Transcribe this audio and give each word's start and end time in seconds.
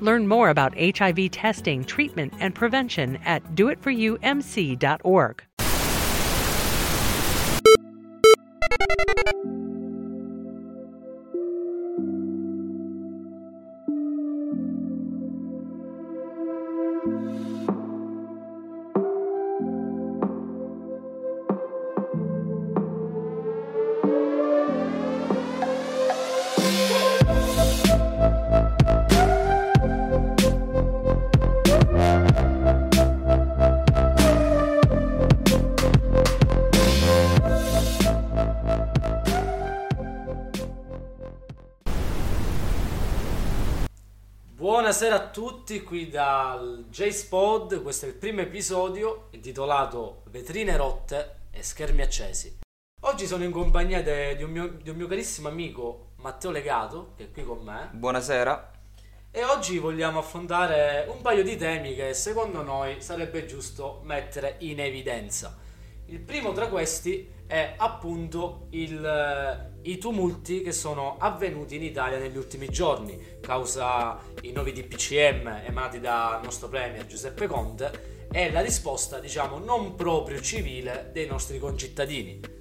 Learn 0.00 0.28
more 0.28 0.50
about 0.50 0.78
HIV 0.78 1.30
testing, 1.30 1.84
treatment, 1.84 2.32
and 2.40 2.54
prevention 2.54 3.16
at 3.24 3.42
doitforyoumc.org. 3.54 5.42
Buonasera 44.88 45.16
a 45.16 45.28
tutti, 45.28 45.82
qui 45.82 46.08
dal 46.08 46.86
J-Spod, 46.88 47.82
questo 47.82 48.06
è 48.06 48.08
il 48.08 48.14
primo 48.14 48.40
episodio 48.40 49.26
intitolato 49.32 50.22
Vetrine 50.30 50.78
rotte 50.78 51.40
e 51.50 51.62
schermi 51.62 52.00
accesi. 52.00 52.56
Oggi 53.02 53.26
sono 53.26 53.44
in 53.44 53.50
compagnia 53.50 54.02
de- 54.02 54.34
di, 54.34 54.44
un 54.44 54.50
mio, 54.50 54.68
di 54.68 54.88
un 54.88 54.96
mio 54.96 55.06
carissimo 55.06 55.48
amico 55.48 56.12
Matteo 56.16 56.50
Legato, 56.50 57.12
che 57.18 57.24
è 57.24 57.30
qui 57.30 57.44
con 57.44 57.58
me, 57.58 57.90
Buonasera. 57.92 58.70
e 59.30 59.44
oggi 59.44 59.76
vogliamo 59.76 60.20
affrontare 60.20 61.06
un 61.06 61.20
paio 61.20 61.42
di 61.42 61.58
temi 61.58 61.94
che 61.94 62.14
secondo 62.14 62.62
noi 62.62 63.02
sarebbe 63.02 63.44
giusto 63.44 64.00
mettere 64.04 64.56
in 64.60 64.80
evidenza. 64.80 65.54
Il 66.06 66.20
primo 66.20 66.52
tra 66.52 66.68
questi 66.68 67.30
è 67.46 67.74
appunto 67.76 68.68
il, 68.70 69.67
i 69.82 69.98
tumulti 69.98 70.62
che 70.62 70.72
sono 70.72 71.16
avvenuti 71.18 71.76
in 71.76 71.82
Italia 71.82 72.18
negli 72.18 72.36
ultimi 72.36 72.68
giorni, 72.68 73.38
causa 73.40 74.20
i 74.42 74.52
nuovi 74.52 74.72
DPCM 74.72 75.62
emanati 75.66 76.00
dal 76.00 76.42
nostro 76.42 76.68
premier 76.68 77.06
Giuseppe 77.06 77.46
Conte 77.46 78.26
e 78.30 78.50
la 78.50 78.60
risposta, 78.60 79.18
diciamo, 79.18 79.58
non 79.58 79.94
proprio 79.94 80.40
civile 80.40 81.10
dei 81.12 81.26
nostri 81.26 81.58
concittadini. 81.58 82.56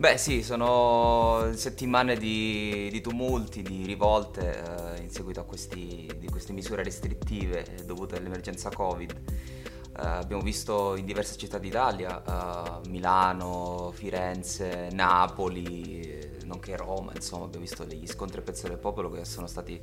Beh 0.00 0.16
sì, 0.16 0.42
sono 0.42 1.50
settimane 1.54 2.16
di, 2.16 2.88
di 2.90 3.02
tumulti, 3.02 3.60
di 3.60 3.84
rivolte 3.84 4.96
eh, 4.96 5.02
in 5.02 5.10
seguito 5.10 5.40
a 5.40 5.44
questi, 5.44 6.10
queste 6.30 6.54
misure 6.54 6.82
restrittive 6.82 7.82
dovute 7.84 8.16
all'emergenza 8.16 8.70
Covid. 8.70 9.10
Eh, 9.12 9.92
abbiamo 9.94 10.40
visto 10.40 10.96
in 10.96 11.04
diverse 11.04 11.36
città 11.36 11.58
d'Italia, 11.58 12.22
eh, 12.24 12.88
Milano, 12.88 13.90
Firenze, 13.92 14.88
Napoli, 14.92 16.29
nonché 16.50 16.76
Roma, 16.76 17.12
insomma 17.14 17.44
abbiamo 17.44 17.64
visto 17.64 17.84
degli 17.84 18.06
scontri 18.06 18.40
a 18.40 18.42
pezzo 18.42 18.66
del 18.66 18.78
popolo 18.78 19.08
che 19.10 19.24
sono 19.24 19.46
stati 19.46 19.80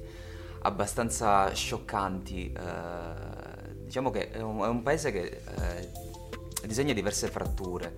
abbastanza 0.62 1.54
scioccanti. 1.54 2.52
eh, 2.54 3.76
diciamo 3.86 4.12
che 4.12 4.32
è 4.32 4.42
un, 4.42 4.62
è 4.62 4.68
un 4.68 4.84
paese 4.84 5.12
che 5.12 5.42
eh, 5.60 5.90
disegna 6.66 6.94
diverse 6.94 7.28
fratture 7.30 7.98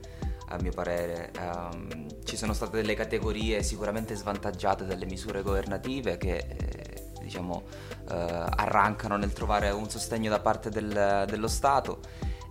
a 0.49 0.57
mio 0.61 0.71
parere. 0.71 1.31
Ehm, 1.39 2.23
ci 2.23 2.37
sono 2.37 2.53
state 2.53 2.77
delle 2.77 2.93
categorie 2.93 3.63
sicuramente 3.63 4.13
svantaggiate 4.15 4.85
dalle 4.85 5.05
misure 5.05 5.41
governative 5.41 6.17
che 6.17 6.37
eh, 6.37 7.11
diciamo 7.21 7.63
eh, 8.09 8.13
arrancano 8.13 9.17
nel 9.17 9.33
trovare 9.33 9.71
un 9.71 9.89
sostegno 9.89 10.29
da 10.29 10.39
parte 10.39 10.69
del- 10.69 11.25
dello 11.27 11.47
Stato 11.47 11.99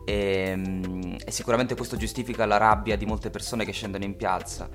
e, 0.09 0.55
mm, 0.57 1.15
e 1.25 1.31
sicuramente 1.31 1.77
questo 1.77 1.97
giustifica 1.97 2.47
la 2.47 2.57
rabbia 2.57 2.97
di 2.97 3.05
molte 3.05 3.29
persone 3.31 3.65
che 3.67 3.73
scendono 3.73 4.05
in 4.05 4.17
piazza. 4.17 4.69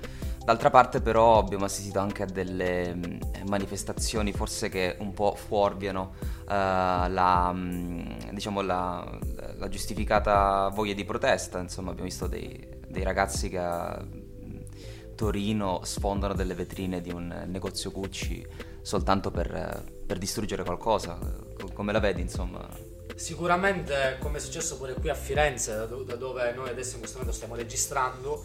D'altra 0.44 0.68
parte 0.68 1.00
però 1.00 1.38
abbiamo 1.38 1.64
assistito 1.64 2.00
anche 2.00 2.22
a 2.22 2.26
delle 2.26 2.94
mm, 2.94 3.20
manifestazioni 3.48 4.30
forse 4.32 4.68
che 4.68 4.94
un 4.98 5.14
po' 5.14 5.34
fuorviano 5.34 6.16
eh, 6.42 6.44
la, 6.46 7.50
mm, 7.50 8.28
diciamo 8.32 8.60
la, 8.60 9.18
la 9.56 9.68
giustificata 9.68 10.68
voglia 10.68 10.92
di 10.92 11.04
protesta, 11.06 11.60
insomma 11.60 11.90
abbiamo 11.92 12.08
visto 12.08 12.26
dei, 12.26 12.62
dei 12.86 13.02
ragazzi 13.02 13.48
che 13.48 13.58
a 13.58 13.98
mm, 14.04 14.60
Torino 15.14 15.80
sfondano 15.82 16.34
delle 16.34 16.54
vetrine 16.54 17.00
di 17.00 17.10
un 17.10 17.44
negozio 17.46 17.90
Gucci 17.90 18.46
soltanto 18.82 19.30
per, 19.30 19.82
per 20.06 20.18
distruggere 20.18 20.62
qualcosa, 20.62 21.18
Co- 21.58 21.70
come 21.72 21.90
la 21.90 22.00
vedi 22.00 22.20
insomma? 22.20 22.68
Sicuramente, 23.14 24.18
come 24.20 24.36
è 24.36 24.40
successo 24.40 24.76
pure 24.76 24.92
qui 24.92 25.08
a 25.08 25.14
Firenze, 25.14 25.74
da 26.04 26.16
dove 26.16 26.52
noi 26.52 26.68
adesso 26.68 26.94
in 26.94 26.98
questo 26.98 27.16
momento 27.16 27.34
stiamo 27.34 27.54
registrando, 27.54 28.44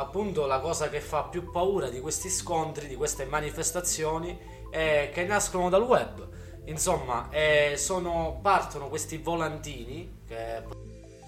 appunto 0.00 0.46
la 0.46 0.60
cosa 0.60 0.88
che 0.88 1.00
fa 1.00 1.24
più 1.24 1.50
paura 1.50 1.90
di 1.90 2.00
questi 2.00 2.30
scontri, 2.30 2.88
di 2.88 2.96
queste 2.96 3.26
manifestazioni, 3.26 4.38
è 4.70 5.10
che 5.12 5.24
nascono 5.24 5.68
dal 5.68 5.82
web. 5.82 6.26
Insomma, 6.64 7.28
eh, 7.30 7.74
sono, 7.76 8.38
partono 8.40 8.88
questi 8.88 9.18
volantini 9.18 10.22
che- 10.26 10.62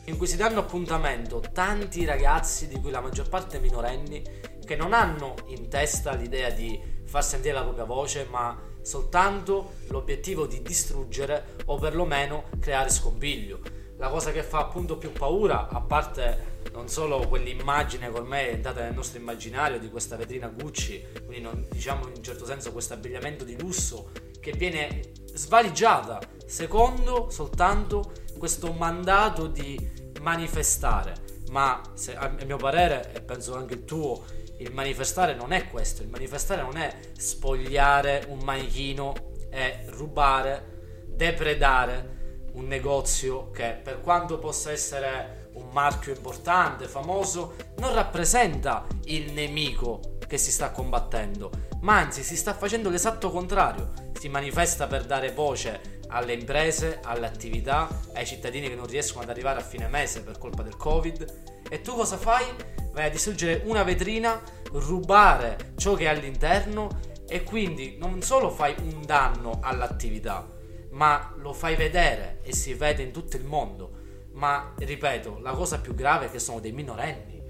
in 0.07 0.17
cui 0.17 0.27
si 0.27 0.37
danno 0.37 0.61
appuntamento 0.61 1.41
tanti 1.53 2.05
ragazzi, 2.05 2.67
di 2.67 2.81
cui 2.81 2.91
la 2.91 3.01
maggior 3.01 3.29
parte 3.29 3.59
minorenni, 3.59 4.23
che 4.65 4.77
non 4.77 4.95
hanno 4.95 5.35
in 5.47 5.69
testa 5.69 6.15
l'idea 6.15 6.51
di 6.51 6.81
far 7.05 7.25
sentire 7.25 7.55
la 7.55 7.63
propria 7.63 7.85
voce, 7.85 8.27
ma 8.31 8.59
soltanto 8.81 9.75
l'obiettivo 9.89 10.47
di 10.47 10.63
distruggere 10.63 11.57
o 11.67 11.77
perlomeno 11.77 12.45
creare 12.59 12.89
scompiglio. 12.89 13.82
La 14.03 14.09
cosa 14.09 14.33
che 14.33 14.43
fa 14.43 14.59
appunto 14.59 14.99
più 14.99 15.13
paura, 15.13 15.69
a 15.69 15.81
parte 15.81 16.59
non 16.73 16.89
solo 16.89 17.21
quell'immagine 17.29 18.11
che 18.11 18.19
ormai 18.19 18.47
è 18.47 18.51
entrata 18.51 18.83
nel 18.83 18.95
nostro 18.95 19.21
immaginario 19.21 19.79
di 19.79 19.89
questa 19.91 20.17
vetrina 20.17 20.49
Gucci, 20.49 21.07
quindi 21.25 21.41
non- 21.41 21.69
diciamo 21.71 22.09
in 22.09 22.15
un 22.17 22.23
certo 22.23 22.45
senso 22.45 22.73
questo 22.73 22.95
abbigliamento 22.95 23.45
di 23.45 23.57
lusso 23.57 24.11
che 24.41 24.51
viene 24.57 25.13
svaligiata 25.35 26.19
secondo 26.45 27.31
soltanto 27.31 28.13
questo 28.37 28.73
mandato 28.73 29.47
di 29.47 29.79
manifestare. 30.21 31.15
Ma 31.53 31.81
se, 31.95 32.17
a 32.17 32.25
a 32.25 32.45
mio 32.45 32.57
parere, 32.57 33.13
e 33.15 33.21
penso 33.21 33.55
anche 33.55 33.75
il 33.75 33.85
tuo, 33.85 34.25
il 34.59 34.73
manifestare 34.73 35.37
non 35.37 35.53
è 35.53 35.69
questo. 35.69 36.03
Il 36.03 36.09
manifestare 36.09 36.61
non 36.61 36.77
è 36.77 36.93
spogliare 37.17 38.25
un 38.31 38.41
manichino 38.43 39.13
e 39.49 39.85
rubare, 39.91 41.05
depredare 41.07 42.22
un 42.53 42.67
negozio 42.67 43.51
che 43.51 43.79
per 43.83 44.01
quanto 44.01 44.39
possa 44.39 44.71
essere 44.71 45.51
un 45.55 45.69
marchio 45.73 46.15
importante, 46.15 46.87
famoso, 46.87 47.55
non 47.79 47.95
rappresenta 47.95 48.87
il 49.05 49.33
nemico 49.33 50.19
che 50.27 50.39
si 50.39 50.51
sta 50.51 50.71
combattendo, 50.71 51.51
ma 51.81 51.99
anzi 51.99 52.23
si 52.23 52.37
sta 52.37 52.55
facendo 52.55 52.89
l'esatto 52.89 53.31
contrario. 53.31 54.11
Si 54.19 54.29
manifesta 54.29 54.87
per 54.87 55.05
dare 55.05 55.33
voce 55.33 56.01
alle 56.09 56.35
imprese, 56.35 57.01
alle 57.03 57.27
attività, 57.27 57.89
ai 58.15 58.27
cittadini 58.27 58.69
che 58.69 58.75
non 58.75 58.87
riescono 58.87 59.25
ad 59.25 59.31
arrivare 59.31 59.61
a 59.61 59.65
fine 59.65 59.89
mese 59.89 60.23
per 60.23 60.39
colpa 60.39 60.63
del 60.63 60.77
Covid. 60.77 61.63
E 61.69 61.81
tu 61.81 61.95
cosa 61.95 62.17
fai? 62.17 62.45
Vai 62.93 63.07
a 63.07 63.11
distruggere 63.11 63.63
una 63.65 63.83
vetrina, 63.83 64.41
rubare 64.73 65.73
ciò 65.77 65.95
che 65.95 66.05
è 66.05 66.09
all'interno 66.09 67.01
e 67.27 67.43
quindi 67.43 67.97
non 67.99 68.21
solo 68.21 68.51
fai 68.51 68.75
un 68.83 69.05
danno 69.07 69.59
all'attività, 69.63 70.47
ma 70.93 71.33
lo 71.37 71.53
fai 71.53 71.77
vedere 71.77 72.39
e 72.43 72.55
si 72.55 72.75
vede 72.75 73.03
in 73.03 73.13
tutto 73.13 73.37
il 73.37 73.45
mondo. 73.45 74.01
ma 74.35 74.73
ripeto, 74.79 75.41
la 75.43 75.53
cosa 75.53 75.79
più 75.79 75.95
grave 75.95 76.27
è 76.27 76.31
che 76.31 76.39
sono 76.39 76.59
dei 76.59 76.73
minorenni. 76.73 77.41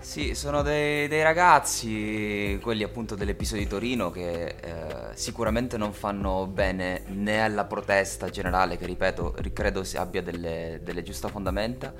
Sì, 0.00 0.34
sono 0.34 0.62
dei, 0.62 1.08
dei 1.08 1.22
ragazzi, 1.22 2.58
quelli 2.62 2.82
appunto 2.82 3.14
dell'episodio 3.14 3.64
di 3.64 3.70
Torino, 3.70 4.10
che 4.10 4.46
eh, 4.46 4.54
sicuramente 5.12 5.76
non 5.76 5.92
fanno 5.92 6.46
bene 6.46 7.02
né 7.08 7.42
alla 7.42 7.66
protesta 7.66 8.30
generale, 8.30 8.78
che 8.78 8.86
ripeto, 8.86 9.36
credo 9.52 9.84
abbia 9.96 10.22
delle, 10.22 10.80
delle 10.82 11.02
giuste 11.02 11.28
fondamenta, 11.28 11.92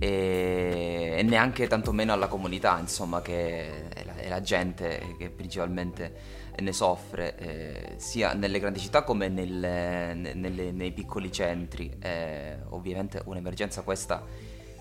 e, 0.00 1.14
e, 1.16 1.22
neanche 1.22 1.68
tantomeno 1.68 2.12
alla 2.12 2.26
comunità, 2.26 2.76
insomma, 2.80 3.22
che 3.22 3.88
è 3.88 4.04
la, 4.04 4.16
è 4.16 4.28
la 4.28 4.40
gente 4.40 5.14
che 5.16 5.30
principalmente 5.30 6.37
ne 6.60 6.72
soffre, 6.72 7.36
eh, 7.36 7.94
sia 7.96 8.32
nelle 8.32 8.58
grandi 8.58 8.80
città 8.80 9.02
come 9.02 9.28
nel, 9.28 9.50
nelle, 9.54 10.72
nei 10.72 10.92
piccoli 10.92 11.30
centri. 11.30 11.96
Eh, 12.00 12.56
ovviamente 12.70 13.22
un'emergenza 13.24 13.82
questa 13.82 14.24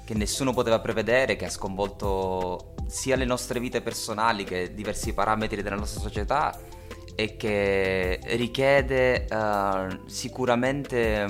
che 0.08 0.14
nessuno 0.14 0.54
poteva 0.54 0.80
prevedere, 0.80 1.36
che 1.36 1.46
ha 1.46 1.50
sconvolto 1.50 2.76
sia 2.88 3.18
le 3.18 3.26
nostre 3.26 3.60
vite 3.60 3.82
personali 3.82 4.46
che 4.46 4.74
diversi 4.74 5.14
parametri 5.14 5.62
della 5.62 5.76
nostra 5.76 6.00
società 6.00 6.58
e 7.14 7.36
che 7.36 8.20
richiede 8.24 9.28
uh, 9.30 10.08
sicuramente 10.08 11.26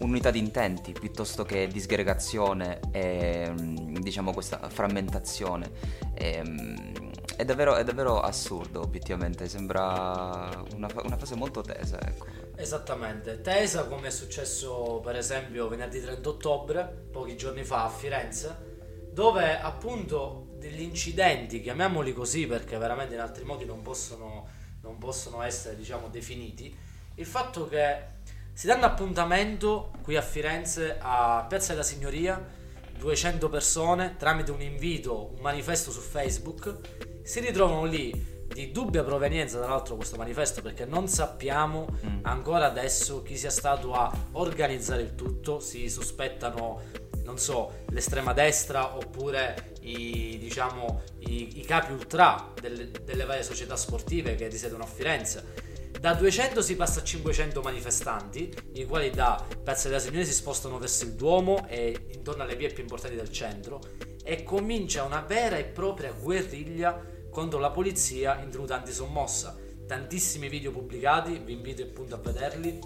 un'unità 0.00 0.30
di 0.30 0.40
intenti 0.40 0.92
piuttosto 0.92 1.44
che 1.44 1.68
disgregazione 1.68 2.80
e 2.90 3.50
um, 3.56 3.98
diciamo 4.00 4.32
questa 4.32 4.68
frammentazione. 4.68 5.70
E, 6.12 6.42
um, 6.44 7.11
è, 7.36 7.44
davvero, 7.44 7.76
è 7.76 7.84
davvero, 7.84 8.20
assurdo, 8.20 8.80
obiettivamente, 8.80 9.48
sembra 9.48 10.64
una, 10.74 10.88
una 11.02 11.16
fase 11.16 11.34
molto 11.34 11.60
tesa. 11.62 11.98
Ecco. 12.00 12.26
Esattamente, 12.56 13.40
tesa 13.40 13.84
come 13.84 14.08
è 14.08 14.10
successo 14.10 15.00
per 15.02 15.16
esempio 15.16 15.68
venerdì 15.68 16.00
30 16.00 16.28
ottobre, 16.28 16.84
pochi 17.10 17.36
giorni 17.36 17.64
fa 17.64 17.84
a 17.84 17.88
Firenze, 17.88 18.70
dove 19.10 19.58
appunto 19.58 20.48
degli 20.58 20.82
incidenti, 20.82 21.60
chiamiamoli 21.60 22.12
così 22.12 22.46
perché 22.46 22.78
veramente 22.78 23.14
in 23.14 23.20
altri 23.20 23.44
modi 23.44 23.64
non 23.64 23.82
possono, 23.82 24.46
non 24.82 24.98
possono 24.98 25.42
essere 25.42 25.76
diciamo 25.76 26.08
definiti, 26.08 26.74
il 27.16 27.26
fatto 27.26 27.68
che 27.68 28.10
si 28.52 28.66
danno 28.66 28.84
appuntamento 28.84 29.92
qui 30.02 30.16
a 30.16 30.22
Firenze 30.22 30.98
a 31.00 31.44
Piazza 31.48 31.72
della 31.72 31.84
Signoria, 31.84 32.60
200 32.96 33.48
persone 33.48 34.16
tramite 34.16 34.52
un 34.52 34.60
invito, 34.60 35.32
un 35.34 35.40
manifesto 35.40 35.90
su 35.90 36.00
Facebook, 36.00 37.10
si 37.22 37.40
ritrovano 37.40 37.84
lì 37.84 38.30
di 38.52 38.70
dubbia 38.70 39.02
provenienza, 39.02 39.58
tra 39.58 39.68
l'altro, 39.68 39.96
questo 39.96 40.16
manifesto, 40.16 40.60
perché 40.60 40.84
non 40.84 41.08
sappiamo 41.08 41.86
mm. 41.88 42.18
ancora 42.22 42.66
adesso 42.66 43.22
chi 43.22 43.36
sia 43.36 43.50
stato 43.50 43.94
a 43.94 44.12
organizzare 44.32 45.02
il 45.02 45.14
tutto. 45.14 45.58
Si 45.60 45.88
sospettano, 45.88 46.82
non 47.24 47.38
so, 47.38 47.84
l'estrema 47.90 48.32
destra 48.32 48.96
oppure 48.96 49.74
i, 49.80 50.36
diciamo, 50.38 51.02
i, 51.20 51.60
i 51.60 51.64
capi 51.64 51.92
ultra 51.92 52.52
delle, 52.60 52.90
delle 53.04 53.24
varie 53.24 53.42
società 53.42 53.76
sportive 53.76 54.34
che 54.34 54.48
risiedono 54.48 54.84
a 54.84 54.86
Firenze. 54.86 55.70
Da 55.98 56.14
200 56.14 56.62
si 56.62 56.74
passa 56.74 57.00
a 57.00 57.04
500 57.04 57.60
manifestanti, 57.62 58.52
i 58.72 58.84
quali 58.86 59.10
da 59.10 59.44
Piazza 59.62 59.88
della 59.88 60.00
Signoria 60.00 60.24
si 60.24 60.32
spostano 60.32 60.78
verso 60.78 61.04
il 61.04 61.12
Duomo 61.12 61.64
e 61.68 62.08
intorno 62.12 62.42
alle 62.42 62.56
vie 62.56 62.70
più 62.70 62.82
importanti 62.82 63.14
del 63.14 63.30
centro 63.30 63.80
e 64.24 64.42
comincia 64.42 65.04
una 65.04 65.20
vera 65.20 65.56
e 65.58 65.64
propria 65.64 66.12
guerriglia 66.12 67.11
contro 67.32 67.58
la 67.58 67.70
polizia 67.70 68.38
in 68.40 68.50
tenuta 68.50 68.84
sommossa. 68.86 69.56
Tantissimi 69.86 70.48
video 70.48 70.70
pubblicati, 70.70 71.38
vi 71.38 71.54
invito 71.54 71.82
appunto 71.82 72.14
a 72.14 72.18
vederli, 72.18 72.78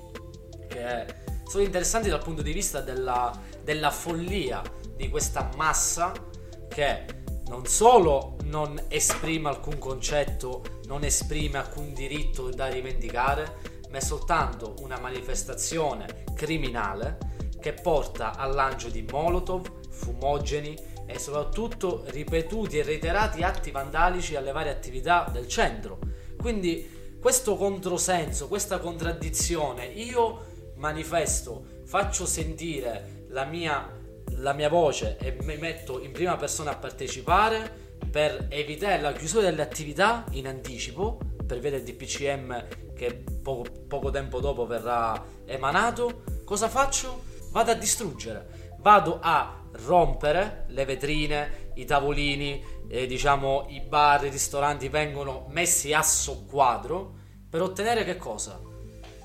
che 0.69 1.07
sono 1.47 1.65
interessanti 1.65 2.09
dal 2.09 2.23
punto 2.23 2.43
di 2.43 2.53
vista 2.53 2.81
della, 2.81 3.39
della 3.63 3.91
follia 3.91 4.63
di 4.95 5.09
questa 5.09 5.51
massa 5.57 6.13
che 6.69 7.05
non 7.49 7.67
solo 7.67 8.37
non 8.45 8.81
esprime 8.89 9.49
alcun 9.49 9.79
concetto, 9.79 10.81
non 10.87 11.05
esprime 11.05 11.59
alcun 11.59 11.93
diritto 11.93 12.51
da 12.51 12.67
rivendicare, 12.69 13.57
ma 13.91 13.99
è 13.99 14.01
soltanto 14.01 14.77
una 14.81 14.99
manifestazione 14.99 16.25
criminale 16.35 17.19
che 17.61 17.73
porta 17.73 18.37
al 18.37 18.55
lancio 18.55 18.89
di 18.89 19.07
molotov, 19.11 19.91
fumogeni, 19.91 20.77
e 21.07 21.19
soprattutto 21.19 22.03
ripetuti 22.07 22.79
e 22.79 22.83
reiterati 22.83 23.43
atti 23.43 23.71
vandalici 23.71 24.37
alle 24.37 24.53
varie 24.53 24.73
attività 24.73 25.29
del 25.33 25.49
centro. 25.49 25.99
Quindi 26.37 27.17
questo 27.21 27.57
controsenso, 27.57 28.49
questa 28.49 28.79
contraddizione, 28.79 29.87
io 29.87 30.45
manifesto, 30.77 31.65
faccio 31.85 32.27
sentire 32.27 33.25
la 33.29 33.45
mia, 33.45 33.91
la 34.37 34.53
mia 34.53 34.69
voce 34.69 35.17
e 35.19 35.37
mi 35.43 35.57
metto 35.57 36.01
in 36.01 36.13
prima 36.13 36.37
persona 36.37 36.73
a 36.73 36.77
partecipare 36.77 37.85
per 38.11 38.47
evitare 38.51 39.01
la 39.01 39.13
chiusura 39.13 39.49
delle 39.49 39.63
attività 39.63 40.25
in 40.33 40.47
anticipo 40.47 41.19
per 41.47 41.61
vedere 41.61 41.83
il 41.83 41.95
DPCM 41.95 42.95
che 42.95 43.25
poco, 43.43 43.71
poco 43.87 44.11
tempo 44.11 44.41
dopo 44.41 44.67
verrà 44.67 45.23
emanato. 45.45 46.23
Cosa 46.45 46.69
faccio? 46.69 47.23
Vado 47.51 47.71
a 47.71 47.75
distruggere, 47.75 48.75
vado 48.81 49.19
a 49.21 49.65
rompere 49.85 50.65
le 50.69 50.85
vetrine, 50.85 51.71
i 51.75 51.85
tavolini, 51.85 52.63
eh, 52.89 53.07
diciamo 53.07 53.67
i 53.69 53.81
bar, 53.81 54.25
i 54.25 54.31
ristoranti 54.31 54.89
vengono 54.89 55.47
messi 55.49 55.93
a 55.93 56.03
soqquadro 56.03 57.25
per 57.49 57.63
ottenere 57.63 58.05
che 58.05 58.17
cosa? 58.17 58.61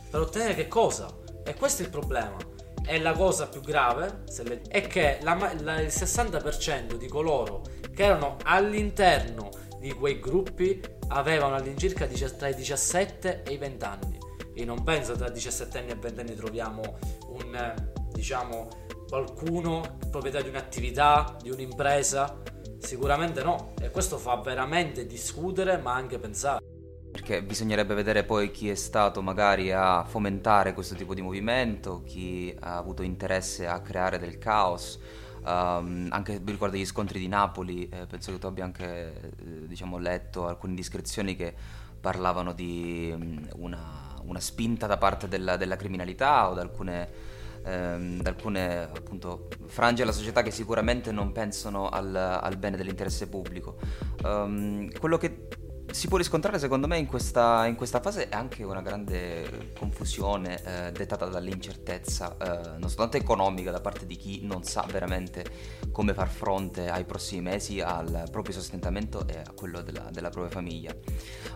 Per 0.09 0.19
ottenere 0.19 0.55
che 0.55 0.67
cosa? 0.67 1.13
E 1.43 1.53
questo 1.55 1.81
è 1.81 1.85
il 1.85 1.91
problema. 1.91 2.37
E 2.85 2.99
la 2.99 3.13
cosa 3.13 3.47
più 3.47 3.61
grave 3.61 4.23
le... 4.43 4.61
è 4.67 4.87
che 4.87 5.19
la, 5.21 5.35
la, 5.59 5.79
il 5.79 5.87
60% 5.87 6.95
di 6.95 7.07
coloro 7.07 7.61
che 7.93 8.03
erano 8.03 8.37
all'interno 8.43 9.49
di 9.79 9.91
quei 9.93 10.19
gruppi 10.19 10.81
avevano 11.09 11.55
all'incirca 11.55 12.07
tra 12.07 12.47
i 12.47 12.55
17 12.55 13.43
e 13.43 13.53
i 13.53 13.57
20 13.57 13.85
anni. 13.85 14.17
Io 14.55 14.65
non 14.65 14.83
penso 14.83 15.13
tra 15.15 15.29
17 15.29 15.77
anni 15.77 15.91
e 15.91 15.95
20 15.95 16.19
anni 16.19 16.35
troviamo 16.35 16.81
un, 17.29 17.73
diciamo, 18.11 18.67
qualcuno 19.11 19.97
proprietario 20.09 20.49
di 20.49 20.55
un'attività, 20.55 21.35
di 21.41 21.49
un'impresa? 21.49 22.41
Sicuramente 22.79 23.43
no, 23.43 23.73
e 23.81 23.91
questo 23.91 24.17
fa 24.17 24.37
veramente 24.37 25.05
discutere 25.05 25.77
ma 25.79 25.93
anche 25.93 26.17
pensare. 26.17 26.63
Perché 27.11 27.43
bisognerebbe 27.43 27.93
vedere 27.93 28.23
poi 28.23 28.51
chi 28.51 28.69
è 28.69 28.75
stato 28.75 29.21
magari 29.21 29.73
a 29.73 30.05
fomentare 30.05 30.73
questo 30.73 30.95
tipo 30.95 31.13
di 31.13 31.21
movimento, 31.21 32.03
chi 32.05 32.55
ha 32.57 32.77
avuto 32.77 33.03
interesse 33.03 33.67
a 33.67 33.81
creare 33.81 34.17
del 34.17 34.37
caos. 34.37 34.97
Um, 35.43 36.07
anche 36.11 36.41
riguardo 36.45 36.77
agli 36.77 36.85
scontri 36.85 37.19
di 37.19 37.27
Napoli, 37.27 37.89
eh, 37.89 38.05
penso 38.05 38.31
che 38.31 38.39
tu 38.39 38.45
abbia 38.45 38.63
anche 38.63 39.33
eh, 39.39 39.67
diciamo, 39.67 39.97
letto 39.97 40.47
alcune 40.47 40.71
indiscrezioni 40.71 41.35
che 41.35 41.53
parlavano 41.99 42.53
di 42.53 43.11
um, 43.13 43.45
una, 43.55 44.15
una, 44.23 44.39
spinta 44.39 44.87
da 44.87 44.97
parte 44.97 45.27
della, 45.27 45.57
della 45.57 45.75
criminalità 45.75 46.49
o 46.49 46.53
da 46.53 46.61
alcune 46.61 47.30
ehm, 47.63 48.21
da 48.21 48.29
alcune 48.29 48.83
appunto, 48.83 49.47
frange 49.65 50.03
della 50.03 50.15
società 50.15 50.41
che 50.41 50.51
sicuramente 50.51 51.11
non 51.11 51.31
pensano 51.31 51.89
al, 51.89 52.15
al 52.15 52.57
bene 52.57 52.77
dell'interesse 52.77 53.27
pubblico. 53.27 53.77
Um, 54.23 54.89
quello 54.97 55.17
che 55.17 55.47
si 55.91 56.07
può 56.07 56.17
riscontrare 56.17 56.57
secondo 56.57 56.87
me 56.87 56.97
in 56.97 57.05
questa, 57.05 57.65
in 57.65 57.75
questa, 57.75 57.99
fase 57.99 58.29
è 58.29 58.35
anche 58.35 58.63
una 58.63 58.81
grande 58.81 59.73
confusione 59.77 60.61
eh, 60.63 60.91
dettata 60.91 61.25
dall'incertezza, 61.25 62.37
eh, 62.37 62.77
non 62.77 62.87
soltanto 62.87 63.17
economica 63.17 63.71
da 63.71 63.81
parte 63.81 64.05
di 64.05 64.15
chi 64.15 64.45
non 64.45 64.63
sa 64.63 64.85
veramente 64.89 65.43
come 65.91 66.13
far 66.13 66.29
fronte 66.29 66.89
ai 66.89 67.03
prossimi 67.03 67.41
mesi 67.41 67.81
al 67.81 68.27
proprio 68.31 68.53
sostentamento 68.53 69.27
e 69.27 69.37
a 69.37 69.51
quello 69.53 69.81
della, 69.81 70.09
della 70.11 70.29
propria 70.29 70.51
famiglia, 70.51 70.95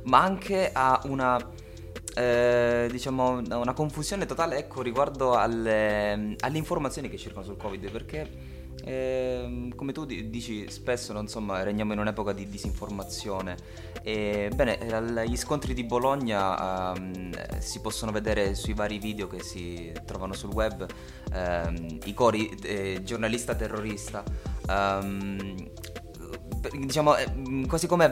ma 0.03 0.21
anche 0.21 0.71
a 0.73 1.01
una 1.05 1.37
eh, 2.15 2.87
diciamo 2.89 3.41
una 3.49 3.73
confusione 3.73 4.25
totale 4.25 4.57
ecco, 4.57 4.81
riguardo 4.81 5.33
alle, 5.35 6.35
alle, 6.39 6.57
informazioni 6.57 7.09
che 7.09 7.17
circolano 7.17 7.51
sul 7.51 7.57
Covid 7.57 7.91
perché 7.91 8.63
eh, 8.83 9.71
come 9.75 9.91
tu 9.91 10.05
dici 10.05 10.69
spesso 10.69 11.17
insomma, 11.19 11.63
regniamo 11.63 11.93
in 11.93 11.99
un'epoca 11.99 12.31
di 12.33 12.47
disinformazione. 12.47 13.57
E, 14.01 14.49
bene 14.53 15.25
gli 15.27 15.35
scontri 15.35 15.73
di 15.73 15.83
Bologna 15.83 16.91
um, 16.91 17.31
si 17.57 17.81
possono 17.81 18.11
vedere 18.11 18.53
sui 18.53 18.73
vari 18.73 18.99
video 18.99 19.27
che 19.27 19.41
si 19.41 19.91
trovano 20.05 20.33
sul 20.33 20.51
web 20.51 20.85
um, 21.33 21.97
i 22.05 22.13
cori 22.13 22.47
eh, 22.63 23.01
giornalista 23.03 23.55
terrorista. 23.55 24.23
Um, 24.69 25.69
diciamo 26.79 27.15
quasi 27.67 27.87
come 27.87 28.11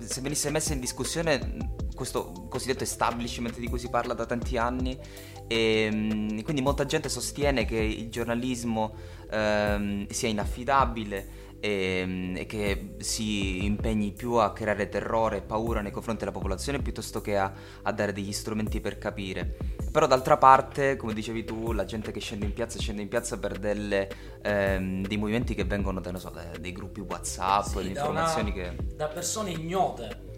se 0.00 0.20
venisse 0.20 0.50
messa 0.50 0.72
in 0.72 0.80
discussione 0.80 1.78
questo 2.00 2.46
cosiddetto 2.48 2.82
establishment 2.82 3.58
di 3.58 3.68
cui 3.68 3.78
si 3.78 3.90
parla 3.90 4.14
da 4.14 4.24
tanti 4.24 4.56
anni 4.56 4.98
e 5.46 5.90
mm, 5.92 6.40
quindi 6.40 6.62
molta 6.62 6.86
gente 6.86 7.10
sostiene 7.10 7.66
che 7.66 7.76
il 7.76 8.08
giornalismo 8.08 8.94
ehm, 9.30 10.06
sia 10.08 10.30
inaffidabile 10.30 11.48
e, 11.60 12.02
mm, 12.06 12.36
e, 12.38 12.46
che 12.46 12.94
si 13.00 13.66
impegni 13.66 14.12
più 14.12 14.32
a 14.36 14.50
creare 14.54 14.88
terrore 14.88 15.36
e 15.36 15.42
paura 15.42 15.82
nei 15.82 15.90
confronti 15.90 16.20
della 16.20 16.34
popolazione 16.34 16.80
piuttosto 16.80 17.20
che 17.20 17.36
a, 17.36 17.52
a, 17.82 17.92
dare 17.92 18.14
degli 18.14 18.32
strumenti 18.32 18.80
per 18.80 18.96
capire. 18.96 19.58
Però 19.92 20.06
d'altra 20.06 20.38
parte, 20.38 20.96
come 20.96 21.12
dicevi 21.12 21.44
tu, 21.44 21.72
la 21.72 21.84
gente 21.84 22.12
che 22.12 22.20
scende 22.20 22.46
in 22.46 22.54
piazza 22.54 22.78
scende 22.78 23.02
in 23.02 23.08
piazza 23.08 23.38
per 23.38 23.58
delle, 23.58 24.08
ehm, 24.40 25.06
dei 25.06 25.18
movimenti 25.18 25.54
che 25.54 25.64
vengono 25.64 26.00
da, 26.00 26.16
so, 26.16 26.32
dei 26.58 26.72
gruppi 26.72 27.00
WhatsApp, 27.00 27.64
sì, 27.64 27.88
informazioni 27.88 28.52
da 28.54 28.60
una, 28.60 28.70
che... 28.70 28.94
Da 28.96 29.08
persone 29.08 29.50
ignote, 29.50 30.28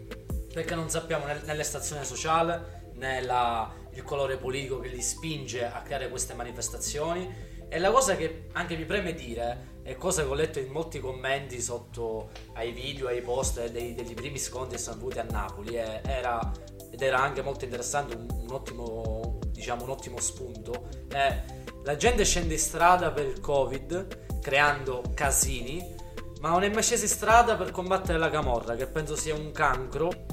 perché 0.53 0.75
non 0.75 0.87
sappiamo 0.87 1.25
nel, 1.25 1.41
nelle 1.45 1.63
stazioni 1.63 2.05
sociali, 2.05 2.53
nella, 2.93 3.73
il 3.93 4.03
colore 4.03 4.37
politico 4.37 4.79
che 4.79 4.89
li 4.89 5.01
spinge 5.01 5.65
a 5.65 5.81
creare 5.81 6.09
queste 6.09 6.35
manifestazioni. 6.35 7.51
E 7.67 7.79
la 7.79 7.89
cosa 7.89 8.15
che 8.15 8.49
anche 8.51 8.77
mi 8.77 8.85
preme 8.85 9.15
dire 9.15 9.71
è 9.81 9.95
cosa 9.95 10.21
che 10.21 10.29
ho 10.29 10.35
letto 10.35 10.59
in 10.59 10.71
molti 10.71 10.99
commenti 10.99 11.59
sotto 11.59 12.29
ai 12.53 12.71
video, 12.71 13.07
ai 13.07 13.21
post 13.21 13.67
dei, 13.71 13.95
degli 13.95 14.13
primi 14.13 14.37
scontri 14.37 14.77
che 14.77 14.81
sono 14.83 14.97
avuti 14.97 15.17
a 15.17 15.23
Napoli 15.23 15.75
era, 15.75 16.51
ed 16.91 17.01
era 17.01 17.19
anche 17.19 17.41
molto 17.41 17.65
interessante, 17.65 18.15
un, 18.15 18.27
un, 18.29 18.51
ottimo, 18.51 19.39
diciamo, 19.47 19.85
un 19.85 19.89
ottimo 19.89 20.19
spunto. 20.19 20.87
È, 21.07 21.43
la 21.83 21.95
gente 21.95 22.23
scende 22.25 22.53
in 22.53 22.59
strada 22.59 23.09
per 23.09 23.25
il 23.25 23.39
Covid 23.39 24.39
creando 24.39 25.01
casini, 25.15 25.95
ma 26.41 26.49
non 26.49 26.61
è 26.61 26.69
mai 26.69 26.83
scesa 26.83 27.05
in 27.05 27.09
strada 27.09 27.55
per 27.55 27.71
combattere 27.71 28.19
la 28.19 28.29
camorra, 28.29 28.75
che 28.75 28.85
penso 28.85 29.15
sia 29.15 29.33
un 29.33 29.51
cancro 29.51 30.32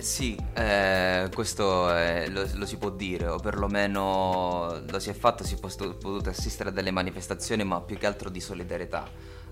sì, 0.00 0.36
eh, 0.54 1.28
questo 1.32 1.90
è, 1.90 2.28
lo, 2.28 2.46
lo, 2.54 2.66
si 2.66 2.76
può 2.76 2.90
dire, 2.90 3.26
o 3.26 3.38
perlomeno 3.38 4.82
lo 4.88 4.98
si 4.98 5.10
è 5.10 5.12
fatto, 5.12 5.44
si 5.44 5.54
è 5.54 5.58
potuto 5.58 6.28
assistere 6.28 6.70
a 6.70 6.72
delle 6.72 6.90
manifestazioni, 6.90 7.64
ma 7.64 7.80
più 7.80 7.96
che 7.96 8.06
altro 8.06 8.30
di 8.30 8.40
solidarietà 8.40 9.08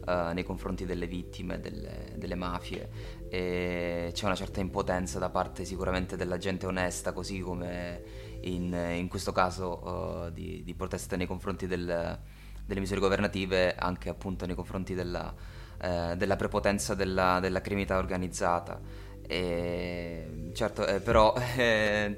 eh, 0.07 0.31
nei 0.33 0.45
confronti 0.45 0.85
delle 0.85 1.07
vittime, 1.07 1.61
delle, 1.61 2.13
delle, 2.17 2.35
mafie. 2.35 2.89
E 3.29 4.11
c'è 4.13 4.25
una 4.25 4.37
certa 4.37 4.61
impotenza 4.61 5.19
da 5.19 5.31
parte 5.31 5.65
sicuramente 5.65 6.17
della 6.17 6.39
gente 6.39 6.67
onesta, 6.67 7.13
così 7.13 7.41
come 7.41 8.03
in, 8.43 8.73
in 8.95 9.09
questo 9.09 9.33
caso 9.33 10.27
uh, 10.27 10.31
di, 10.31 10.63
di, 10.63 10.75
protesta 10.75 11.17
nei 11.17 11.27
confronti 11.27 11.67
del, 11.67 12.19
delle 12.65 12.81
misure 12.81 13.01
governative, 13.01 13.75
anche 13.75 14.09
appunto 14.09 14.47
nei 14.47 14.55
confronti 14.55 14.95
della, 14.95 15.35
eh, 15.79 16.15
della 16.17 16.37
prepotenza 16.37 16.95
della, 16.95 17.41
della 17.41 17.61
criminalità 17.61 17.99
organizzata. 17.99 18.81
E, 19.27 20.51
certo, 20.53 20.87
eh, 20.87 21.01
però 21.01 21.35
eh, 21.57 22.17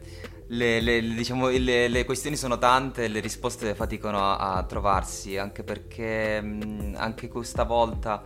le, 0.49 0.81
le, 0.81 1.01
diciamo, 1.01 1.49
le, 1.49 1.89
le, 1.89 2.05
questioni 2.05 2.37
sono 2.37 2.59
tante 2.59 3.09
le 3.09 3.21
risposte 3.21 3.75
faticano 3.75 4.19
a, 4.19 4.55
a 4.57 4.63
trovarsi, 4.65 5.37
anche 5.37 5.63
perché 5.63 6.41
mh, 6.41 6.95
anche 6.97 7.29
questa 7.29 7.65
volta 7.65 8.23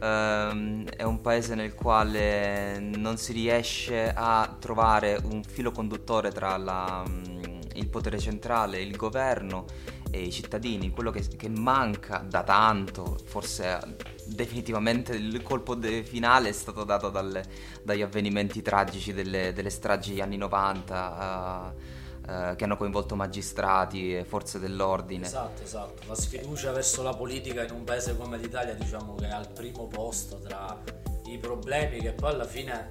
ehm, 0.00 0.88
è 0.88 1.02
un 1.02 1.20
paese 1.20 1.54
nel 1.54 1.74
quale 1.74 2.78
non 2.78 3.16
si 3.16 3.32
riesce 3.32 4.12
a 4.14 4.56
trovare 4.58 5.20
un 5.24 5.42
filo 5.42 5.72
conduttore 5.72 6.30
tra 6.30 6.56
la, 6.56 7.02
mh, 7.06 7.60
il 7.74 7.88
potere 7.88 8.18
centrale, 8.18 8.80
il 8.80 8.96
governo 8.96 9.66
e 10.14 10.20
i 10.20 10.30
cittadini, 10.30 10.90
quello 10.90 11.10
che, 11.10 11.26
che 11.36 11.48
manca 11.48 12.18
da 12.18 12.44
tanto, 12.44 13.18
forse 13.24 13.96
definitivamente 14.26 15.16
il 15.16 15.42
colpo 15.42 15.74
de- 15.74 16.04
finale 16.04 16.50
è 16.50 16.52
stato 16.52 16.84
dato 16.84 17.10
dalle, 17.10 17.42
dagli 17.82 18.00
avvenimenti 18.00 18.62
tragici 18.62 19.12
delle, 19.12 19.52
delle 19.52 19.70
stragi 19.70 20.20
anni 20.20 20.36
90. 20.36 21.72
Uh, 21.76 22.02
Uh, 22.24 22.56
che 22.56 22.64
hanno 22.64 22.78
coinvolto 22.78 23.16
magistrati 23.16 24.16
e 24.16 24.24
forze 24.24 24.58
dell'ordine. 24.58 25.26
Esatto, 25.26 25.62
esatto. 25.62 26.04
La 26.08 26.14
sfiducia 26.14 26.72
verso 26.72 27.02
la 27.02 27.12
politica 27.12 27.62
in 27.64 27.70
un 27.70 27.84
paese 27.84 28.16
come 28.16 28.38
l'Italia, 28.38 28.72
diciamo 28.72 29.14
che 29.16 29.28
è 29.28 29.30
al 29.30 29.50
primo 29.52 29.88
posto 29.88 30.38
tra 30.38 30.82
i 31.26 31.36
problemi 31.36 32.00
che 32.00 32.12
poi 32.12 32.32
alla 32.32 32.46
fine 32.46 32.88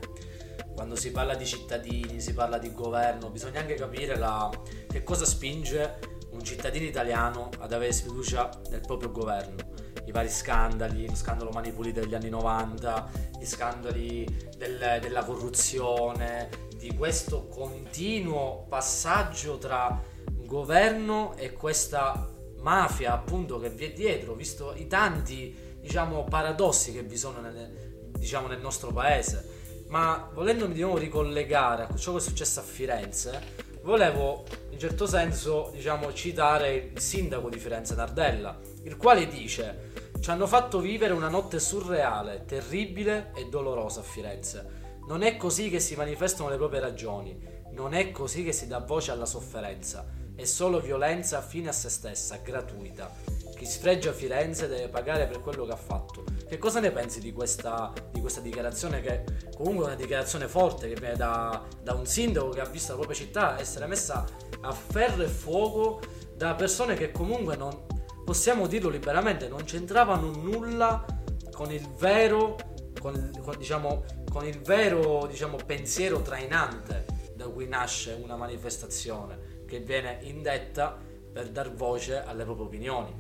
quando 0.76 0.96
si 0.96 1.12
parla 1.12 1.34
di 1.34 1.48
cittadini, 1.48 2.22
si 2.22 2.36
parla 2.36 2.60
di 2.60 2.72
governo, 2.74 3.32
bisogna 3.32 3.60
anche 3.60 3.74
capire 3.74 4.18
la, 4.18 4.52
che 4.88 5.02
cosa 5.02 5.26
spinge 5.26 6.13
un 6.44 6.50
cittadino 6.50 6.86
italiano 6.86 7.50
ad 7.60 7.72
avere 7.72 7.94
sfiducia 7.94 8.50
nel 8.70 8.82
proprio 8.82 9.12
governo. 9.12 9.72
I 10.06 10.12
vari 10.12 10.30
scandali, 10.30 11.08
lo 11.08 11.16
scandalo 11.16 11.52
Mani 11.52 11.72
Pulite 11.72 12.02
degli 12.02 12.14
anni 12.14 12.28
90, 12.28 13.12
gli 13.40 13.46
scandali 13.46 14.26
del, 14.58 15.00
della 15.00 15.24
corruzione, 15.24 16.50
di 16.76 16.94
questo 16.96 17.48
continuo 17.48 18.66
passaggio 18.68 19.58
tra 19.58 20.04
governo 20.46 21.34
e 21.38 21.54
questa 21.54 22.30
mafia 22.60 23.14
appunto 23.14 23.58
che 23.58 23.70
vi 23.70 23.86
è 23.86 23.94
dietro, 23.94 24.34
visto 24.34 24.74
i 24.76 24.88
tanti 24.88 25.78
diciamo 25.80 26.26
paradossi 26.26 26.92
che 26.92 27.04
vi 27.04 27.16
sono 27.16 27.40
nel, 27.40 28.12
diciamo, 28.18 28.48
nel 28.48 28.60
nostro 28.60 28.92
paese. 28.92 29.62
Ma 29.88 30.30
volendomi 30.34 30.74
di 30.74 30.82
nuovo 30.82 30.98
ricollegare 30.98 31.84
a 31.84 31.96
ciò 31.96 32.12
che 32.12 32.18
è 32.18 32.22
successo 32.22 32.60
a 32.60 32.64
Firenze, 32.64 33.63
volevo 33.84 34.44
in 34.70 34.80
certo 34.80 35.06
senso 35.06 35.70
diciamo, 35.74 36.12
citare 36.14 36.92
il 36.94 37.00
sindaco 37.00 37.50
di 37.50 37.60
Firenze 37.60 37.96
Nardella, 37.96 38.58
il 38.84 38.98
quale 38.98 39.28
dice 39.28 39.92
ci 40.20 40.30
hanno 40.30 40.48
fatto 40.48 40.80
vivere 40.80 41.14
una 41.14 41.28
notte 41.28 41.60
surreale, 41.60 42.46
terribile 42.46 43.32
e 43.36 43.50
dolorosa 43.50 44.00
a 44.00 44.04
Firenze. 44.04 44.82
Non 45.06 45.22
è 45.22 45.36
così 45.36 45.70
che 45.70 45.82
si 45.82 45.96
manifestano 45.96 46.50
le 46.50 46.56
proprie 46.56 46.80
ragioni, 46.80 47.38
non 47.72 47.94
è 47.94 48.10
così 48.12 48.44
che 48.44 48.54
si 48.54 48.68
dà 48.68 48.80
voce 48.80 49.12
alla 49.12 49.26
sofferenza, 49.26 50.06
è 50.34 50.46
solo 50.46 50.80
violenza 50.80 51.42
fine 51.42 51.70
a 51.70 51.74
se 51.74 51.90
stessa, 51.90 52.38
gratuita. 52.38 53.33
Chi 53.64 53.70
sfregia 53.70 54.12
Firenze 54.12 54.68
deve 54.68 54.90
pagare 54.90 55.26
per 55.26 55.40
quello 55.40 55.66
che 55.66 55.72
ha 55.72 55.78
fatto. 55.78 56.26
Che 56.46 56.58
cosa 56.58 56.82
ne 56.82 56.92
pensi 56.92 57.22
di 57.22 57.32
questa, 57.32 57.94
di 58.12 58.20
questa 58.20 58.42
dichiarazione 58.42 59.00
che 59.00 59.24
comunque 59.56 59.86
è 59.86 59.88
una 59.88 59.96
dichiarazione 59.96 60.50
forte 60.50 60.90
che 60.90 61.00
viene 61.00 61.16
da, 61.16 61.64
da 61.82 61.94
un 61.94 62.06
sindaco 62.06 62.50
che 62.50 62.60
ha 62.60 62.66
visto 62.66 62.92
la 62.92 62.98
propria 62.98 63.18
città 63.18 63.58
essere 63.58 63.86
messa 63.86 64.26
a 64.60 64.72
ferro 64.74 65.24
e 65.24 65.28
fuoco 65.28 66.02
da 66.36 66.56
persone 66.56 66.96
che 66.96 67.14
comunque 67.14 67.56
non, 67.56 67.86
possiamo 68.26 68.68
dirlo 68.68 68.90
liberamente, 68.90 69.48
non 69.48 69.64
c'entravano 69.64 70.30
nulla 70.32 71.06
con 71.54 71.72
il 71.72 71.88
vero, 71.98 72.58
con, 73.00 73.32
con, 73.42 73.56
diciamo, 73.58 74.04
con 74.30 74.46
il 74.46 74.60
vero 74.60 75.26
diciamo, 75.26 75.56
pensiero 75.66 76.22
trainante 76.22 77.06
da 77.34 77.48
cui 77.48 77.70
nasce 77.70 78.20
una 78.22 78.36
manifestazione 78.36 79.64
che 79.66 79.80
viene 79.80 80.20
indetta 80.24 81.00
per 81.32 81.48
dar 81.50 81.74
voce 81.74 82.22
alle 82.22 82.44
proprie 82.44 82.66
opinioni. 82.66 83.16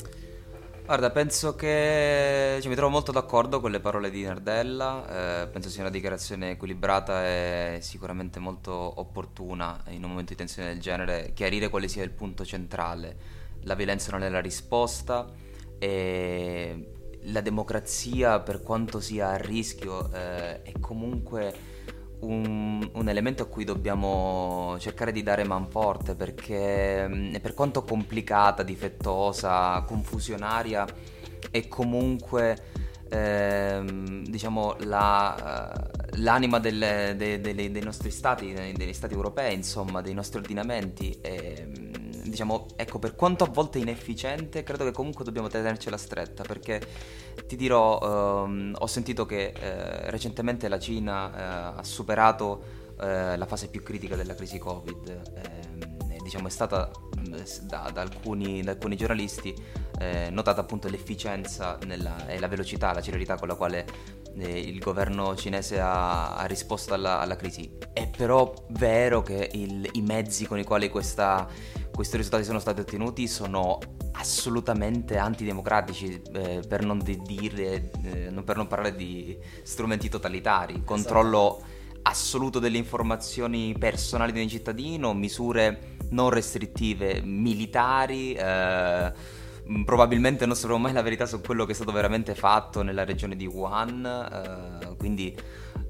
Guarda, 0.86 1.12
penso 1.12 1.56
che 1.56 2.58
cioè, 2.60 2.68
mi 2.70 2.75
trovo 2.75 2.92
molto 2.92 3.13
d'accordo 3.13 3.62
con 3.62 3.72
le 3.72 3.80
parole 3.80 4.12
di 4.12 4.24
Nardella, 4.24 5.44
eh, 5.44 5.48
penso 5.48 5.70
sia 5.70 5.82
una 5.82 5.90
dichiarazione 5.90 6.52
equilibrata 6.52 7.25
e 7.25 7.78
sicuramente 7.82 8.40
molto 8.40 8.72
opportuna 8.74 9.82
in 9.92 10.04
un 10.04 10.10
momento 10.10 10.34
di 10.34 10.38
tensione 10.38 10.68
del 10.68 10.82
genere, 10.82 11.32
chiarire 11.34 11.70
quale 11.70 11.88
sia 11.88 12.04
il 12.04 12.10
punto 12.12 12.44
centrale. 12.44 13.16
La 13.62 13.75
violenza 13.75 14.12
non 14.12 14.24
è 14.24 14.30
la 14.30 14.42
risposta 14.42 15.32
e 15.80 16.92
la 17.22 17.40
democrazia, 17.40 18.42
per 18.42 18.62
quanto 18.62 19.00
sia 19.00 19.30
a 19.30 19.38
rischio, 19.38 20.12
eh, 20.12 20.63
è 20.63 20.74
comunque 20.82 21.54
un, 22.24 22.89
un, 22.94 23.10
elemento 23.10 23.44
a 23.44 23.46
cui 23.48 23.63
dobbiamo 23.63 24.75
cercare 24.80 25.12
di 25.12 25.24
dare 25.24 25.44
manforte 25.44 26.15
perché 26.15 27.08
mm, 27.08 27.36
per 27.42 27.53
quanto 27.53 27.84
complicata, 27.84 28.63
difettosa, 28.63 29.84
confusionaria 29.88 30.86
è 31.51 31.68
comunque 31.68 32.58
ehm, 33.10 34.25
diciamo 34.25 34.75
la, 34.80 35.74
l'anima 36.18 36.60
delle, 36.60 37.13
dei, 37.18 37.39
dei, 37.39 37.72
dei, 37.72 37.84
nostri 37.84 38.10
stati, 38.12 38.53
degli 38.53 38.94
stati 38.94 39.13
europei, 39.13 39.53
insomma, 39.53 40.01
dei 40.01 40.13
nostri 40.13 40.39
ordinamenti. 40.39 41.18
E, 41.22 41.68
mm, 41.68 42.02
diciamo, 42.34 42.66
ecco, 42.75 42.98
per 42.98 43.16
quanto 43.16 43.44
a 43.44 43.48
volte 43.48 43.78
inefficiente, 43.78 44.63
credo 44.63 44.84
che 44.86 44.92
comunque 44.92 45.24
dobbiamo 45.24 45.48
tenercela 45.48 45.98
stretta 45.98 46.44
perché 46.44 46.82
ti 47.46 47.56
dirò, 47.56 48.44
ehm, 48.44 48.75
ho 48.78 48.88
sentito 48.88 49.25
che 49.28 49.54
eh, 49.56 50.10
recentemente 50.10 50.68
la 50.68 50.80
Cina 50.80 51.75
eh, 51.75 51.80
ha 51.80 51.84
superato 51.84 52.82
eh, 53.00 53.38
la 53.38 53.46
fase 53.46 53.68
più 53.68 53.84
critica 53.84 54.16
della 54.16 54.34
crisi 54.34 54.58
Covid. 54.58 55.22
Ehm, 55.36 55.94
diciamo, 56.24 56.48
è 56.48 56.50
stata 56.50 56.90
da, 57.62 57.90
da, 57.94 58.02
alcuni, 58.02 58.63
da 58.63 58.72
alcuni, 58.72 58.96
giornalisti 58.96 59.54
eh, 60.00 60.30
notata 60.32 60.62
appunto 60.62 60.88
l'efficienza 60.90 61.78
nella, 61.86 62.28
e 62.28 62.40
la 62.40 62.48
velocità, 62.48 62.94
la 62.94 63.02
celerità 63.02 63.36
con 63.36 63.50
la 63.50 63.56
quale 63.56 63.86
eh, 64.38 64.60
il 64.60 64.80
governo 64.80 65.36
cinese 65.36 65.80
ha, 65.80 66.36
ha 66.36 66.46
risposto 66.46 66.94
alla, 66.94 67.20
alla, 67.20 67.36
crisi. 67.36 67.78
È 67.94 68.10
però 68.10 68.52
vero 68.70 69.22
che 69.22 69.50
il, 69.54 69.88
i 69.94 70.02
mezzi 70.02 70.48
con 70.48 70.58
i 70.58 70.63
quali 70.63 70.90
questa, 70.90 71.48
questi 71.93 72.17
risultati 72.17 72.43
sono 72.43 72.59
stati 72.59 72.81
ottenuti 72.81 73.27
sono 73.27 73.77
assolutamente 74.13 75.17
antidemocratici 75.17 76.21
eh, 76.33 76.62
per, 76.67 76.83
non 76.83 77.00
dire, 77.00 77.91
eh, 78.03 78.31
per 78.43 78.57
non 78.57 78.67
parlare 78.67 78.95
di 78.95 79.38
strumenti 79.62 80.09
totalitari, 80.09 80.83
controllo 80.83 81.62
assoluto 82.03 82.59
delle 82.59 82.77
informazioni 82.77 83.75
personali 83.77 84.31
di 84.31 84.41
un 84.41 84.50
cittadino, 84.50 85.13
misure 85.13 85.97
non 86.09 86.29
restrittive 86.29 87.21
militari. 87.21 88.33
Eh, 88.33 89.41
probabilmente 89.85 90.45
non 90.45 90.55
sapremo 90.55 90.79
mai 90.79 90.93
la 90.93 91.01
verità 91.01 91.25
su 91.25 91.39
quello 91.39 91.65
che 91.65 91.71
è 91.71 91.75
stato 91.75 91.91
veramente 91.91 92.35
fatto 92.35 92.81
nella 92.81 93.05
regione 93.05 93.35
di 93.35 93.45
Wuhan, 93.45 94.05
eh, 94.83 94.95
quindi 94.97 95.35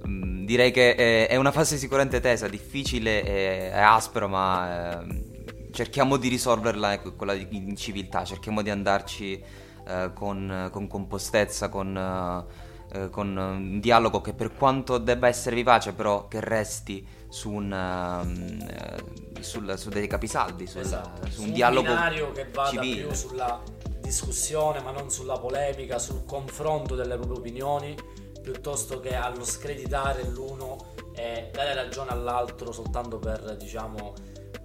mh, 0.04 0.10
mm, 0.10 0.46
direi 0.46 0.72
che 0.72 1.28
è, 1.28 1.36
una 1.36 1.52
fase 1.52 1.78
sicuramente 1.78 2.20
tesa, 2.20 2.48
difficile, 2.48 3.24
e, 3.24 3.72
è 3.72 3.80
aspera, 3.80 4.28
ma 4.28 5.02
eh, 5.02 5.33
cerchiamo 5.74 6.18
di 6.18 6.30
risolverla 6.30 6.94
ecco, 6.94 7.14
quella 7.14 7.34
in 7.34 7.76
civiltà, 7.76 8.24
cerchiamo 8.24 8.62
di 8.62 8.70
andarci 8.70 9.44
eh, 9.86 10.12
con, 10.14 10.70
con, 10.72 10.88
compostezza, 10.88 11.68
con, 11.68 12.46
eh, 12.94 13.10
con, 13.10 13.36
un 13.36 13.80
dialogo 13.80 14.22
che 14.22 14.34
per 14.34 14.54
quanto 14.54 15.00
debba 15.00 15.28
essere 15.28 15.56
vivace, 15.56 15.94
però 15.94 16.28
che 16.28 16.40
resti 16.40 17.06
su, 17.28 17.50
un, 17.50 17.72
uh, 17.72 19.42
sul, 19.42 19.74
su 19.78 19.90
dei 19.90 20.08
capisaldi, 20.08 20.68
sul, 20.68 20.82
esatto. 20.82 21.28
su 21.30 21.42
un, 21.42 21.48
un 21.48 21.54
dialogo 21.54 21.88
binario 21.88 22.32
che 22.32 22.48
vada 22.54 22.70
civile. 22.70 23.02
più 23.02 23.14
sulla 23.16 23.60
discussione, 24.00 24.80
ma 24.82 24.92
non 24.92 25.10
sulla 25.10 25.40
polemica, 25.40 25.98
sul 25.98 26.24
confronto 26.26 26.96
delle 26.96 27.16
proprie 27.16 27.40
opinioni, 27.40 27.96
piuttosto 28.44 29.00
che 29.00 29.16
allo 29.16 29.44
screditare 29.44 30.30
l'uno 30.30 30.92
e 31.16 31.50
dare 31.52 31.74
ragione 31.74 32.12
all'altro 32.12 32.72
soltanto 32.72 33.18
per, 33.18 33.56
diciamo, 33.58 34.14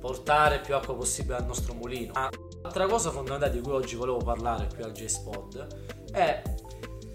portare 0.00 0.61
più 0.61 0.75
acqua 0.75 0.95
possibile 0.95 1.37
al 1.37 1.47
nostro 1.47 1.75
mulino. 1.75 2.12
Altra 2.62 2.87
cosa 2.87 3.11
fondamentale 3.11 3.52
di 3.52 3.61
cui 3.61 3.73
oggi 3.73 3.95
volevo 3.95 4.19
parlare 4.19 4.69
qui 4.73 4.83
al 4.83 4.93
J-Spot 4.93 5.67
è 6.12 6.43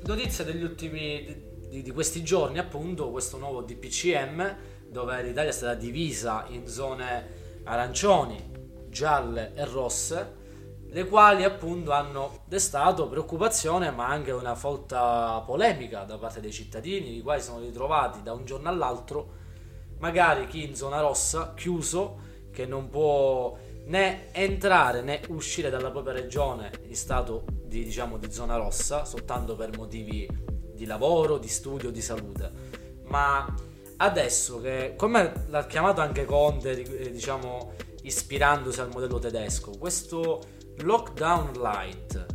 notizia 0.06 0.44
degli 0.44 0.64
ultimi 0.64 1.52
di, 1.70 1.82
di, 1.82 1.92
questi 1.92 2.24
giorni, 2.24 2.60
appunto, 2.60 3.10
questo 3.10 3.38
nuovo 3.38 3.62
DPCM 3.62 4.56
dove 4.90 5.24
l'Italia 5.24 5.50
è 5.50 5.54
stata 5.54 5.74
divisa 5.74 6.46
in 6.50 6.68
zone 6.68 7.62
arancioni, 7.64 8.52
gialle 8.90 9.54
e 9.56 9.66
rosse, 9.66 10.42
le 10.90 11.08
quali 11.08 11.44
appunto 11.44 11.92
hanno 11.92 12.42
destato 12.46 13.08
preoccupazione 13.08 13.90
ma 13.90 14.06
anche 14.08 14.32
una 14.32 14.54
folta 14.54 15.42
polemica 15.44 16.04
da 16.04 16.20
parte 16.20 16.40
dei 16.40 16.52
cittadini, 16.52 17.18
i 17.18 17.22
quali 17.22 17.42
sono 17.42 17.60
ritrovati 17.60 18.22
da 18.22 18.34
un 18.34 18.46
giorno 18.46 18.70
all'altro, 18.70 19.42
magari 19.98 20.46
chi 20.46 20.64
in 20.64 20.76
zona 20.76 21.00
rossa, 21.00 21.54
chiuso, 21.56 22.32
che 22.54 22.66
non 22.66 22.90
può 22.90 23.58
né 23.86 24.32
entrare 24.32 25.02
né 25.02 25.22
uscire 25.30 25.70
dalla 25.70 25.92
propria 25.92 26.14
regione 26.14 26.72
in 26.88 26.96
stato 26.96 27.44
di, 27.66 27.84
diciamo, 27.84 28.18
di 28.18 28.32
zona 28.32 28.56
rossa, 28.56 29.04
soltanto 29.04 29.56
per 29.56 29.76
motivi 29.76 30.30
di 30.74 30.86
lavoro, 30.86 31.38
di 31.38 31.50
studio, 31.50 31.90
di 31.90 32.02
salute. 32.02 32.52
Ma 33.08 33.54
adesso 33.98 34.62
che, 34.62 34.94
come 34.96 35.46
l'ha 35.48 35.66
chiamato 35.66 36.02
anche 36.02 36.26
Conte, 36.26 36.82
eh, 36.82 37.12
diciamo, 37.12 37.74
ispirandosi 38.04 38.80
al 38.80 38.90
modello 38.94 39.20
tedesco, 39.20 39.72
questo 39.78 40.42
lockdown 40.78 41.54
light 41.54 42.26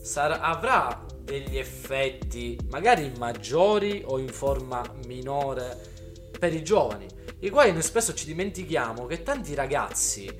sarà, 0.00 0.40
avrà 0.40 1.04
degli 1.18 1.56
effetti 1.56 2.58
magari 2.70 3.12
maggiori 3.18 4.02
o 4.04 4.18
in 4.18 4.28
forma 4.28 4.82
minore 5.06 5.92
per 6.38 6.52
i 6.52 6.62
giovani, 6.62 7.06
i 7.44 7.50
quali 7.50 7.72
noi 7.72 7.82
spesso 7.82 8.14
ci 8.14 8.24
dimentichiamo 8.24 9.04
che 9.04 9.22
tanti 9.22 9.54
ragazzi 9.54 10.30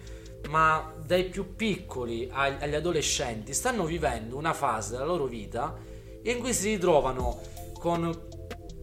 ma 0.48 0.92
dai 1.04 1.24
più 1.24 1.54
piccoli 1.54 2.28
agli 2.32 2.74
adolescenti 2.74 3.52
stanno 3.52 3.84
vivendo 3.84 4.36
una 4.36 4.54
fase 4.54 4.92
della 4.92 5.04
loro 5.04 5.26
vita 5.26 5.76
in 6.22 6.38
cui 6.38 6.54
si 6.54 6.70
ritrovano 6.70 7.40
con 7.78 8.28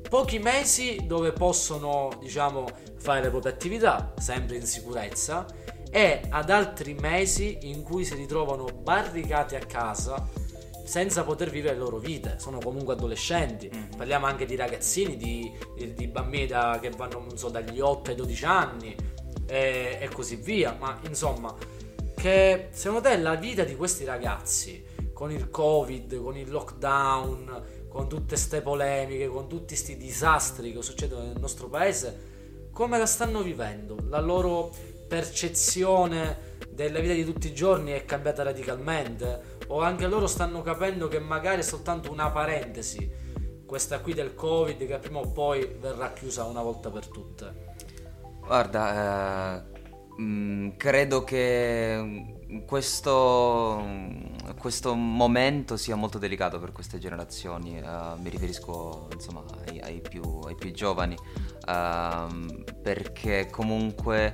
pochi 0.08 0.40
mesi 0.40 1.06
dove 1.06 1.32
possono, 1.32 2.10
diciamo, 2.20 2.68
fare 2.98 3.22
le 3.22 3.30
proprie 3.30 3.54
attività, 3.54 4.14
sempre 4.20 4.58
in 4.58 4.66
sicurezza, 4.66 5.46
e 5.90 6.22
ad 6.30 6.50
altri 6.50 6.94
mesi 6.94 7.60
in 7.62 7.82
cui 7.82 8.04
si 8.04 8.16
ritrovano 8.16 8.66
barricati 8.66 9.56
a 9.56 9.60
casa 9.60 10.28
senza 10.84 11.24
poter 11.24 11.50
vivere 11.50 11.76
le 11.76 11.80
loro 11.80 11.98
vite. 11.98 12.36
Sono 12.38 12.60
comunque 12.60 12.94
adolescenti. 12.94 13.70
Mm. 13.74 13.98
Parliamo 13.98 14.26
anche 14.26 14.46
di 14.46 14.56
ragazzini, 14.56 15.18
di, 15.18 15.52
di, 15.76 15.94
di 15.94 16.08
bambini 16.08 16.48
da, 16.48 16.80
che 16.82 16.90
vanno 16.90 17.26
so, 17.36 17.50
dagli 17.50 17.80
8 17.80 18.12
ai 18.12 18.16
12 18.16 18.46
anni 18.46 18.96
e, 19.48 19.98
e 20.00 20.10
così 20.10 20.36
via. 20.36 20.76
Ma 20.80 21.00
insomma, 21.08 21.56
che 22.16 22.68
secondo 22.72 23.10
te 23.10 23.18
la 23.18 23.36
vita 23.36 23.64
di 23.64 23.76
questi 23.76 24.04
ragazzi 24.04 24.84
con 25.14 25.32
il 25.32 25.50
covid, 25.50 26.22
con 26.22 26.38
il 26.38 26.50
lockdown, 26.50 27.88
con 27.88 28.08
tutte 28.08 28.30
queste 28.30 28.62
polemiche, 28.62 29.28
con 29.28 29.48
tutti 29.48 29.74
questi 29.74 29.98
disastri 29.98 30.72
che 30.74 30.82
succedono 30.82 31.26
nel 31.26 31.40
nostro 31.40 31.68
paese, 31.68 32.70
come 32.72 32.98
la 32.98 33.06
stanno 33.06 33.42
vivendo? 33.42 33.98
La 34.08 34.22
loro 34.22 34.72
percezione 35.08 36.58
della 36.70 37.00
vita 37.00 37.14
di 37.14 37.26
tutti 37.26 37.48
i 37.48 37.54
giorni 37.54 37.92
è 37.92 38.06
cambiata 38.06 38.44
radicalmente? 38.44 39.51
O 39.72 39.82
anche 39.82 40.06
loro 40.08 40.28
stanno 40.28 40.62
capendo 40.62 41.08
che 41.08 41.20
magari 41.20 41.60
è 41.60 41.64
soltanto 41.64 42.12
una 42.12 42.30
parentesi, 42.30 43.10
questa 43.66 44.00
qui 44.02 44.14
del 44.14 44.36
Covid, 44.36 44.86
che 44.86 44.98
prima 44.98 45.20
o 45.20 45.32
poi 45.32 45.66
verrà 45.80 46.12
chiusa 46.12 46.44
una 46.44 46.62
volta 46.62 46.90
per 46.90 47.08
tutte? 47.08 47.70
Guarda, 48.46 49.64
eh, 49.64 50.22
mm, 50.22 50.72
credo 50.76 51.24
che 51.24 52.36
questo, 52.66 53.82
questo, 54.58 54.94
momento 54.94 55.78
sia 55.78 55.96
molto 55.96 56.18
delicato 56.18 56.60
per 56.60 56.74
queste 56.74 57.00
generazioni, 57.00 57.80
uh, 57.80 58.20
mi 58.20 58.28
riferisco 58.28 59.08
insomma 59.14 59.42
ai, 59.68 59.80
ai, 59.80 60.02
più, 60.02 60.22
ai 60.46 60.56
più, 60.56 60.72
giovani, 60.74 61.16
uh, 61.16 62.64
perché 62.82 63.48
comunque 63.50 64.34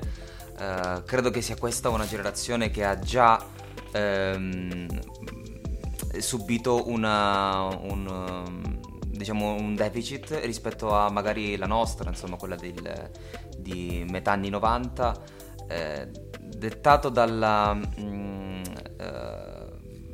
uh, 0.60 1.04
credo 1.04 1.30
che 1.30 1.41
sia 1.41 1.56
questa 1.58 1.89
una 1.89 2.08
generazione 2.08 2.71
che 2.71 2.84
ha 2.84 2.97
già 2.97 3.65
um, 3.97 4.88
subito 6.19 6.89
una, 6.89 7.63
un, 7.63 8.79
diciamo, 9.05 9.53
un 9.53 9.75
deficit 9.75 10.39
rispetto 10.43 10.93
a 10.93 11.10
magari 11.10 11.57
la 11.57 11.67
nostra, 11.67 12.10
insomma 12.10 12.38
quella 12.38 12.55
del, 12.55 13.12
di 13.57 14.05
metà 14.10 14.31
anni 14.31 14.49
90 14.49 15.36
eh, 15.67 16.10
dettato 16.41 17.10
dalla 17.10 17.73
mh, 17.73 17.86
mm, 17.99 18.62
eh, 18.97 19.67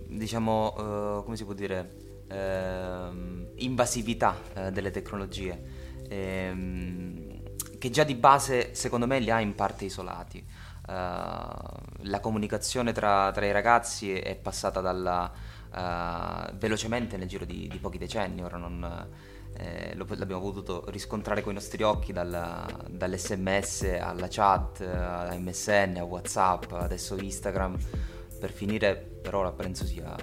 diciamo 0.07 0.75
eh, 0.77 1.23
come 1.23 1.35
si 1.35 1.45
può 1.45 1.53
dire 1.53 2.23
ehm, 2.27 3.51
invasività 3.57 4.35
eh, 4.53 4.71
delle 4.71 4.91
tecnologie 4.91 5.61
ehm, 6.07 7.41
che 7.77 7.89
già 7.89 8.03
di 8.03 8.15
base 8.15 8.73
secondo 8.73 9.07
me 9.07 9.19
li 9.19 9.29
ha 9.29 9.39
in 9.39 9.55
parte 9.55 9.85
isolati 9.85 10.43
la 10.85 12.19
comunicazione 12.21 12.91
tra, 12.91 13.31
tra, 13.31 13.45
i 13.45 13.51
ragazzi 13.51 14.13
è 14.13 14.35
passata 14.35 14.81
dalla, 14.81 15.31
uh, 15.71 16.55
velocemente 16.57 17.17
nel 17.17 17.27
giro 17.27 17.45
di, 17.45 17.67
di, 17.71 17.77
pochi 17.77 17.97
decenni, 17.97 18.43
ora 18.43 18.57
non, 18.57 19.07
eh, 19.55 19.93
lo, 19.95 20.05
l'abbiamo 20.09 20.41
potuto 20.41 20.83
riscontrare 20.89 21.41
con 21.41 21.51
i 21.51 21.55
nostri 21.55 21.83
occhi 21.83 22.11
dalla, 22.11 22.65
dall'SMS 22.89 23.97
alla 23.99 24.27
chat, 24.29 24.81
a 24.81 25.33
MSN, 25.37 25.97
a 25.99 26.03
Whatsapp, 26.03 26.71
adesso 26.73 27.15
Instagram, 27.15 27.77
per 28.43 28.51
finire 28.51 28.95
per 29.21 29.35
ora 29.35 29.53
penso 29.53 29.85
sia 29.85 30.13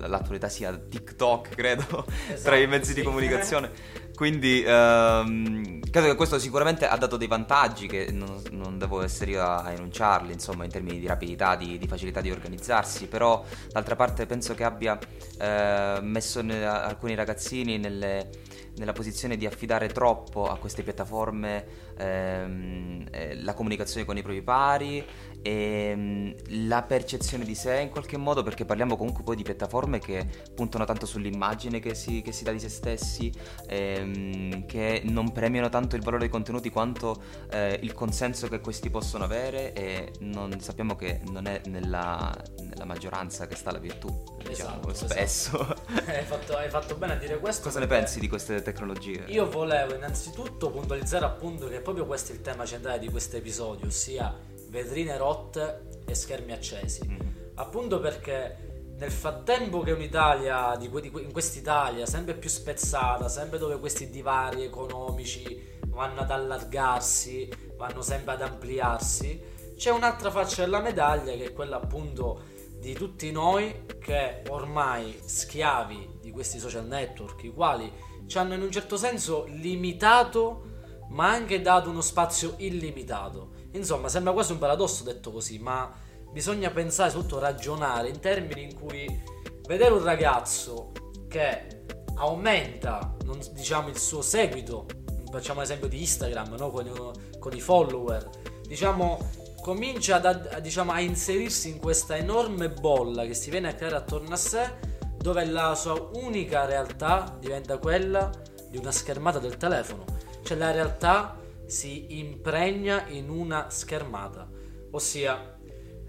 l'attualità 0.00 0.48
sia 0.48 0.76
TikTok, 0.76 1.50
credo, 1.54 2.04
esatto, 2.26 2.42
tra 2.42 2.56
i 2.56 2.66
mezzi 2.66 2.88
sì. 2.88 2.94
di 2.94 3.02
comunicazione. 3.02 3.70
Quindi 4.12 4.64
ehm, 4.66 5.78
credo 5.88 6.08
che 6.08 6.16
questo 6.16 6.40
sicuramente 6.40 6.88
ha 6.88 6.96
dato 6.96 7.16
dei 7.16 7.28
vantaggi 7.28 7.86
che 7.86 8.10
non, 8.10 8.42
non 8.50 8.76
devo 8.76 9.02
essere 9.02 9.30
io 9.30 9.40
a, 9.40 9.62
a, 9.62 9.70
enunciarli, 9.70 10.32
insomma, 10.32 10.64
in 10.64 10.70
termini 10.70 10.98
di 10.98 11.06
rapidità, 11.06 11.54
di, 11.54 11.78
di, 11.78 11.86
facilità 11.86 12.20
di 12.20 12.32
organizzarsi, 12.32 13.06
però 13.06 13.44
d'altra 13.70 13.94
parte 13.94 14.26
penso 14.26 14.54
che 14.54 14.64
abbia 14.64 14.98
eh, 15.38 16.00
messo 16.02 16.42
ne, 16.42 16.66
alcuni 16.66 17.14
ragazzini 17.14 17.78
nelle 17.78 18.48
nella 18.76 18.92
posizione 18.92 19.36
di 19.36 19.46
affidare 19.46 19.88
troppo 19.88 20.48
a 20.48 20.56
queste 20.56 20.82
piattaforme 20.82 21.66
ehm, 21.98 23.06
eh, 23.10 23.42
la 23.42 23.54
comunicazione 23.54 24.06
con 24.06 24.16
i 24.16 24.22
propri 24.22 24.42
pari 24.42 25.04
e 25.42 25.90
ehm, 25.90 26.34
la 26.66 26.82
percezione 26.82 27.44
di 27.44 27.54
sé 27.54 27.80
in 27.80 27.90
qualche 27.90 28.16
modo 28.16 28.42
perché 28.42 28.64
parliamo 28.64 28.96
comunque 28.96 29.22
poi 29.22 29.36
di 29.36 29.42
piattaforme 29.42 29.98
che 29.98 30.26
puntano 30.54 30.84
tanto 30.84 31.06
sull'immagine 31.06 31.80
che 31.80 31.94
si, 31.94 32.22
che 32.22 32.32
si 32.32 32.44
dà 32.44 32.52
di 32.52 32.60
se 32.60 32.68
stessi 32.68 33.32
ehm, 33.66 34.66
che 34.66 35.02
non 35.04 35.32
premiano 35.32 35.68
tanto 35.68 35.96
il 35.96 36.02
valore 36.02 36.22
dei 36.22 36.28
contenuti 36.28 36.70
quanto 36.70 37.22
eh, 37.50 37.78
il 37.82 37.92
consenso 37.94 38.48
che 38.48 38.60
questi 38.60 38.90
possono 38.90 39.24
avere 39.24 39.72
e 39.72 40.12
non, 40.20 40.58
sappiamo 40.60 40.96
che 40.96 41.20
non 41.30 41.46
è 41.46 41.60
nella, 41.66 42.34
nella 42.62 42.84
maggioranza 42.84 43.46
che 43.46 43.56
sta 43.56 43.70
la 43.70 43.78
virtù 43.78 44.08
diciamo 44.46 44.88
esatto, 44.88 45.08
spesso 45.08 45.60
esatto. 45.60 45.82
hai, 46.10 46.24
fatto, 46.24 46.56
hai, 46.56 46.68
fatto, 46.70 46.96
bene 46.96 47.14
a 47.14 47.16
dire 47.16 47.38
questo 47.38 47.64
cosa 47.64 47.80
ne 47.80 47.86
pensi 47.86 48.20
di 48.20 48.28
queste 48.28 48.62
tecnologie? 48.62 49.24
io 49.26 49.48
volevo 49.48 49.94
innanzitutto 49.94 50.70
puntualizzare 50.70 51.24
appunto 51.24 51.68
che 51.68 51.80
proprio 51.80 52.06
questo 52.06 52.32
è 52.32 52.34
il 52.34 52.40
tema 52.42 52.64
centrale 52.64 52.98
di 52.98 53.08
questo 53.08 53.36
episodio 53.36 53.86
ossia 53.86 54.48
vetrine 54.70 55.18
rotte 55.18 55.88
e 56.06 56.14
schermi 56.14 56.52
accesi. 56.52 57.06
Mm. 57.06 57.18
Appunto 57.56 58.00
perché 58.00 58.68
nel 58.96 59.10
frattempo 59.10 59.80
che 59.80 59.92
un'Italia, 59.92 60.76
di, 60.76 60.88
di, 60.88 61.10
in 61.22 61.32
quest'Italia 61.32 62.06
sempre 62.06 62.34
più 62.34 62.48
spezzata, 62.48 63.28
sempre 63.28 63.58
dove 63.58 63.78
questi 63.78 64.08
divari 64.08 64.64
economici 64.64 65.78
vanno 65.86 66.20
ad 66.20 66.30
allargarsi, 66.30 67.50
vanno 67.76 68.02
sempre 68.02 68.34
ad 68.34 68.42
ampliarsi, 68.42 69.58
c'è 69.76 69.90
un'altra 69.90 70.30
faccia 70.30 70.64
della 70.64 70.80
medaglia 70.80 71.32
che 71.32 71.44
è 71.44 71.52
quella 71.52 71.76
appunto 71.76 72.42
di 72.78 72.92
tutti 72.92 73.30
noi 73.32 73.86
che 73.98 74.42
ormai 74.48 75.18
schiavi 75.22 76.18
di 76.20 76.30
questi 76.30 76.58
social 76.58 76.86
network, 76.86 77.42
i 77.44 77.52
quali 77.52 77.90
ci 78.26 78.38
hanno 78.38 78.54
in 78.54 78.62
un 78.62 78.70
certo 78.70 78.96
senso 78.96 79.44
limitato 79.48 80.68
ma 81.08 81.30
anche 81.30 81.60
dato 81.60 81.90
uno 81.90 82.00
spazio 82.00 82.54
illimitato. 82.58 83.59
Insomma, 83.72 84.08
sembra 84.08 84.32
quasi 84.32 84.52
un 84.52 84.58
paradosso 84.58 85.04
detto 85.04 85.30
così, 85.30 85.58
ma 85.58 85.92
bisogna 86.32 86.70
pensare, 86.70 87.10
soprattutto 87.10 87.40
ragionare 87.40 88.08
in 88.08 88.20
termini 88.20 88.62
in 88.62 88.74
cui 88.78 89.22
vedere 89.66 89.92
un 89.92 90.02
ragazzo 90.02 90.92
che 91.28 91.84
aumenta 92.16 93.16
non, 93.24 93.38
diciamo, 93.52 93.88
il 93.88 93.98
suo 93.98 94.22
seguito, 94.22 94.86
facciamo 95.30 95.60
l'esempio 95.60 95.88
di 95.88 96.00
Instagram 96.00 96.54
no? 96.56 96.70
con, 96.70 97.12
con, 97.38 97.52
i 97.54 97.60
follower, 97.60 98.28
diciamo 98.66 99.18
comincia 99.60 100.16
ad, 100.16 100.48
a, 100.52 100.60
diciamo, 100.60 100.92
a 100.92 101.00
inserirsi 101.00 101.68
in 101.68 101.78
questa 101.78 102.16
enorme 102.16 102.70
bolla 102.70 103.24
che 103.24 103.34
si 103.34 103.50
viene 103.50 103.68
a 103.68 103.74
creare 103.74 103.96
attorno 103.96 104.32
a 104.32 104.36
sé 104.36 104.88
dove 105.16 105.44
la 105.44 105.74
sua 105.74 106.10
unica 106.14 106.64
realtà 106.64 107.36
diventa 107.38 107.76
quella 107.76 108.30
di 108.68 108.78
una 108.78 108.90
schermata 108.90 109.38
del 109.38 109.56
telefono, 109.56 110.04
cioè 110.42 110.56
la 110.56 110.70
realtà 110.70 111.39
si 111.70 112.18
impregna 112.18 113.06
in 113.08 113.30
una 113.30 113.70
schermata, 113.70 114.48
ossia 114.90 115.56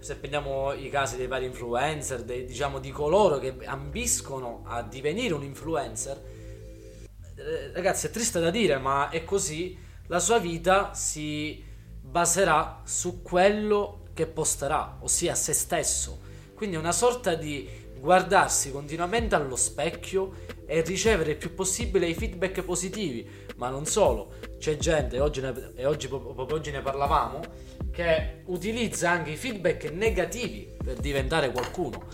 se 0.00 0.16
prendiamo 0.16 0.72
i 0.72 0.88
casi 0.88 1.16
dei 1.16 1.28
vari 1.28 1.46
influencer, 1.46 2.24
dei, 2.24 2.44
diciamo 2.44 2.80
di 2.80 2.90
coloro 2.90 3.38
che 3.38 3.56
ambiscono 3.64 4.64
a 4.66 4.82
divenire 4.82 5.34
un 5.34 5.44
influencer, 5.44 6.20
eh, 7.36 7.72
ragazzi 7.72 8.08
è 8.08 8.10
triste 8.10 8.40
da 8.40 8.50
dire 8.50 8.78
ma 8.78 9.10
è 9.10 9.22
così, 9.22 9.78
la 10.08 10.18
sua 10.18 10.38
vita 10.38 10.92
si 10.94 11.64
baserà 12.00 12.82
su 12.84 13.22
quello 13.22 14.06
che 14.12 14.26
posterà, 14.26 14.98
ossia 15.00 15.36
se 15.36 15.52
stesso. 15.52 16.20
Quindi 16.54 16.74
è 16.76 16.78
una 16.78 16.92
sorta 16.92 17.34
di 17.34 17.68
guardarsi 17.98 18.72
continuamente 18.72 19.36
allo 19.36 19.54
specchio 19.54 20.32
e 20.72 20.80
ricevere 20.80 21.32
il 21.32 21.36
più 21.36 21.52
possibile 21.52 22.06
i 22.06 22.14
feedback 22.14 22.62
positivi, 22.62 23.28
ma 23.56 23.68
non 23.68 23.84
solo. 23.84 24.32
C'è 24.58 24.78
gente, 24.78 25.20
oggi 25.20 25.42
ne, 25.42 25.52
e 25.76 25.84
oggi, 25.84 26.08
proprio 26.08 26.56
oggi 26.56 26.70
ne 26.70 26.80
parlavamo, 26.80 27.40
che 27.90 28.40
utilizza 28.46 29.10
anche 29.10 29.32
i 29.32 29.36
feedback 29.36 29.90
negativi 29.90 30.66
per 30.82 30.96
diventare 30.96 31.52
qualcuno. 31.52 32.06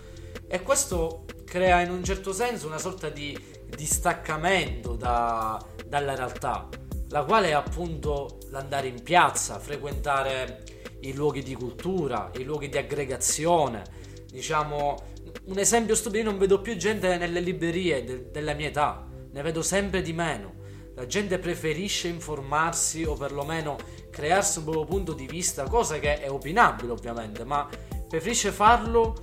E 0.48 0.60
questo 0.62 1.24
crea 1.44 1.82
in 1.82 1.92
un 1.92 2.02
certo 2.02 2.32
senso 2.32 2.66
una 2.66 2.78
sorta 2.78 3.08
di 3.10 3.38
distaccamento 3.64 4.96
da, 4.96 5.64
dalla 5.86 6.16
realtà, 6.16 6.68
la 7.10 7.22
quale 7.22 7.50
è 7.50 7.52
appunto 7.52 8.38
l'andare 8.50 8.88
in 8.88 9.04
piazza, 9.04 9.60
frequentare 9.60 10.64
i 11.02 11.14
luoghi 11.14 11.44
di 11.44 11.54
cultura, 11.54 12.32
i 12.36 12.42
luoghi 12.42 12.68
di 12.68 12.76
aggregazione, 12.76 13.84
diciamo 14.32 14.96
un 15.44 15.58
esempio 15.58 15.94
stupido, 15.94 16.24
io 16.24 16.30
non 16.30 16.38
vedo 16.38 16.60
più 16.60 16.76
gente 16.76 17.16
nelle 17.16 17.40
librerie 17.40 18.04
de- 18.04 18.30
della 18.30 18.54
mia 18.54 18.68
età, 18.68 19.06
ne 19.30 19.42
vedo 19.42 19.62
sempre 19.62 20.02
di 20.02 20.12
meno. 20.12 20.56
La 20.94 21.06
gente 21.06 21.38
preferisce 21.38 22.08
informarsi 22.08 23.04
o 23.04 23.14
perlomeno 23.14 23.76
crearsi 24.10 24.58
un 24.58 24.64
proprio 24.64 24.84
punto 24.84 25.12
di 25.12 25.26
vista, 25.26 25.62
cosa 25.64 25.98
che 25.98 26.20
è 26.20 26.30
opinabile 26.30 26.90
ovviamente, 26.90 27.44
ma 27.44 27.68
preferisce 28.08 28.50
farlo 28.50 29.14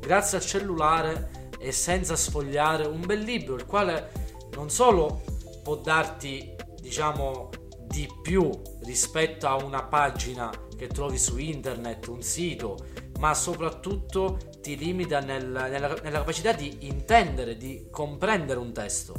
grazie 0.00 0.38
al 0.38 0.44
cellulare 0.44 1.50
e 1.60 1.70
senza 1.70 2.16
sfogliare 2.16 2.86
un 2.86 3.06
bel 3.06 3.20
libro, 3.20 3.54
il 3.54 3.66
quale 3.66 4.10
non 4.56 4.68
solo 4.68 5.22
può 5.62 5.76
darti, 5.76 6.54
diciamo, 6.80 7.50
di 7.86 8.08
più 8.20 8.50
rispetto 8.82 9.46
a 9.46 9.56
una 9.56 9.84
pagina 9.84 10.50
che 10.76 10.88
trovi 10.88 11.18
su 11.18 11.38
internet, 11.38 12.08
un 12.08 12.22
sito, 12.22 12.76
ma 13.20 13.32
soprattutto 13.34 14.38
ti 14.62 14.78
limita 14.78 15.20
nel, 15.20 15.46
nella, 15.46 15.94
nella 16.02 16.18
capacità 16.18 16.52
di 16.52 16.86
intendere, 16.86 17.56
di 17.58 17.88
comprendere 17.90 18.58
un 18.58 18.72
testo. 18.72 19.14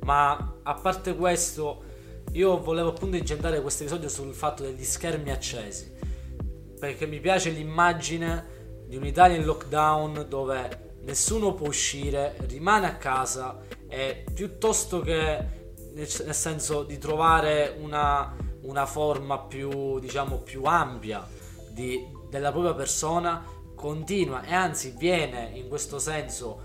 Ma 0.00 0.58
a 0.62 0.74
parte 0.74 1.16
questo, 1.16 1.82
io 2.32 2.60
volevo 2.60 2.90
appunto 2.90 3.16
incentrare 3.16 3.62
questo 3.62 3.84
episodio 3.84 4.08
sul 4.08 4.34
fatto 4.34 4.64
degli 4.64 4.84
schermi 4.84 5.30
accesi. 5.30 5.92
Perché 6.78 7.06
mi 7.06 7.20
piace 7.20 7.50
l'immagine 7.50 8.82
di 8.86 8.96
un'Italia 8.96 9.36
in 9.36 9.44
lockdown 9.44 10.26
dove 10.28 10.96
nessuno 11.02 11.54
può 11.54 11.68
uscire, 11.68 12.36
rimane 12.46 12.86
a 12.86 12.96
casa 12.96 13.60
e 13.88 14.24
piuttosto 14.34 15.00
che 15.00 15.62
nel, 15.92 16.08
senso 16.08 16.82
di 16.82 16.98
trovare 16.98 17.76
una, 17.78 18.34
una 18.62 18.86
forma 18.86 19.38
più, 19.38 20.00
diciamo, 20.00 20.38
più 20.38 20.64
ampia 20.64 21.26
di, 21.70 22.04
della 22.28 22.50
propria 22.50 22.74
persona 22.74 23.53
continua 23.84 24.42
e 24.44 24.54
anzi 24.54 24.94
viene 24.96 25.50
in 25.52 25.68
questo 25.68 25.98
senso 25.98 26.62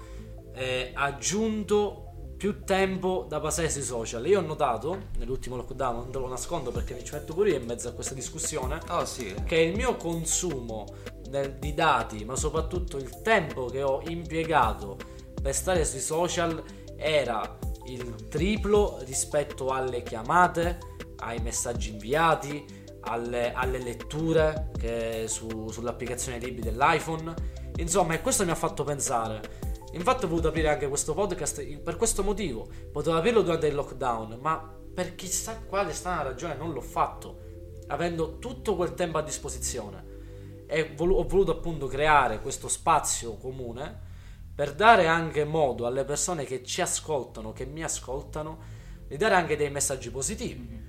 eh, 0.53 0.91
aggiunto 0.93 2.05
più 2.37 2.63
tempo 2.63 3.25
da 3.27 3.41
passare 3.41 3.69
sui 3.69 3.81
social. 3.81 4.25
Io 4.25 4.39
ho 4.39 4.41
notato 4.41 5.07
nell'ultimo 5.17 5.57
lockdown, 5.57 5.97
non 5.97 6.11
te 6.11 6.17
lo 6.17 6.29
nascondo 6.29 6.71
perché 6.71 6.93
mi 6.93 7.03
ci 7.03 7.13
metto 7.13 7.33
pure 7.33 7.49
io 7.49 7.57
in 7.57 7.65
mezzo 7.65 7.89
a 7.89 7.91
questa 7.91 8.13
discussione, 8.13 8.79
oh, 8.91 9.03
sì. 9.03 9.35
che 9.43 9.57
il 9.57 9.75
mio 9.75 9.97
consumo 9.97 10.85
del, 11.27 11.55
di 11.55 11.73
dati, 11.73 12.23
ma 12.23 12.37
soprattutto 12.37 12.95
il 12.95 13.21
tempo 13.21 13.65
che 13.65 13.83
ho 13.83 14.01
impiegato 14.07 14.97
per 15.41 15.53
stare 15.53 15.83
sui 15.83 15.99
social 15.99 16.63
era 16.95 17.59
il 17.87 18.29
triplo 18.29 18.99
rispetto 19.03 19.71
alle 19.71 20.03
chiamate, 20.03 20.79
ai 21.17 21.39
messaggi 21.41 21.89
inviati, 21.89 22.63
alle, 23.09 23.53
alle 23.53 23.79
letture 23.79 24.71
su, 25.27 25.69
sull'applicazione 25.69 26.39
libri 26.39 26.61
dell'iPhone. 26.61 27.33
Insomma, 27.77 28.13
e 28.13 28.21
questo 28.21 28.45
mi 28.45 28.51
ha 28.51 28.55
fatto 28.55 28.83
pensare. 28.83 29.41
Infatti 29.93 30.25
ho 30.25 30.27
voluto 30.27 30.49
aprire 30.49 30.69
anche 30.69 30.87
questo 30.87 31.13
podcast 31.13 31.65
per 31.79 31.95
questo 31.95 32.23
motivo. 32.23 32.67
Potevo 32.91 33.17
aprirlo 33.17 33.41
durante 33.41 33.67
il 33.67 33.75
lockdown, 33.75 34.37
ma 34.39 34.75
per 34.93 35.15
chissà 35.15 35.61
quale 35.67 35.93
strana 35.93 36.21
ragione 36.21 36.55
non 36.55 36.73
l'ho 36.73 36.81
fatto, 36.81 37.39
avendo 37.87 38.37
tutto 38.37 38.75
quel 38.75 38.93
tempo 38.93 39.17
a 39.17 39.23
disposizione. 39.23 40.17
E 40.67 40.93
vol- 40.95 41.13
ho 41.13 41.23
voluto 41.23 41.51
appunto 41.51 41.87
creare 41.87 42.39
questo 42.41 42.67
spazio 42.67 43.35
comune 43.37 44.07
per 44.53 44.75
dare 44.75 45.07
anche 45.07 45.45
modo 45.45 45.87
alle 45.87 46.03
persone 46.03 46.43
che 46.43 46.63
ci 46.63 46.81
ascoltano, 46.81 47.53
che 47.53 47.65
mi 47.65 47.83
ascoltano, 47.83 48.59
di 49.07 49.17
dare 49.17 49.33
anche 49.33 49.55
dei 49.55 49.71
messaggi 49.71 50.11
positivi. 50.11 50.88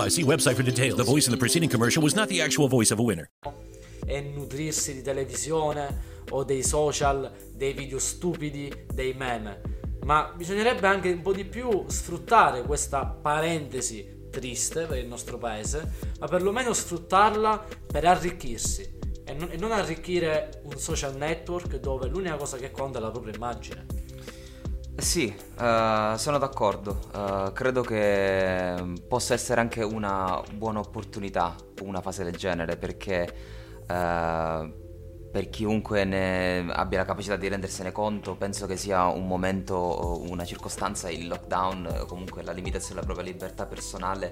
See 0.09 0.23
website 0.23 0.55
for 0.55 0.63
details. 0.63 0.95
The 0.95 1.03
voice 1.03 1.27
in 1.27 1.31
the 1.31 1.37
preceding 1.37 1.69
commercial 1.69 2.01
was 2.01 2.15
not 2.15 2.27
the 2.27 2.41
actual 2.41 2.67
voice 2.67 2.91
of 2.91 2.99
a 2.99 3.03
winner. 3.03 3.29
E 4.05 4.21
nutrirsi 4.21 4.93
di 4.93 5.01
televisione 5.01 6.23
o 6.29 6.43
dei 6.43 6.63
social, 6.63 7.31
dei 7.53 7.73
video 7.73 7.99
stupidi, 7.99 8.73
dei 8.93 9.13
meme. 9.13 9.61
Ma 10.03 10.33
bisognerebbe 10.35 10.87
anche 10.87 11.11
un 11.11 11.21
po' 11.21 11.33
di 11.33 11.45
più 11.45 11.85
sfruttare 11.87 12.63
questa 12.63 13.05
parentesi 13.05 14.27
triste 14.31 14.85
per 14.85 14.97
il 14.97 15.07
nostro 15.07 15.37
paese, 15.37 15.91
ma 16.19 16.27
perlomeno 16.27 16.73
sfruttarla 16.73 17.65
per 17.85 18.05
arricchirsi 18.05 18.99
e 19.23 19.33
non, 19.33 19.49
e 19.51 19.57
non 19.57 19.71
arricchire 19.71 20.61
un 20.63 20.79
social 20.79 21.15
network 21.15 21.79
dove 21.79 22.07
l'unica 22.07 22.35
cosa 22.37 22.57
che 22.57 22.71
conta 22.71 22.97
è 22.97 23.01
la 23.01 23.11
propria 23.11 23.35
immagine. 23.35 23.85
Sì, 25.01 25.33
uh, 25.57 26.15
sono 26.15 26.37
d'accordo. 26.37 27.09
Uh, 27.11 27.51
credo 27.53 27.81
che 27.81 28.75
possa 29.07 29.33
essere 29.33 29.59
anche 29.59 29.81
una 29.81 30.41
buona 30.53 30.79
opportunità 30.79 31.55
una 31.81 32.01
fase 32.01 32.23
del 32.23 32.35
genere 32.35 32.77
perché 32.77 33.27
uh, 33.81 34.79
per 35.31 35.49
chiunque 35.49 36.03
ne 36.05 36.67
abbia 36.71 36.99
la 36.99 37.05
capacità 37.05 37.35
di 37.35 37.47
rendersene 37.47 37.91
conto, 37.91 38.35
penso 38.35 38.67
che 38.67 38.77
sia 38.77 39.05
un 39.07 39.25
momento, 39.25 40.21
una 40.29 40.45
circostanza, 40.45 41.09
il 41.09 41.27
lockdown, 41.27 42.03
comunque 42.07 42.43
la 42.43 42.51
limitazione 42.51 43.01
della 43.01 43.05
propria 43.05 43.25
libertà 43.31 43.65
personale, 43.65 44.31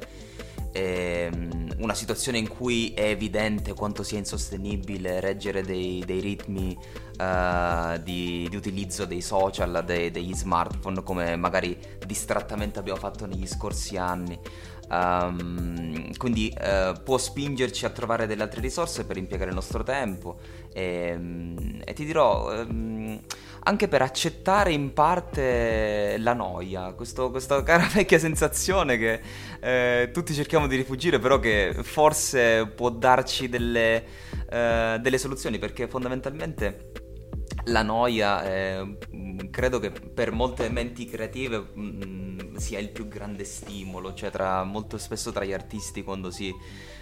ehm, 0.71 1.75
una 1.79 1.93
situazione 1.93 2.37
in 2.37 2.47
cui 2.47 2.93
è 2.93 3.05
evidente 3.05 3.73
quanto 3.73 4.03
sia 4.03 4.17
insostenibile 4.17 5.19
reggere 5.19 5.63
dei, 5.63 6.03
dei 6.05 6.19
ritmi 6.19 6.77
uh, 7.19 8.01
di, 8.01 8.47
di, 8.49 8.55
utilizzo 8.55 9.05
dei 9.05 9.21
social, 9.21 9.83
dei, 9.85 10.09
degli 10.11 10.33
smartphone, 10.33 11.03
come 11.03 11.35
magari 11.35 11.77
distrattamente 12.05 12.79
abbiamo 12.79 12.99
fatto 12.99 13.25
negli 13.25 13.47
scorsi 13.47 13.97
anni. 13.97 14.39
Um, 14.89 16.15
quindi 16.17 16.51
uh, 16.59 16.99
può 17.03 17.19
spingerci 17.19 17.85
a 17.85 17.91
trovare 17.91 18.25
delle 18.25 18.41
altre 18.41 18.59
risorse 18.59 19.05
per 19.05 19.17
impiegare 19.17 19.49
il 19.49 19.55
nostro 19.55 19.83
tempo 19.83 20.39
e, 20.73 21.13
um, 21.15 21.79
e 21.85 21.93
ti 21.93 22.05
dirò 22.05 22.63
um, 22.63 23.21
anche 23.63 23.87
per 23.87 24.01
accettare 24.01 24.71
in 24.71 24.93
parte 24.93 26.15
la 26.17 26.33
noia, 26.33 26.93
questo, 26.93 27.29
questa 27.29 27.61
cara 27.63 27.87
vecchia 27.91 28.17
sensazione 28.17 28.97
che 28.97 29.21
eh, 29.59 30.09
tutti 30.11 30.33
cerchiamo 30.33 30.65
di 30.65 30.75
rifugire 30.75 31.19
però 31.19 31.39
che 31.39 31.75
forse 31.81 32.65
può 32.67 32.89
darci 32.89 33.49
delle, 33.49 34.03
eh, 34.49 34.97
delle 34.99 35.17
soluzioni 35.17 35.59
perché 35.59 35.87
fondamentalmente 35.87 36.91
la 37.69 37.83
noia 37.83 38.43
eh, 38.43 38.97
credo 39.49 39.79
che 39.79 39.91
per 39.91 40.31
molte 40.31 40.69
menti 40.69 41.05
creative 41.05 41.69
mh, 41.73 41.81
mm, 41.81 42.55
sia 42.55 42.79
il 42.79 42.89
più 42.89 43.07
grande 43.07 43.43
stimolo, 43.43 44.13
cioè 44.13 44.29
tra, 44.29 44.63
molto 44.63 44.97
spesso 44.97 45.31
tra 45.31 45.45
gli 45.45 45.53
artisti 45.53 46.03
quando 46.03 46.31
si 46.31 46.53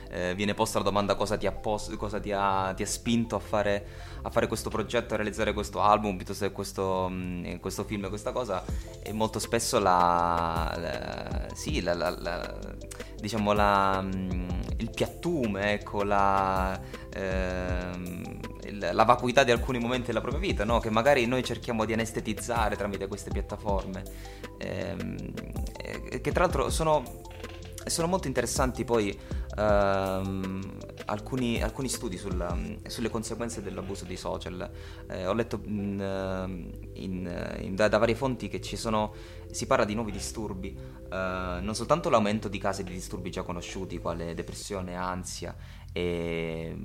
eh, 0.09 0.33
viene 0.35 0.53
posta 0.53 0.77
la 0.77 0.85
domanda 0.85 1.15
cosa 1.15 1.37
ti 1.37 1.47
ha, 1.47 1.51
post, 1.51 1.95
cosa 1.95 2.19
ti 2.19 2.31
ha, 2.31 2.73
ti 2.75 2.83
ha 2.83 2.87
spinto 2.87 3.35
a 3.35 3.39
fare, 3.39 3.87
a 4.21 4.29
fare, 4.29 4.47
questo 4.47 4.69
progetto, 4.69 5.13
a 5.13 5.17
realizzare 5.17 5.53
questo 5.53 5.81
album 5.81 6.15
piuttosto 6.15 6.45
che 6.45 6.51
questo, 6.51 7.07
mh, 7.09 7.13
mm, 7.13 7.55
questo 7.57 7.83
film, 7.83 8.07
questa 8.09 8.31
cosa, 8.31 8.63
e 9.01 9.11
molto 9.13 9.39
spesso 9.39 9.79
la, 9.79 10.73
la 10.77 11.47
sì, 11.53 11.81
la, 11.81 11.93
la, 11.93 12.59
diciamo 13.19 13.51
la, 13.53 14.01
mh, 14.01 14.33
mm, 14.33 14.49
il 14.77 14.89
piattume, 14.91 15.73
ecco, 15.73 16.03
la... 16.03 16.79
Ehm, 17.13 18.46
la 18.71 19.03
vacuità 19.03 19.43
di 19.43 19.51
alcuni 19.51 19.79
momenti 19.79 20.07
della 20.07 20.21
propria 20.21 20.41
vita, 20.41 20.63
no? 20.63 20.79
che 20.79 20.89
magari 20.89 21.25
noi 21.25 21.43
cerchiamo 21.43 21.85
di 21.85 21.93
anestetizzare 21.93 22.75
tramite 22.75 23.07
queste 23.07 23.29
piattaforme, 23.29 24.03
ehm, 24.57 25.33
che 26.21 26.31
tra 26.31 26.43
l'altro 26.43 26.69
sono, 26.69 27.03
sono 27.85 28.07
molto 28.07 28.27
interessanti 28.27 28.83
poi 28.83 29.17
ehm, 29.57 30.77
alcuni, 31.05 31.61
alcuni, 31.61 31.89
studi 31.89 32.17
sulla, 32.17 32.55
sulle 32.87 33.09
conseguenze 33.09 33.61
dell'abuso 33.61 34.05
dei 34.05 34.17
social. 34.17 34.69
Eh, 35.09 35.25
ho 35.25 35.33
letto 35.33 35.61
in, 35.65 36.71
in, 36.93 37.55
in, 37.59 37.75
da, 37.75 37.87
da, 37.87 37.97
varie 37.97 38.15
fonti 38.15 38.47
che 38.47 38.61
ci 38.61 38.75
sono, 38.75 39.13
si 39.51 39.65
parla 39.65 39.85
di 39.85 39.95
nuovi 39.95 40.11
disturbi, 40.11 40.77
eh, 41.09 41.59
non 41.61 41.73
soltanto 41.73 42.09
l'aumento 42.09 42.47
di 42.47 42.57
casi 42.57 42.83
di 42.83 42.91
disturbi 42.91 43.31
già 43.31 43.43
conosciuti, 43.43 43.99
quale 43.99 44.33
depressione, 44.33 44.95
ansia, 44.95 45.55
e, 45.91 46.75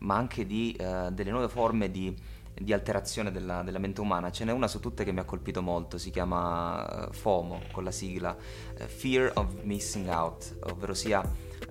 ma 0.00 0.16
anche 0.16 0.46
di, 0.46 0.76
uh, 0.78 1.10
delle 1.10 1.30
nuove 1.30 1.48
forme 1.48 1.90
di, 1.90 2.14
di 2.54 2.72
alterazione 2.72 3.30
della, 3.30 3.62
della, 3.62 3.78
mente 3.78 4.00
umana. 4.00 4.30
Ce 4.30 4.44
n'è 4.44 4.52
una 4.52 4.68
su 4.68 4.80
tutte 4.80 5.04
che 5.04 5.12
mi 5.12 5.20
ha 5.20 5.24
colpito 5.24 5.62
molto, 5.62 5.98
si 5.98 6.10
chiama 6.10 7.08
uh, 7.08 7.12
FOMO 7.12 7.62
con 7.72 7.84
la 7.84 7.90
sigla, 7.90 8.36
uh, 8.36 8.84
Fear 8.84 9.32
of 9.34 9.62
Missing 9.62 10.08
Out, 10.08 10.58
ovvero 10.70 10.94
sia 10.94 11.22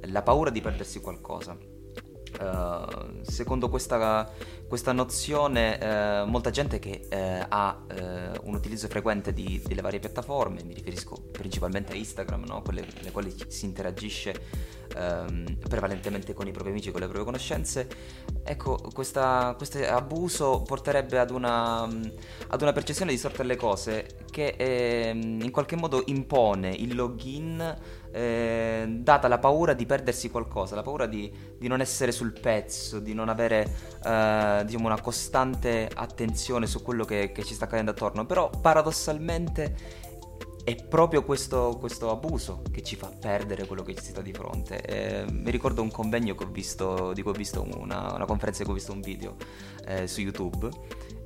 la 0.02 0.22
paura 0.22 0.50
di 0.50 0.62
perdersi 0.62 1.00
qualcosa. 1.00 1.58
Uh, 2.40 3.22
secondo 3.24 3.70
questa, 3.70 4.32
questa 4.70 4.92
nozione, 4.92 5.80
uh, 5.82 6.30
molta 6.30 6.52
gente 6.52 6.78
che 6.78 7.08
uh, 7.12 7.46
ha 7.50 7.78
un 8.44 8.54
utilizzo 8.54 8.88
frequente 8.88 9.34
di, 9.34 9.60
delle 9.66 9.82
varie 9.82 10.00
piattaforme, 10.00 10.64
mi 10.64 10.74
riferisco 10.74 11.20
principalmente 11.32 11.94
a 11.94 11.96
Instagram, 11.96 12.46
no? 12.46 12.62
quelle 12.62 12.82
con 12.82 13.02
le 13.02 13.12
quali 13.12 13.36
si 13.48 13.66
interagisce 13.66 14.34
um, 14.96 15.58
prevalentemente 15.68 16.34
con 16.34 16.48
i 16.48 16.52
propri 16.52 16.70
amici, 16.70 16.92
con 16.92 17.00
le 17.00 17.08
proprie 17.08 17.26
conoscenze, 17.26 17.88
ecco, 18.44 18.80
questo 18.94 19.20
abuso 19.22 20.62
porterebbe 20.62 21.18
ad 21.18 21.32
una, 21.32 21.84
ad 21.84 22.62
una 22.62 22.72
percezione 22.72 23.12
distorta 23.12 23.42
delle 23.42 23.56
cose 23.56 24.26
che 24.30 24.54
eh, 24.58 25.10
in 25.14 25.52
qualche 25.52 25.76
modo 25.76 26.04
impone 26.06 26.70
il 26.70 26.96
login 26.96 27.78
eh, 28.12 28.86
data 28.88 29.28
la 29.28 29.38
paura 29.38 29.74
di 29.74 29.86
perdersi 29.86 30.30
qualcosa, 30.30 30.76
la 30.76 30.82
paura 30.82 31.06
di, 31.06 31.32
di 31.58 31.68
non 31.68 31.82
essere 31.82 32.12
sul 32.12 32.34
pezzo, 32.40 33.00
di 33.00 33.14
non 33.14 33.30
avere 33.30 33.72
eh, 34.04 34.59
diciamo 34.64 34.88
una 34.88 35.02
costante 35.02 35.90
attenzione 35.94 36.68
su 36.68 36.82
quello 36.82 37.06
che, 37.06 37.32
che 37.32 37.44
ci 37.44 37.54
sta 37.54 37.66
accadendo 37.66 37.92
attorno. 37.92 38.26
Però 38.26 38.50
paradossalmente 38.50 40.08
è 40.64 40.76
proprio 40.76 41.24
questo, 41.24 41.78
questo, 41.80 42.12
abuso 42.12 42.62
che 42.72 42.84
ci 42.84 42.96
fa 42.96 43.08
perdere 43.08 43.66
quello 43.66 43.82
che 43.84 43.96
ci 43.96 44.04
sta 44.04 44.22
di 44.22 44.34
fronte. 44.34 44.82
Eh, 44.82 45.32
mi 45.32 45.52
ricordo 45.52 45.82
un 45.82 45.92
convegno 45.92 46.36
visto, 46.52 47.14
di 47.14 47.22
cui 47.22 47.32
ho 47.32 47.36
visto 47.36 47.66
una, 47.78 48.14
una, 48.14 48.26
conferenza 48.26 48.60
di 48.60 48.66
cui 48.66 48.74
ho 48.74 48.78
visto 48.78 48.92
un 48.92 49.02
video 49.02 49.36
eh, 49.86 50.08
su 50.08 50.22
YouTube 50.22 50.70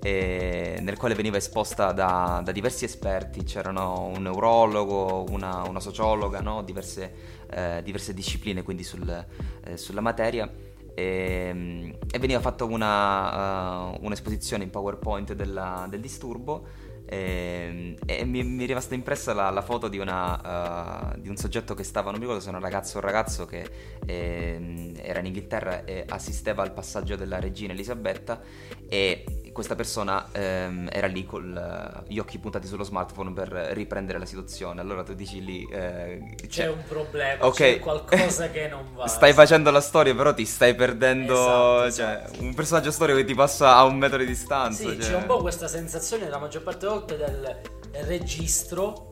eh, 0.04 0.80
nel 0.82 0.98
quale 0.98 1.16
veniva 1.16 1.38
esposta 1.38 1.94
da, 1.94 2.42
da, 2.44 2.52
diversi 2.52 2.84
esperti, 2.84 3.44
c'erano 3.44 4.12
un 4.14 4.24
neurologo, 4.24 5.24
una, 5.30 5.64
una 5.64 5.80
sociologa, 5.80 6.42
no? 6.42 6.62
diverse, 6.62 7.14
eh, 7.50 7.82
diverse, 7.84 8.14
discipline 8.14 8.64
quindi 8.64 8.84
sul, 8.84 9.26
eh, 9.64 9.78
sulla 9.78 10.02
materia. 10.02 10.52
E, 10.96 11.48
ehm, 11.50 11.96
e, 12.12 12.20
veniva 12.20 12.40
fatta 12.40 12.64
una, 12.64 13.90
uh, 13.90 14.06
un'esposizione 14.06 14.64
in 14.64 14.70
PowerPoint 14.70 15.34
della, 15.34 15.88
del 15.90 16.00
disturbo 16.00 16.66
e, 17.06 17.16
ehm, 17.16 17.96
e 18.06 18.26
mi, 18.26 18.44
mi, 18.44 18.64
è 18.64 18.68
rimasta 18.68 18.96
impressa 18.96 19.34
la, 19.34 19.50
la 19.50 19.62
foto 19.62 19.88
di, 19.88 19.98
una, 19.98 21.12
uh, 21.14 21.20
di, 21.20 21.30
un 21.30 21.36
soggetto 21.36 21.74
che 21.74 21.84
stava, 21.84 22.10
non 22.10 22.20
mi 22.20 22.26
ricordo 22.26 22.42
se 22.42 22.50
era 22.50 22.58
un 22.58 22.64
ragazzo 22.64 22.98
o 22.98 23.00
un 23.02 23.06
ragazzo 23.06 23.46
che 23.46 23.70
eh, 24.06 24.94
era 24.96 25.20
in 25.20 25.26
Inghilterra 25.26 25.84
e 25.84 26.06
assisteva 26.08 26.64
al 26.64 26.74
passaggio 26.74 27.16
della 27.16 27.40
regina 27.40 27.74
Elisabetta 27.74 28.42
e 28.88 29.43
questa 29.54 29.76
persona 29.76 30.28
ehm, 30.32 30.90
era 30.92 31.08
lì 31.08 31.26
con 31.26 32.04
gli 32.08 32.18
occhi 32.18 32.40
puntati 32.40 32.68
sullo 32.68 32.84
smartphone 32.84 33.32
per 33.32 33.50
riprendere 33.72 34.20
la 34.20 34.26
situazione. 34.26 34.82
Allora 34.82 35.04
tu 35.04 35.14
dici 35.14 35.44
lì... 35.44 35.66
Eh, 35.72 36.36
c'è, 36.42 36.48
c'è, 36.48 36.68
un 36.68 36.84
problema, 36.88 37.46
okay. 37.46 37.76
c'è 37.76 37.80
qualcosa 37.80 38.50
che 38.50 38.68
non 38.68 38.94
va. 38.96 39.08
Stai 39.08 39.32
facendo 39.34 39.72
la 39.72 39.80
storia, 39.80 40.14
però 40.14 40.34
ti 40.34 40.46
stai 40.46 40.76
perdendo... 40.76 41.84
Esatto, 41.84 41.92
cioè, 41.92 42.24
esatto. 42.26 42.44
un 42.44 42.54
personaggio 42.54 42.92
storico 42.92 43.18
che 43.20 43.26
ti 43.26 43.36
passa 43.36 43.76
a 43.76 43.84
un 43.86 43.98
metro 43.98 44.18
di 44.18 44.26
distanza. 44.26 44.90
Sì, 44.90 45.00
cioè... 45.00 45.12
c'è 45.12 45.16
un 45.16 45.26
po' 45.26 45.38
questa 45.38 45.68
sensazione 45.68 46.28
la 46.28 46.40
maggior 46.40 46.64
parte 46.64 46.86
delle 46.86 46.92
volte 46.92 47.18
del 47.18 47.62
registro 48.06 49.12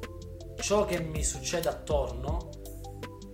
ciò 0.59 0.85
che 0.85 0.99
mi 0.99 1.23
succede 1.23 1.69
attorno 1.69 2.49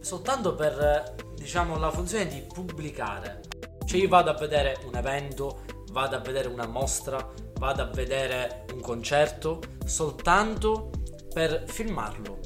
soltanto 0.02 0.56
per, 0.56 1.16
diciamo, 1.36 1.78
la 1.78 1.92
funzione 1.92 2.28
di 2.28 2.42
pubblicare. 2.42 3.42
Cioè 3.86 4.00
io 4.00 4.08
vado 4.08 4.30
a 4.30 4.34
vedere 4.34 4.78
un 4.86 4.96
evento, 4.96 5.64
vado 5.98 6.16
a 6.16 6.20
vedere 6.20 6.48
una 6.48 6.68
mostra, 6.68 7.34
vado 7.54 7.82
a 7.82 7.86
vedere 7.86 8.66
un 8.72 8.82
concerto 8.82 9.64
soltanto 9.84 10.92
per 11.34 11.64
filmarlo. 11.66 12.40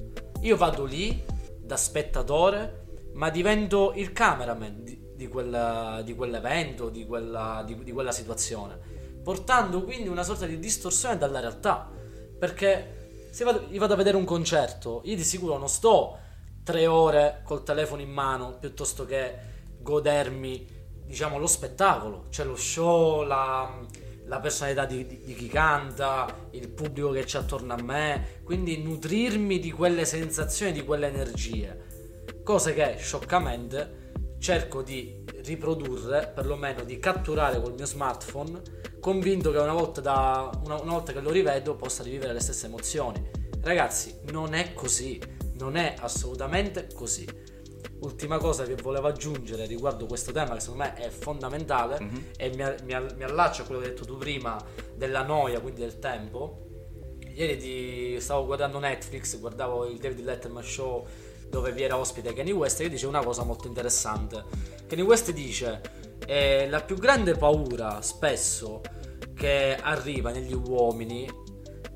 Io 0.43 0.55
vado 0.55 0.85
lì 0.85 1.21
da 1.59 1.75
spettatore, 1.75 3.09
ma 3.15 3.29
divento 3.29 3.91
il 3.93 4.13
cameraman 4.13 4.85
di, 4.85 5.11
di, 5.15 5.27
quella, 5.27 6.01
di 6.01 6.15
quell'evento, 6.15 6.87
di 6.87 7.05
quella, 7.05 7.61
di, 7.65 7.91
quella 7.91 8.13
situazione, 8.13 8.79
portando 9.21 9.83
quindi 9.83 10.07
una 10.07 10.23
sorta 10.23 10.45
di 10.45 10.57
distorsione 10.57 11.17
dalla 11.17 11.41
realtà. 11.41 11.91
Perché 12.39 13.27
se 13.31 13.43
vado, 13.43 13.65
io 13.69 13.79
vado 13.81 13.95
a 13.95 13.97
vedere 13.97 14.15
un 14.15 14.23
concerto, 14.23 15.01
io 15.03 15.17
di 15.17 15.25
sicuro 15.25 15.57
non 15.57 15.67
sto 15.67 16.17
tre 16.63 16.87
ore 16.87 17.41
col 17.43 17.63
telefono 17.63 18.01
in 18.01 18.11
mano 18.11 18.57
piuttosto 18.57 19.05
che 19.05 19.35
godermi 19.77 20.79
diciamo, 21.11 21.37
lo 21.37 21.45
spettacolo, 21.45 22.27
cioè 22.29 22.45
lo 22.45 22.55
show, 22.55 23.23
la, 23.23 23.85
la 24.25 24.39
personalità 24.39 24.85
di, 24.85 25.05
di, 25.05 25.21
di, 25.25 25.35
chi 25.35 25.47
canta, 25.47 26.47
il 26.51 26.69
pubblico 26.69 27.11
che 27.11 27.25
c'è 27.25 27.39
attorno 27.39 27.73
a 27.73 27.81
me, 27.83 28.39
quindi 28.45 28.81
nutrirmi 28.81 29.59
di 29.59 29.71
quelle 29.71 30.05
sensazioni, 30.05 30.71
di 30.71 30.85
quelle 30.85 31.07
energie. 31.07 31.89
Cose 32.43 32.73
che 32.73 32.95
scioccamente 32.97 34.13
cerco 34.39 34.81
di 34.81 35.21
riprodurre, 35.43 36.31
perlomeno 36.33 36.85
di 36.85 36.97
catturare 36.97 37.61
col 37.61 37.73
mio 37.73 37.85
smartphone, 37.85 38.61
convinto 39.01 39.51
che 39.51 39.57
una 39.57 39.73
volta, 39.73 39.99
da, 39.99 40.49
una, 40.63 40.79
una 40.79 40.93
volta 40.93 41.11
che 41.11 41.19
lo 41.19 41.29
rivedo 41.29 41.75
possa 41.75 42.03
rivivere 42.03 42.31
le 42.31 42.39
stesse 42.39 42.67
emozioni. 42.67 43.21
Ragazzi, 43.61 44.19
non 44.31 44.53
è 44.53 44.73
così, 44.73 45.21
non 45.55 45.75
è 45.75 45.93
assolutamente 45.99 46.87
così 46.95 47.27
ultima 48.01 48.37
cosa 48.37 48.63
che 48.63 48.75
volevo 48.75 49.07
aggiungere 49.07 49.65
riguardo 49.65 50.05
questo 50.05 50.31
tema 50.31 50.53
che 50.53 50.59
secondo 50.59 50.83
me 50.83 50.93
è 50.95 51.09
fondamentale 51.09 51.99
mm-hmm. 52.01 52.23
e 52.37 52.49
mi, 52.49 52.63
mi, 52.83 53.05
mi, 53.15 53.23
allaccio 53.23 53.61
a 53.61 53.65
quello 53.65 53.81
che 53.81 53.87
hai 53.87 53.93
detto 53.93 54.05
tu 54.05 54.17
prima 54.17 54.63
della 54.95 55.23
noia, 55.23 55.59
quindi 55.59 55.81
del 55.81 55.99
tempo. 55.99 56.67
Ieri 57.33 57.57
di, 57.57 58.17
stavo 58.19 58.45
guardando 58.45 58.79
Netflix, 58.79 59.39
guardavo 59.39 59.85
il 59.85 59.97
David 59.97 60.25
Letterman 60.25 60.63
Show 60.63 61.07
dove 61.47 61.71
vi 61.73 61.83
era 61.83 61.97
ospite 61.97 62.33
Kanye 62.33 62.53
West 62.53 62.79
e 62.79 62.89
dice 62.89 63.07
una 63.07 63.23
cosa 63.23 63.43
molto 63.43 63.67
interessante. 63.67 64.43
Kanye 64.87 65.03
West 65.03 65.31
dice 65.31 65.81
eh, 66.25 66.67
la 66.69 66.81
più 66.81 66.95
grande 66.97 67.35
paura 67.35 68.01
spesso 68.01 68.81
che 69.35 69.77
arriva 69.79 70.31
negli 70.31 70.53
uomini 70.53 71.29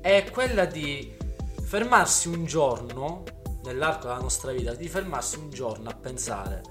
è 0.00 0.28
quella 0.30 0.64
di 0.66 1.14
fermarsi 1.62 2.28
un 2.28 2.44
giorno 2.44 3.24
nell'arco 3.66 4.06
della 4.06 4.20
nostra 4.20 4.52
vita 4.52 4.74
di 4.74 4.88
fermarsi 4.88 5.38
un 5.38 5.50
giorno 5.50 5.88
a 5.88 5.94
pensare 5.94 6.62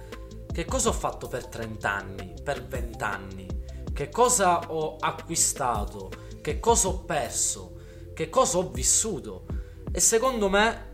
che 0.52 0.66
cosa 0.66 0.90
ho 0.90 0.94
fatto 0.94 1.28
per 1.28 1.48
30 1.48 1.92
anni, 1.92 2.34
per 2.42 2.66
20 2.66 3.04
anni, 3.04 3.48
che 3.94 4.10
cosa 4.10 4.72
ho 4.72 4.96
acquistato, 4.98 6.10
che 6.42 6.62
cosa 6.62 6.88
ho 6.88 7.00
perso, 7.00 7.76
che 8.14 8.30
cosa 8.30 8.60
ho 8.60 8.70
vissuto. 8.70 9.46
E 9.92 10.00
secondo 10.00 10.48
me 10.48 10.94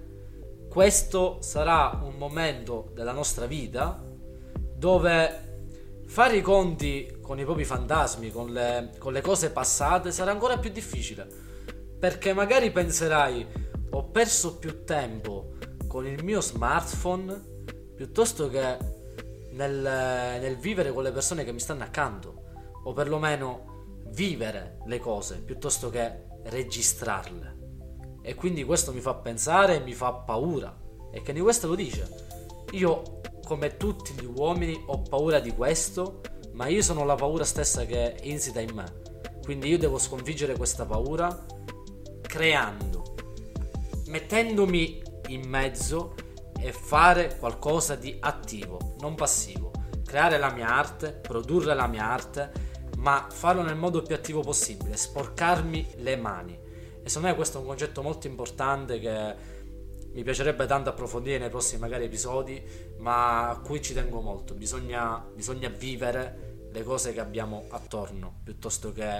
questo 0.67 1.37
sarà 1.41 1.99
un 2.01 2.15
momento 2.15 2.89
della 2.93 3.11
nostra 3.11 3.45
vita 3.45 4.03
dove 4.75 5.49
fare 6.07 6.37
i 6.37 6.41
conti 6.41 7.19
con 7.21 7.37
i 7.37 7.43
propri 7.43 7.63
fantasmi, 7.63 8.31
con 8.31 8.51
le, 8.51 8.93
con 8.97 9.13
le 9.13 9.21
cose 9.21 9.51
passate, 9.51 10.11
sarà 10.11 10.31
ancora 10.31 10.57
più 10.57 10.71
difficile. 10.71 11.27
Perché 11.99 12.33
magari 12.33 12.71
penserai, 12.71 13.45
ho 13.91 14.05
perso 14.05 14.57
più 14.57 14.83
tempo 14.83 15.50
con 15.91 16.07
il 16.07 16.23
mio 16.23 16.39
smartphone 16.39 17.65
piuttosto 17.97 18.47
che 18.47 18.77
nel, 19.51 20.39
nel 20.39 20.55
vivere 20.55 20.93
con 20.93 21.03
le 21.03 21.11
persone 21.11 21.43
che 21.43 21.51
mi 21.51 21.59
stanno 21.59 21.83
accanto. 21.83 22.43
O 22.85 22.93
perlomeno 22.93 24.05
vivere 24.11 24.77
le 24.85 24.99
cose 24.99 25.41
piuttosto 25.41 25.89
che 25.89 26.27
registrarle. 26.43 27.57
E 28.21 28.35
quindi 28.35 28.63
questo 28.63 28.93
mi 28.93 29.01
fa 29.01 29.15
pensare 29.15 29.75
e 29.75 29.79
mi 29.81 29.91
fa 29.91 30.13
paura. 30.13 30.73
E 31.11 31.21
Kanye 31.23 31.41
West 31.41 31.65
lo 31.65 31.75
dice. 31.75 32.07
Io, 32.71 33.19
come 33.43 33.75
tutti 33.75 34.13
gli 34.13 34.25
uomini, 34.33 34.81
ho 34.87 35.01
paura 35.01 35.41
di 35.41 35.51
questo, 35.51 36.21
ma 36.53 36.67
io 36.67 36.81
sono 36.81 37.03
la 37.03 37.15
paura 37.15 37.43
stessa 37.43 37.83
che 37.83 38.15
insita 38.21 38.61
in 38.61 38.73
me. 38.73 39.01
Quindi 39.43 39.67
io 39.67 39.77
devo 39.77 39.97
sconfiggere 39.97 40.55
questa 40.55 40.85
paura 40.85 41.45
creando, 42.21 43.13
mettendomi 44.05 45.09
in 45.33 45.47
mezzo 45.47 46.15
e 46.59 46.71
fare 46.71 47.37
qualcosa 47.37 47.95
di 47.95 48.17
attivo, 48.19 48.95
non 48.99 49.15
passivo. 49.15 49.71
Creare 50.05 50.37
la 50.37 50.51
mia 50.51 50.67
arte, 50.67 51.11
produrre 51.11 51.73
la 51.73 51.87
mia 51.87 52.05
arte, 52.05 52.51
ma 52.97 53.27
farlo 53.31 53.61
nel 53.63 53.75
modo 53.75 54.01
più 54.01 54.13
attivo 54.13 54.41
possibile, 54.41 54.95
sporcarmi 54.95 55.95
le 55.97 56.15
mani. 56.17 56.53
E 57.03 57.07
secondo 57.07 57.29
me 57.29 57.35
questo 57.35 57.57
è 57.57 57.61
un 57.61 57.67
concetto 57.67 58.01
molto 58.01 58.27
importante 58.27 58.99
che 58.99 59.59
mi 60.13 60.23
piacerebbe 60.23 60.65
tanto 60.65 60.89
approfondire 60.89 61.39
nei 61.39 61.49
prossimi 61.49 61.79
magari 61.79 62.05
episodi, 62.05 62.61
ma 62.99 63.49
a 63.49 63.59
cui 63.59 63.81
ci 63.81 63.93
tengo 63.93 64.21
molto. 64.21 64.53
Bisogna, 64.53 65.25
bisogna 65.33 65.69
vivere 65.69 66.67
le 66.71 66.83
cose 66.83 67.13
che 67.13 67.19
abbiamo 67.19 67.65
attorno, 67.69 68.41
piuttosto 68.43 68.91
che 68.91 69.19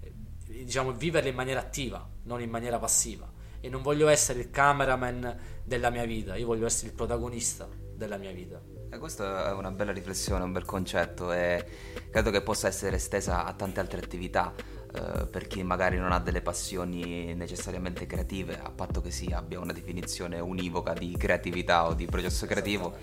eh, 0.00 0.12
diciamo 0.46 0.92
viverle 0.92 1.28
in 1.28 1.34
maniera 1.34 1.60
attiva, 1.60 2.06
non 2.24 2.40
in 2.40 2.50
maniera 2.50 2.78
passiva. 2.78 3.30
E 3.60 3.68
non 3.68 3.82
voglio 3.82 4.08
essere 4.08 4.40
il 4.40 4.50
cameraman 4.50 5.38
della 5.64 5.90
mia 5.90 6.04
vita, 6.04 6.36
io 6.36 6.46
voglio 6.46 6.66
essere 6.66 6.88
il 6.88 6.94
protagonista 6.94 7.68
della 7.94 8.16
mia 8.16 8.32
vita. 8.32 8.60
E 8.92 8.98
questa 8.98 9.50
è 9.50 9.52
una 9.52 9.70
bella 9.70 9.92
riflessione, 9.92 10.42
un 10.42 10.52
bel 10.52 10.64
concetto 10.64 11.30
e 11.32 11.64
credo 12.10 12.30
che 12.30 12.42
possa 12.42 12.66
essere 12.66 12.96
estesa 12.96 13.44
a 13.44 13.52
tante 13.52 13.78
altre 13.78 14.00
attività 14.00 14.52
eh, 14.92 15.26
per 15.26 15.46
chi 15.46 15.62
magari 15.62 15.98
non 15.98 16.10
ha 16.10 16.18
delle 16.18 16.40
passioni 16.40 17.32
necessariamente 17.34 18.06
creative, 18.06 18.58
a 18.58 18.70
patto 18.70 19.00
che 19.00 19.12
si 19.12 19.26
abbia 19.26 19.60
una 19.60 19.72
definizione 19.72 20.40
univoca 20.40 20.92
di 20.94 21.16
creatività 21.16 21.86
o 21.86 21.94
di 21.94 22.06
processo 22.06 22.46
creativo, 22.46 22.96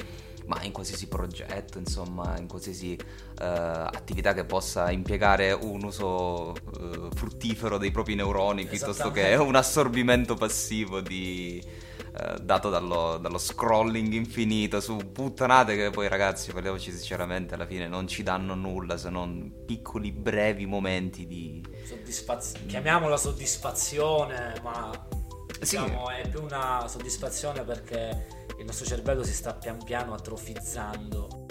ma 0.48 0.64
in 0.64 0.72
qualsiasi 0.72 1.08
progetto, 1.08 1.78
insomma, 1.78 2.38
in 2.38 2.48
qualsiasi 2.48 2.94
eh, 2.94 3.46
attività 3.46 4.34
che 4.34 4.46
possa 4.46 4.90
impiegare 4.92 5.52
un 5.52 5.84
uso 5.84 6.56
eh, 6.56 7.10
fruttifero 7.14 7.78
dei 7.78 7.92
propri 7.92 8.16
neuroni 8.16 8.66
piuttosto 8.66 9.12
che 9.12 9.36
un 9.36 9.56
assorbimento 9.56 10.36
passivo 10.36 11.02
di 11.02 11.62
eh, 12.20 12.40
dato 12.42 12.70
dallo, 12.70 13.18
dallo, 13.18 13.38
scrolling 13.38 14.14
infinito 14.14 14.80
su 14.80 15.12
puttanate 15.12 15.76
che 15.76 15.90
poi 15.92 16.08
ragazzi 16.08 16.52
parliamoci 16.52 16.92
sinceramente 16.92 17.54
alla 17.54 17.68
fine 17.68 17.88
non 17.88 18.08
ci 18.08 18.24
danno 18.24 18.56
nulla 18.56 18.98
se 18.98 19.10
non 19.10 19.52
piccoli 19.66 20.12
brevi 20.12 20.66
momenti 20.66 21.28
di 21.28 21.64
soddisfazione 21.86 22.66
chiamiamola 22.66 23.18
soddisfazione 23.18 24.60
ma 24.64 24.90
diciamo, 25.60 26.08
sì. 26.08 26.22
è 26.22 26.30
più 26.30 26.42
una 26.42 26.88
soddisfazione 26.88 27.64
perché 27.64 28.37
il 28.58 28.66
nostro 28.66 28.86
cervello 28.86 29.24
si 29.24 29.34
sta 29.34 29.54
pian 29.54 29.84
piano 29.84 30.14
atrofizzando. 30.14 31.46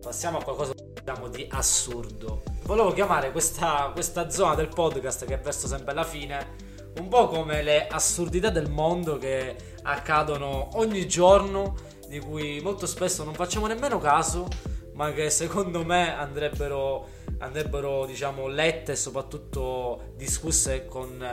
Passiamo 0.00 0.38
a 0.38 0.42
qualcosa 0.42 0.72
diciamo, 0.94 1.28
di 1.28 1.46
assurdo. 1.50 2.42
Volevo 2.64 2.92
chiamare 2.92 3.32
questa, 3.32 3.90
questa 3.92 4.30
zona 4.30 4.54
del 4.54 4.68
podcast 4.68 5.24
che 5.24 5.34
è 5.34 5.40
verso 5.40 5.66
sempre 5.66 5.92
alla 5.92 6.04
fine 6.04 6.66
un 6.98 7.08
po' 7.08 7.28
come 7.28 7.62
le 7.62 7.86
assurdità 7.86 8.50
del 8.50 8.68
mondo 8.68 9.18
che 9.18 9.56
accadono 9.82 10.70
ogni 10.74 11.06
giorno, 11.06 11.76
di 12.08 12.18
cui 12.18 12.60
molto 12.60 12.86
spesso 12.86 13.24
non 13.24 13.34
facciamo 13.34 13.66
nemmeno 13.66 13.98
caso, 13.98 14.48
ma 14.94 15.12
che 15.12 15.30
secondo 15.30 15.84
me 15.84 16.14
andrebbero, 16.14 17.08
andrebbero 17.38 18.04
diciamo, 18.06 18.48
lette 18.48 18.92
e 18.92 18.96
soprattutto 18.96 20.12
discusse 20.16 20.86
con 20.86 21.24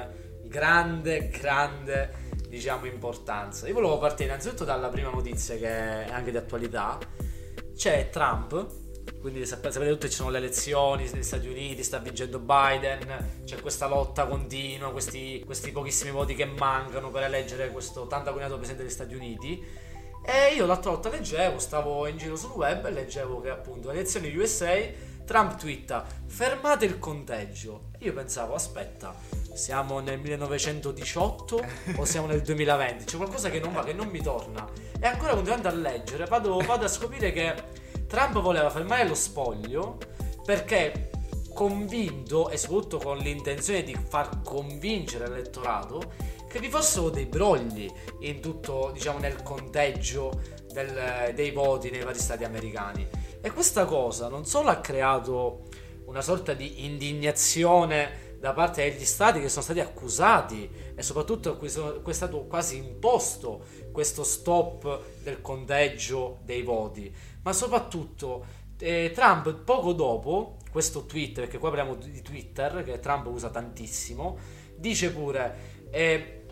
grande, 0.43 1.30
grande 1.30 2.24
diciamo, 2.47 2.86
importanza. 2.86 3.67
Io 3.67 3.73
volevo 3.73 3.97
partire 3.97 4.29
innanzitutto 4.29 4.63
dalla 4.63 4.89
prima 4.89 5.10
notizia 5.10 5.55
che 5.55 5.67
è 5.67 6.08
anche 6.10 6.31
di 6.31 6.38
attualità. 6.38 6.97
C'è 7.75 8.10
Trump 8.10 8.84
quindi 9.19 9.45
sapete 9.45 9.79
tutti 9.88 10.10
ci 10.10 10.17
sono 10.17 10.29
le 10.29 10.38
elezioni 10.38 11.10
negli 11.10 11.23
Stati 11.23 11.47
Uniti, 11.47 11.84
sta 11.84 11.97
vincendo 11.97 12.39
Biden, 12.39 13.41
c'è 13.43 13.60
questa 13.60 13.88
lotta 13.88 14.25
continua, 14.27 14.91
questi, 14.91 15.41
questi 15.45 15.71
pochissimi 15.71 16.12
voti 16.12 16.36
che 16.36 16.45
mancano 16.45 17.10
per 17.10 17.23
eleggere 17.23 17.71
questo 17.71 18.08
tanto 18.08 18.29
agognato 18.29 18.55
presidente 18.58 18.84
degli 18.84 18.91
Stati 18.91 19.15
Uniti. 19.15 19.63
E 20.23 20.53
io 20.55 20.65
l'altra 20.65 20.91
volta 20.91 21.10
leggevo, 21.10 21.60
stavo 21.60 22.08
in 22.08 22.17
giro 22.17 22.36
sul 22.36 22.51
web 22.51 22.86
e 22.86 22.91
leggevo 22.91 23.41
che 23.41 23.49
appunto 23.49 23.89
elezioni 23.89 24.36
USA, 24.36 24.75
Trump 25.25 25.58
twitta 25.58 26.05
fermate 26.27 26.86
il 26.86 26.99
conteggio. 26.99 27.89
Io 27.99 28.13
pensavo, 28.13 28.53
aspetta, 28.53 29.15
siamo 29.56 30.00
nel 30.00 30.20
1918 30.20 31.65
o 31.96 32.06
siamo 32.06 32.28
nel 32.28 32.41
2020? 32.41 33.06
C'è 33.06 33.18
qualcosa 33.18 33.50
che 33.50 33.60
non 33.60 33.74
va, 33.74 33.84
che 33.84 33.94
non 33.94 34.08
mi 34.10 34.22
torna. 34.22 34.68
E 35.00 35.08
ancora 35.08 35.34
continuando 35.34 35.70
a 35.70 35.72
leggere, 35.72 36.26
vado, 36.26 36.58
vado 36.60 36.86
a 36.86 36.89
scoprire 36.89 37.32
che 37.32 37.56
Trump 38.06 38.39
voleva 38.41 38.70
fermare 38.70 39.08
lo 39.08 39.15
spoglio 39.15 39.98
perché 40.44 41.10
convinto 41.54 42.50
e 42.50 42.58
soprattutto 42.58 42.98
con 42.98 43.18
l'intenzione 43.18 43.84
di 43.84 43.98
far 44.08 44.41
convincere 44.44 45.30
l'elettorato 45.30 46.34
che 46.50 46.60
vi 46.60 46.70
fossero 46.70 47.10
dei 47.10 47.26
brogli 47.26 47.89
in 48.20 48.41
tutto, 48.41 48.91
diciamo, 48.94 49.20
nel 49.20 49.41
conteggio 49.41 50.41
del, 50.72 51.32
dei 51.34 51.52
voti 51.52 51.89
nei 51.89 52.04
vari 52.04 52.20
stati 52.20 52.44
americani. 52.44 53.08
E 53.41 53.52
questa 53.52 53.86
cosa 53.86 54.28
non 54.28 54.46
solo 54.46 54.70
ha 54.70 54.78
creato 54.78 55.63
una 56.06 56.22
sorta 56.22 56.54
di 56.54 56.86
indignazione 56.86 58.24
da 58.39 58.54
parte 58.54 58.89
degli 58.89 59.06
stati 59.06 59.39
che 59.39 59.50
sono 59.50 59.63
stati 59.63 59.80
accusati 59.80 60.69
e 60.95 61.02
soprattutto 61.02 61.60
è 61.60 62.13
stato 62.13 62.45
quasi 62.45 62.78
imposto 62.78 63.65
questo 63.91 64.24
stop 64.24 65.02
del 65.24 65.41
conteggio 65.41 66.39
dei 66.43 66.62
voti, 66.62 67.13
ma 67.41 67.54
soprattutto 67.54 68.45
eh, 68.80 69.12
Trump 69.13 69.54
poco 69.63 69.93
dopo 69.93 70.58
questo 70.71 71.06
tweet, 71.06 71.36
perché 71.36 71.58
qua 71.58 71.69
parliamo 71.69 71.95
di 71.95 72.21
Twitter 72.21 72.84
che 72.84 73.00
Trump 73.00 73.28
usa 73.28 73.50
tantissimo, 73.50 74.38
dice 74.76 75.12
pure 75.12 75.56
eh, 75.89 76.43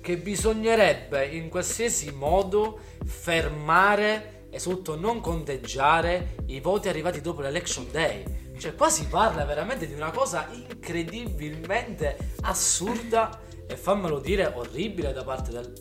che 0.00 0.16
bisognerebbe 0.16 1.26
in 1.26 1.48
qualsiasi 1.48 2.10
modo 2.12 2.78
fermare 3.04 4.46
e 4.50 4.58
soprattutto 4.58 4.98
non 4.98 5.20
conteggiare 5.20 6.36
i 6.46 6.60
voti 6.60 6.88
arrivati 6.88 7.20
dopo 7.20 7.42
l'election 7.42 7.88
day. 7.90 8.45
Cioè 8.58 8.74
qua 8.74 8.88
si 8.88 9.06
parla 9.06 9.44
veramente 9.44 9.86
di 9.86 9.94
una 9.94 10.10
cosa 10.10 10.48
incredibilmente 10.52 12.16
assurda 12.42 13.40
e 13.66 13.76
fammelo 13.76 14.18
dire 14.18 14.52
orribile 14.54 15.12
da 15.12 15.24
parte 15.24 15.50
del, 15.50 15.72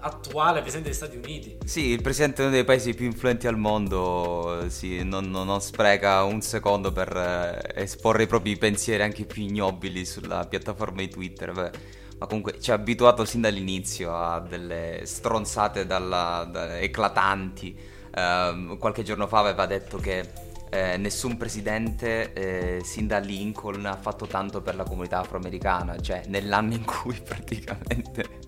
attuale 0.00 0.60
presidente 0.60 0.88
degli 0.88 0.96
Stati 0.96 1.16
Uniti. 1.16 1.58
Sì, 1.64 1.86
il 1.88 2.02
presidente 2.02 2.36
di 2.36 2.48
uno 2.48 2.56
dei 2.56 2.64
paesi 2.64 2.94
più 2.94 3.06
influenti 3.06 3.46
al 3.46 3.58
mondo 3.58 4.64
sì, 4.68 5.02
non, 5.04 5.30
non, 5.30 5.46
non, 5.46 5.60
spreca 5.60 6.22
un 6.24 6.40
secondo 6.40 6.92
per 6.92 7.14
eh, 7.16 7.82
esporre 7.82 8.24
i 8.24 8.26
propri 8.26 8.56
pensieri 8.56 9.02
anche 9.02 9.24
più 9.24 9.42
ignobili 9.42 10.04
sulla 10.04 10.46
piattaforma 10.46 11.00
di 11.00 11.08
Twitter. 11.08 11.52
Beh, 11.52 11.70
ma 12.18 12.26
comunque 12.26 12.58
ci 12.60 12.70
ha 12.70 12.74
abituato 12.74 13.24
sin 13.24 13.42
dall'inizio 13.42 14.14
a 14.16 14.40
delle 14.40 15.02
stronzate 15.04 15.86
dalla, 15.86 16.48
da, 16.50 16.78
eclatanti. 16.78 17.76
Eh, 18.14 18.76
qualche 18.78 19.02
giorno 19.02 19.26
fa 19.26 19.40
aveva 19.40 19.66
detto 19.66 19.98
che 19.98 20.44
eh, 20.70 20.96
nessun 20.96 21.36
presidente 21.36 22.32
eh, 22.32 22.84
sin 22.84 23.06
da 23.06 23.18
Lincoln 23.18 23.86
ha 23.86 23.96
fatto 23.96 24.26
tanto 24.26 24.62
per 24.62 24.74
la 24.74 24.84
comunità 24.84 25.20
afroamericana, 25.20 25.98
cioè 25.98 26.22
nell'anno 26.26 26.74
in 26.74 26.84
cui 26.84 27.18
praticamente 27.22 28.44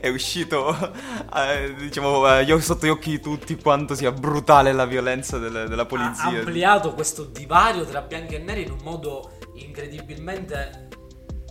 è 0.00 0.08
uscito, 0.08 0.76
eh, 1.34 1.74
diciamo, 1.76 2.38
eh, 2.38 2.60
sotto 2.60 2.86
gli 2.86 2.90
occhi 2.90 3.10
di 3.10 3.20
tutti 3.20 3.56
quanto 3.56 3.94
sia 3.94 4.12
brutale 4.12 4.72
la 4.72 4.86
violenza 4.86 5.38
delle, 5.38 5.66
della 5.66 5.86
polizia. 5.86 6.26
Ha 6.26 6.38
ampliato 6.38 6.94
questo 6.94 7.24
divario 7.24 7.84
tra 7.84 8.02
bianchi 8.02 8.36
e 8.36 8.38
neri 8.38 8.62
in 8.62 8.70
un 8.70 8.80
modo 8.82 9.38
incredibilmente 9.54 10.88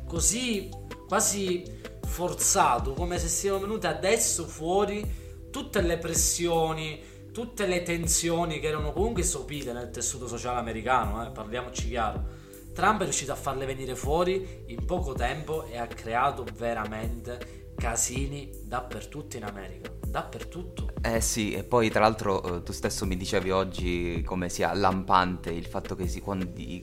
così 0.08 0.70
quasi 1.08 1.64
forzato, 2.06 2.94
come 2.94 3.20
se 3.20 3.28
siano 3.28 3.60
venute 3.60 3.88
adesso 3.88 4.46
fuori 4.46 5.22
tutte 5.52 5.82
le 5.82 5.98
pressioni, 5.98 7.00
tutte 7.34 7.66
le 7.66 7.82
tensioni 7.82 8.60
che 8.60 8.68
erano 8.68 8.94
comunque 8.94 9.24
sopite 9.24 9.74
nel 9.74 9.90
tessuto 9.90 10.28
sociale 10.28 10.60
americano, 10.60 11.26
eh, 11.26 11.32
parliamoci 11.32 11.90
chiaro. 11.90 12.42
Trump 12.74 13.02
è 13.02 13.04
riuscito 13.04 13.32
a 13.32 13.36
farle 13.36 13.66
venire 13.66 13.96
fuori 13.96 14.64
in 14.68 14.86
poco 14.86 15.14
tempo 15.14 15.66
e 15.66 15.78
ha 15.78 15.88
creato 15.88 16.46
veramente 16.56 17.72
casini 17.76 18.52
dappertutto 18.64 19.36
in 19.38 19.46
America. 19.46 19.92
Dappertutto. 20.06 20.92
Eh 21.02 21.22
sì, 21.22 21.54
e 21.54 21.64
poi 21.64 21.90
tra 21.90 22.02
l'altro 22.02 22.58
eh, 22.58 22.64
tu 22.64 22.72
stesso 22.72 23.06
mi 23.08 23.18
dicevi 23.18 23.50
oggi 23.50 24.22
come 24.24 24.48
sia 24.50 24.72
lampante 24.74 25.50
il 25.50 25.66
fatto 25.66 25.96
che, 25.96 26.08
si, 26.08 26.22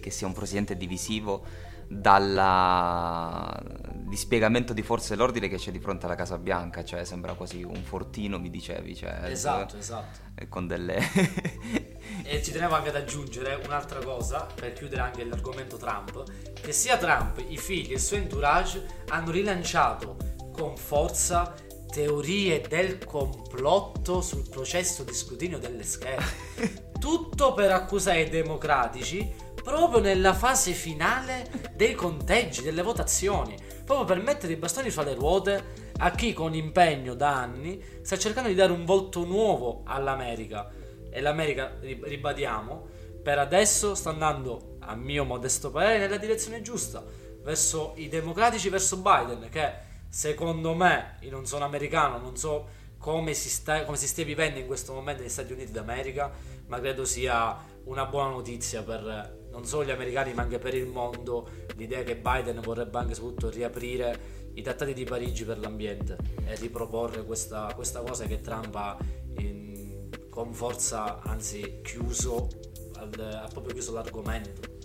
che 0.01 0.11
sia 0.11 0.27
un 0.27 0.33
presidente 0.33 0.77
divisivo 0.77 1.45
dal 1.93 3.61
dispiegamento 4.07 4.73
di 4.73 4.83
forze 4.83 5.17
dell'ordine 5.17 5.49
che 5.49 5.57
c'è 5.57 5.73
di 5.73 5.81
fronte 5.81 6.07
alla 6.07 6.15
Casa 6.15 6.39
Bianca, 6.39 6.85
cioè 6.85 7.05
sembra 7.05 7.35
quasi 7.35 7.65
un 7.65 7.83
fortino, 7.83 8.39
mi 8.39 8.49
dicevi. 8.49 8.95
Cioè, 8.95 9.23
esatto, 9.25 9.77
esatto. 9.77 10.19
Con 10.49 10.69
delle... 10.69 10.99
e 12.23 12.43
ci 12.43 12.53
tenevo 12.53 12.77
anche 12.77 12.91
ad 12.91 12.97
aggiungere 12.97 13.61
un'altra 13.65 13.99
cosa, 13.99 14.47
per 14.55 14.73
chiudere 14.73 15.03
anche 15.03 15.25
l'argomento 15.25 15.77
Trump, 15.77 16.23
che 16.53 16.73
sia 16.73 16.97
Trump, 16.97 17.45
i 17.49 17.57
figli 17.57 17.91
e 17.91 17.95
il 17.95 18.01
suo 18.01 18.17
entourage 18.17 19.03
hanno 19.09 19.33
rilanciato 19.33 20.17
con 20.53 20.77
forza 20.77 21.55
teorie 21.91 22.65
del 22.69 23.05
complotto 23.05 24.21
sul 24.21 24.49
processo 24.49 25.03
di 25.03 25.13
scrutinio 25.13 25.59
delle 25.59 25.83
schede. 25.83 26.89
Tutto 27.01 27.55
per 27.55 27.73
accusare 27.73 28.23
i 28.23 28.29
democratici 28.29 29.49
proprio 29.63 30.01
nella 30.01 30.35
fase 30.35 30.73
finale 30.73 31.71
dei 31.75 31.95
conteggi, 31.95 32.63
delle 32.63 32.83
votazioni, 32.83 33.57
proprio 33.85 34.05
per 34.05 34.23
mettere 34.23 34.53
i 34.53 34.57
bastoni 34.57 34.91
fra 34.91 35.03
le 35.03 35.15
ruote 35.15 35.91
a 35.99 36.11
chi 36.13 36.33
con 36.33 36.55
impegno 36.55 37.15
da 37.15 37.35
anni 37.37 37.83
sta 38.03 38.17
cercando 38.17 38.49
di 38.49 38.55
dare 38.55 38.73
un 38.73 38.85
volto 38.85 39.25
nuovo 39.25 39.83
all'America. 39.85 40.71
E 41.11 41.21
l'America, 41.21 41.77
ribadiamo, 41.81 42.89
per 43.23 43.39
adesso 43.39 43.95
sta 43.95 44.11
andando, 44.11 44.77
a 44.81 44.95
mio 44.95 45.25
modesto 45.25 45.71
parere, 45.71 45.99
nella 45.99 46.17
direzione 46.17 46.63
giusta, 46.63 47.05
verso 47.43 47.93
i 47.97 48.09
democratici, 48.09 48.69
verso 48.69 48.99
Biden, 48.99 49.49
che 49.51 49.73
secondo 50.09 50.75
me, 50.75 51.17
io 51.21 51.31
non 51.31 51.47
sono 51.47 51.65
americano, 51.65 52.19
non 52.19 52.37
so 52.37 52.69
come 52.99 53.35
si, 53.35 53.49
sta, 53.49 53.85
come 53.85 53.97
si 53.97 54.07
stia 54.07 54.25
vivendo 54.25 54.59
in 54.59 54.67
questo 54.67 54.93
momento 54.93 55.23
negli 55.23 55.31
Stati 55.31 55.53
Uniti 55.53 55.73
d'America, 55.73 56.31
ma 56.67 56.79
credo 56.79 57.05
sia 57.05 57.57
una 57.85 58.07
buona 58.07 58.31
notizia 58.31 58.83
per 58.83 59.39
non 59.51 59.65
solo 59.65 59.85
gli 59.85 59.91
americani 59.91 60.33
ma 60.35 60.43
anche 60.43 60.59
per 60.59 60.75
il 60.75 60.87
mondo 60.87 61.49
l'idea 61.77 62.03
che 62.03 62.17
Biden 62.17 62.61
vorrebbe 62.61 62.99
anche 62.99 63.15
soprattutto 63.15 63.51
riaprire 63.51 64.39
i 64.55 64.63
trattati 64.63 64.93
di 64.93 65.05
Parigi 65.05 65.45
per 65.45 65.59
l'ambiente 65.59 66.17
e 66.45 66.57
riproporre 66.57 67.25
questa, 67.25 67.73
questa 67.75 68.01
cosa 68.01 68.25
che 68.25 68.41
Trump 68.41 68.75
ha 68.75 68.97
in, 69.39 70.09
con 70.29 70.53
forza 70.53 71.21
anzi 71.21 71.81
chiuso 71.83 72.49
ha 72.97 73.49
proprio 73.51 73.73
chiuso 73.73 73.93
l'argomento 73.93 74.80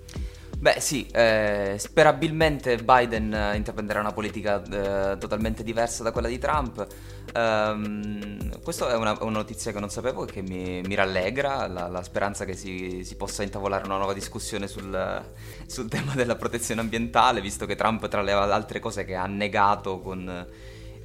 Beh 0.58 0.80
sì, 0.80 1.06
eh, 1.12 1.76
sperabilmente 1.78 2.78
Biden 2.78 3.34
eh, 3.34 3.56
intraprenderà 3.56 3.99
una 3.99 4.14
politica 4.14 4.64
eh, 4.64 5.18
totalmente 5.18 5.64
diversa 5.64 6.01
da 6.01 6.12
quella 6.12 6.28
di 6.28 6.39
Trump. 6.39 6.88
Um, 7.36 8.62
questa 8.62 8.89
è 8.89 8.95
una, 8.95 9.18
una, 9.20 9.32
notizia 9.32 9.72
che 9.74 9.80
non 9.80 9.89
sapevo 9.89 10.26
e 10.26 10.32
che 10.32 10.41
mi, 10.41 10.82
mi 10.82 10.95
rallegra, 10.95 11.68
la, 11.68 11.88
la, 11.88 12.01
speranza 12.03 12.45
che 12.45 12.56
si, 12.56 13.03
si, 13.03 13.16
possa 13.16 13.43
intavolare 13.43 13.84
una 13.86 13.97
nuova 13.97 14.14
discussione 14.14 14.68
sul, 14.68 15.24
sul, 15.66 15.89
tema 15.89 16.14
della 16.16 16.36
protezione 16.36 16.82
ambientale, 16.82 17.41
visto 17.41 17.66
che 17.66 17.76
Trump 17.76 18.08
tra 18.08 18.22
le 18.22 18.32
altre 18.32 18.80
cose 18.80 19.03
che 19.03 19.16
ha 19.16 19.26
negato 19.26 19.99
con 19.99 20.47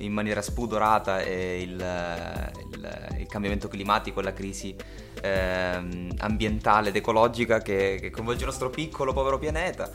in 0.00 0.12
maniera 0.12 0.42
spudorata 0.42 1.22
il, 1.22 1.70
il, 1.72 3.16
il, 3.18 3.26
cambiamento 3.26 3.68
climatico 3.68 4.20
e 4.20 4.22
la 4.22 4.32
crisi 4.32 4.74
eh, 5.22 6.08
ambientale 6.18 6.88
ed 6.88 6.96
ecologica 6.96 7.60
che, 7.60 7.98
che, 8.00 8.10
coinvolge 8.10 8.40
il 8.40 8.46
nostro 8.46 8.70
piccolo 8.70 9.12
povero 9.12 9.38
pianeta. 9.38 9.90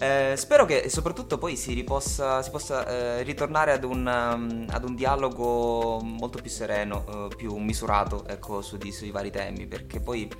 Eh, 0.00 0.34
spero 0.36 0.64
che 0.64 0.88
soprattutto 0.88 1.38
poi 1.38 1.56
si, 1.56 1.74
ripossa, 1.74 2.40
si 2.42 2.50
possa 2.50 2.86
eh, 2.86 3.22
ritornare 3.24 3.72
ad 3.72 3.82
un, 3.82 4.06
um, 4.06 4.66
ad 4.70 4.84
un, 4.84 4.94
dialogo 4.94 6.00
molto 6.00 6.38
più 6.40 6.50
sereno, 6.50 7.04
eh, 7.08 7.36
più 7.36 7.56
misurato 7.56 8.24
ecco, 8.28 8.62
su 8.62 8.76
di, 8.76 8.92
sui 8.92 9.10
vari 9.10 9.32
temi, 9.32 9.66
perché 9.66 9.98
poi 9.98 10.30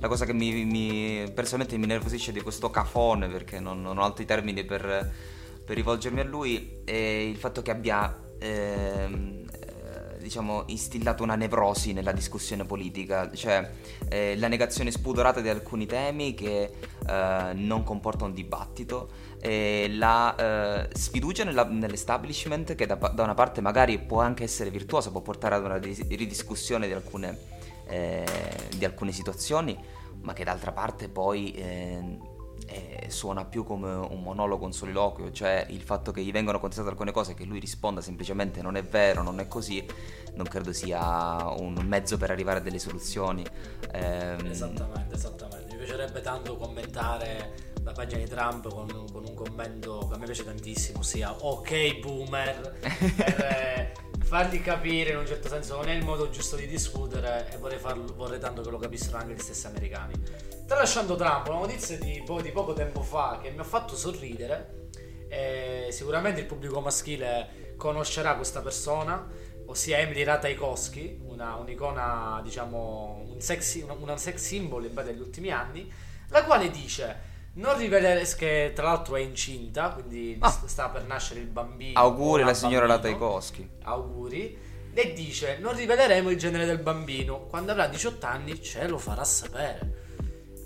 la 0.00 0.08
cosa 0.08 0.24
che 0.24 0.32
mi, 0.32 0.64
mi, 0.64 1.30
personalmente 1.32 1.78
mi 1.78 1.86
nervosisce 1.86 2.32
di 2.32 2.40
questo 2.40 2.68
cafone, 2.68 3.28
perché 3.28 3.60
non, 3.60 3.80
non 3.80 3.98
ho 3.98 4.02
altri 4.02 4.24
termini 4.24 4.64
per, 4.64 5.12
per 5.64 5.76
rivolgermi 5.76 6.20
a 6.20 6.24
lui, 6.24 6.80
è 6.84 6.92
il 6.92 7.36
fatto 7.36 7.62
che 7.62 7.70
abbia 7.70 8.25
ehm, 8.38 9.44
eh, 9.50 10.18
diciamo, 10.18 10.64
instillato 10.66 11.22
una 11.22 11.36
nevrosi 11.36 11.92
nella 11.92 12.12
discussione 12.12 12.64
politica, 12.64 13.30
cioè 13.32 13.70
eh, 14.08 14.36
la 14.36 14.48
negazione 14.48 14.90
spudorata 14.90 15.40
di 15.40 15.48
alcuni 15.48 15.86
temi 15.86 16.34
che 16.34 16.72
eh, 17.08 17.52
non 17.54 17.82
comporta 17.84 18.24
un 18.24 18.32
dibattito, 18.32 19.10
e 19.40 19.88
la 19.90 20.34
eh, 20.34 20.88
sfiducia 20.94 21.44
nella, 21.44 21.64
nell'establishment 21.64 22.74
che 22.74 22.86
da, 22.86 22.94
da, 22.96 23.22
una 23.22 23.34
parte 23.34 23.60
magari 23.60 23.98
può 23.98 24.20
anche 24.20 24.44
essere 24.44 24.70
virtuosa, 24.70 25.10
può 25.10 25.20
portare 25.20 25.54
ad 25.54 25.64
una 25.64 25.76
ridiscussione 25.76 26.86
di 26.86 26.92
alcune, 26.92 27.38
eh, 27.86 28.24
di 28.76 28.84
alcune 28.84 29.12
situazioni, 29.12 29.78
ma 30.22 30.32
che 30.32 30.44
d'altra 30.44 30.72
parte 30.72 31.08
poi 31.08 31.54
eh, 32.66 33.06
suona 33.08 33.44
più 33.44 33.64
come 33.64 33.92
un 33.92 34.22
monologo, 34.22 34.64
un 34.64 34.72
soliloquio, 34.72 35.30
cioè 35.32 35.66
il 35.70 35.82
fatto 35.82 36.12
che 36.12 36.22
gli 36.22 36.32
vengano 36.32 36.58
contestate 36.58 36.88
alcune 36.88 37.12
cose 37.12 37.32
e 37.32 37.34
che 37.34 37.44
lui 37.44 37.58
risponda 37.58 38.00
semplicemente 38.00 38.62
non 38.62 38.76
è 38.76 38.82
vero, 38.82 39.22
non 39.22 39.40
è 39.40 39.48
così, 39.48 39.84
non 40.34 40.46
credo 40.46 40.72
sia 40.72 41.48
un 41.58 41.74
mezzo 41.86 42.16
per 42.16 42.30
arrivare 42.30 42.58
a 42.58 42.62
delle 42.62 42.78
soluzioni. 42.78 43.44
Eh, 43.92 44.36
esattamente, 44.48 45.14
esattamente. 45.14 45.72
Mi 45.72 45.78
piacerebbe 45.78 46.20
tanto 46.20 46.56
commentare 46.56 47.74
la 47.86 47.92
pagina 47.92 48.20
di 48.20 48.28
Trump 48.28 48.68
con, 48.68 48.88
con, 49.12 49.24
un 49.24 49.34
commento 49.34 50.08
che 50.08 50.14
a 50.14 50.18
me 50.18 50.24
piace 50.24 50.44
tantissimo, 50.44 51.02
sia 51.02 51.32
ok 51.32 52.00
boomer, 52.00 52.78
per 52.80 53.40
eh, 53.40 53.92
fargli 54.24 54.60
capire 54.60 55.12
in 55.12 55.18
un 55.18 55.26
certo 55.26 55.48
senso 55.48 55.76
non 55.76 55.88
è 55.88 55.92
il 55.92 56.04
modo 56.04 56.28
giusto 56.28 56.56
di 56.56 56.66
discutere 56.66 57.48
e 57.52 57.58
vorrei, 57.58 57.78
farlo, 57.78 58.12
vorrei 58.16 58.40
tanto 58.40 58.60
che 58.62 58.70
lo 58.70 58.78
capissero 58.78 59.18
anche 59.18 59.34
gli 59.34 59.38
stessi 59.38 59.68
americani. 59.68 60.14
Tralasciando 60.66 61.14
Trump, 61.14 61.46
una 61.46 61.60
notizia 61.60 61.96
di, 61.96 62.24
di 62.42 62.50
poco 62.50 62.72
tempo 62.72 63.00
fa 63.00 63.38
che 63.40 63.50
mi 63.50 63.60
ha 63.60 63.64
fatto 63.64 63.94
sorridere, 63.94 64.88
eh, 65.28 65.88
sicuramente 65.92 66.40
il 66.40 66.46
pubblico 66.46 66.80
maschile 66.80 67.74
conoscerà 67.76 68.34
questa 68.34 68.60
persona, 68.62 69.28
ossia 69.66 69.98
Emily 69.98 70.24
Ratajkowski, 70.24 71.20
una, 71.28 71.54
un'icona, 71.54 72.40
diciamo, 72.42 73.24
un 73.28 73.40
sex, 73.40 73.80
una, 73.80 73.92
una 73.92 74.16
sex 74.16 74.38
symbol 74.38 74.84
in 74.84 74.92
degli 74.92 75.20
ultimi 75.20 75.52
anni, 75.52 75.88
la 76.30 76.42
quale 76.42 76.68
dice 76.72 77.34
non 77.54 77.78
rivelare 77.78 78.24
che 78.36 78.72
tra 78.74 78.86
l'altro 78.86 79.14
è 79.14 79.20
incinta, 79.20 79.90
quindi 79.90 80.36
ah. 80.40 80.50
sta 80.50 80.88
per 80.88 81.04
nascere 81.04 81.40
il 81.40 81.46
bambino. 81.46 81.98
Auguri 81.98 82.42
alla 82.42 82.54
signora 82.54 82.86
Ratajkowski. 82.86 83.70
Auguri. 83.84 84.58
E 84.92 85.12
dice: 85.12 85.58
Non 85.60 85.74
riveleremo 85.74 86.28
il 86.28 86.36
genere 86.36 86.66
del 86.66 86.80
bambino. 86.80 87.46
Quando 87.46 87.72
avrà 87.72 87.86
18 87.86 88.26
anni 88.26 88.60
ce 88.60 88.86
lo 88.88 88.98
farà 88.98 89.24
sapere. 89.24 90.04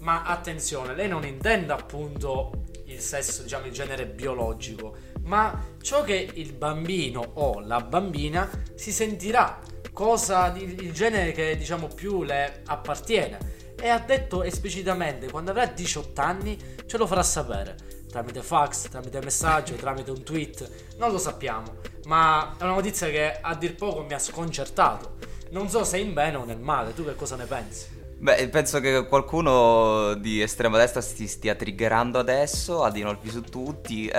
Ma 0.01 0.25
attenzione, 0.25 0.95
lei 0.95 1.09
non 1.09 1.25
intende 1.25 1.73
appunto 1.73 2.65
il 2.87 3.01
sesso, 3.01 3.43
diciamo 3.43 3.67
il 3.67 3.73
genere 3.73 4.07
biologico, 4.07 4.97
ma 5.23 5.75
ciò 5.81 6.03
che 6.03 6.31
il 6.35 6.53
bambino 6.53 7.21
o 7.35 7.61
la 7.61 7.81
bambina 7.81 8.49
si 8.75 8.93
sentirà, 8.93 9.61
cosa 9.93 10.55
il 10.57 10.93
genere 10.93 11.33
che 11.33 11.57
diciamo 11.57 11.87
più 11.89 12.23
le 12.23 12.63
appartiene. 12.67 13.59
E 13.81 13.89
ha 13.89 13.99
detto 13.99 14.43
esplicitamente 14.43 15.31
quando 15.31 15.53
avrà 15.53 15.67
18 15.67 16.21
anni 16.21 16.59
ce 16.85 16.99
lo 16.99 17.07
farà 17.07 17.23
sapere 17.23 17.99
tramite 18.11 18.43
fax, 18.43 18.89
tramite 18.89 19.21
messaggio, 19.21 19.75
tramite 19.77 20.11
un 20.11 20.23
tweet, 20.23 20.97
non 20.99 21.13
lo 21.13 21.19
sappiamo, 21.19 21.77
ma 22.07 22.57
è 22.59 22.65
una 22.65 22.75
notizia 22.75 23.09
che 23.09 23.39
a 23.41 23.55
dir 23.55 23.77
poco 23.77 24.03
mi 24.03 24.13
ha 24.13 24.19
sconcertato. 24.19 25.17
Non 25.51 25.69
so 25.69 25.85
se 25.85 25.99
in 25.99 26.13
bene 26.13 26.37
o 26.37 26.45
nel 26.45 26.59
male, 26.59 26.93
tu 26.93 27.05
che 27.05 27.15
cosa 27.15 27.37
ne 27.37 27.47
pensi? 27.47 28.00
Beh, 28.23 28.49
penso 28.51 28.81
che 28.81 29.07
qualcuno 29.07 30.13
di 30.13 30.43
estrema 30.43 30.77
destra 30.77 31.01
si 31.01 31.27
stia 31.27 31.55
triggerando 31.55 32.19
adesso, 32.19 32.83
ad 32.85 32.95
inolpi 32.99 33.31
su 33.31 33.41
tutti. 33.41 34.09
Eh, 34.09 34.19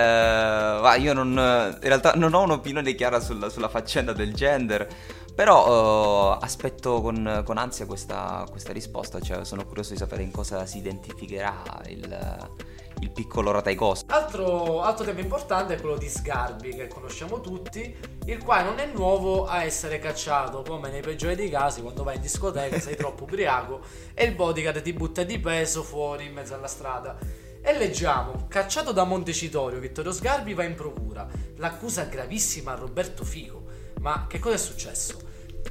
ma 0.82 0.96
io 0.96 1.14
non, 1.14 1.28
in 1.30 1.88
realtà 1.88 2.14
non 2.16 2.34
ho 2.34 2.42
un'opinione 2.42 2.96
chiara 2.96 3.20
sulla, 3.20 3.50
sulla 3.50 3.70
faccenda 3.70 4.12
del 4.12 4.34
gender, 4.34 4.88
però 5.36 6.34
eh, 6.34 6.44
aspetto 6.44 7.00
con, 7.00 7.44
con 7.46 7.60
ansia 7.60 7.86
questa, 7.86 8.44
questa, 8.50 8.74
risposta, 8.74 9.20
cioè 9.20 9.46
sono 9.46 9.68
curioso 9.68 9.92
di 9.92 10.00
sapere 10.00 10.24
in 10.24 10.32
cosa 10.32 10.66
si 10.66 10.80
identificherà 10.80 11.62
il 11.86 12.50
il 13.02 13.12
piccolo 13.12 13.52
Ratajkowski. 13.52 14.12
Altro, 14.12 14.82
altro 14.82 15.06
tema 15.06 15.20
importante 15.20 15.76
è 15.76 15.80
quello 15.80 15.98
di 15.98 16.08
Sgarbi, 16.08 16.74
che 16.74 16.88
conosciamo 16.88 17.42
tutti, 17.42 17.96
il 18.26 18.44
quale 18.44 18.64
non 18.64 18.80
è 18.80 18.86
nuovo 18.86 19.46
a 19.46 19.64
essere 19.64 20.00
cacciato, 20.00 20.64
come 20.64 20.90
nei 20.90 21.02
peggiori 21.02 21.36
dei 21.36 21.50
casi, 21.50 21.82
quando 21.82 22.04
vai 22.04 22.16
in 22.16 22.22
discoteca, 22.22 22.80
sei 22.80 22.96
troppo 22.96 23.24
ubriaco 23.24 23.82
e 24.14 24.26
il 24.26 24.36
bodyguard 24.36 24.82
ti 24.82 24.94
butta 24.94 25.24
di 25.24 25.40
peso 25.40 25.84
fuori 25.84 26.26
in 26.26 26.34
mezzo 26.34 26.54
alla 26.54 26.68
strada. 26.68 27.18
E 27.64 27.78
leggiamo, 27.78 28.48
cacciato 28.48 28.92
da 28.92 29.04
Montecitorio, 29.04 29.80
Vittorio 29.80 30.12
Sgarbi 30.12 30.54
va 30.54 30.64
in 30.64 30.74
procura. 30.74 31.28
L'accusa 31.58 32.06
gravissima 32.06 32.72
a 32.72 32.76
Roberto 32.76 33.24
Fico. 33.24 33.66
Ma 34.00 34.26
che 34.28 34.40
cosa 34.40 34.56
è 34.56 34.58
successo? 34.58 35.22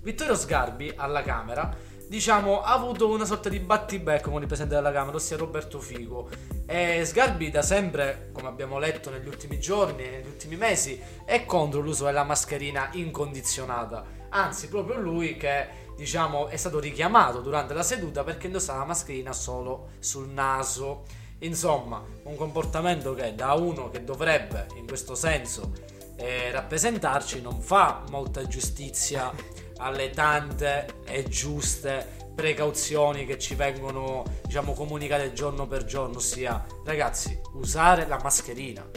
Vittorio 0.02 0.36
Sgarbi 0.36 0.92
alla 0.94 1.22
Camera 1.22 1.76
diciamo, 2.10 2.60
ha 2.60 2.72
avuto 2.72 3.08
una 3.08 3.24
sorta 3.24 3.48
di 3.48 3.60
battibecco 3.60 4.30
con 4.30 4.40
il 4.40 4.48
presidente 4.48 4.74
della 4.74 4.90
Camera, 4.90 5.16
ossia 5.16 5.36
Roberto 5.36 5.78
Figo. 5.78 6.28
E 6.66 7.04
Sgarbi 7.04 7.50
da 7.50 7.62
sempre, 7.62 8.30
come 8.32 8.48
abbiamo 8.48 8.80
letto 8.80 9.10
negli 9.10 9.28
ultimi 9.28 9.60
giorni, 9.60 10.02
negli 10.02 10.26
ultimi 10.26 10.56
mesi, 10.56 11.00
è 11.24 11.44
contro 11.44 11.78
l'uso 11.78 12.06
della 12.06 12.24
mascherina 12.24 12.88
incondizionata. 12.94 14.04
Anzi, 14.30 14.68
proprio 14.68 14.98
lui 14.98 15.36
che 15.36 15.88
diciamo 15.96 16.48
è 16.48 16.56
stato 16.56 16.80
richiamato 16.80 17.40
durante 17.40 17.74
la 17.74 17.82
seduta 17.84 18.24
perché 18.24 18.46
indossava 18.46 18.80
la 18.80 18.86
mascherina 18.86 19.32
solo 19.32 19.90
sul 20.00 20.28
naso. 20.28 21.04
Insomma, 21.38 22.04
un 22.24 22.34
comportamento 22.34 23.14
che 23.14 23.36
da 23.36 23.52
uno 23.52 23.88
che 23.88 24.02
dovrebbe 24.02 24.66
in 24.74 24.86
questo 24.86 25.14
senso 25.14 25.72
eh, 26.16 26.50
rappresentarci 26.50 27.40
non 27.40 27.60
fa 27.60 28.02
molta 28.10 28.44
giustizia 28.48 29.32
alle 29.80 30.10
tante 30.10 30.86
e 31.04 31.24
giuste 31.24 32.18
precauzioni 32.34 33.26
che 33.26 33.38
ci 33.38 33.54
vengono 33.54 34.24
diciamo 34.44 34.72
comunicate 34.72 35.32
giorno 35.32 35.66
per 35.66 35.84
giorno 35.84 36.18
ossia 36.18 36.64
ragazzi 36.84 37.38
usare 37.54 38.06
la 38.06 38.20
mascherina. 38.22 38.88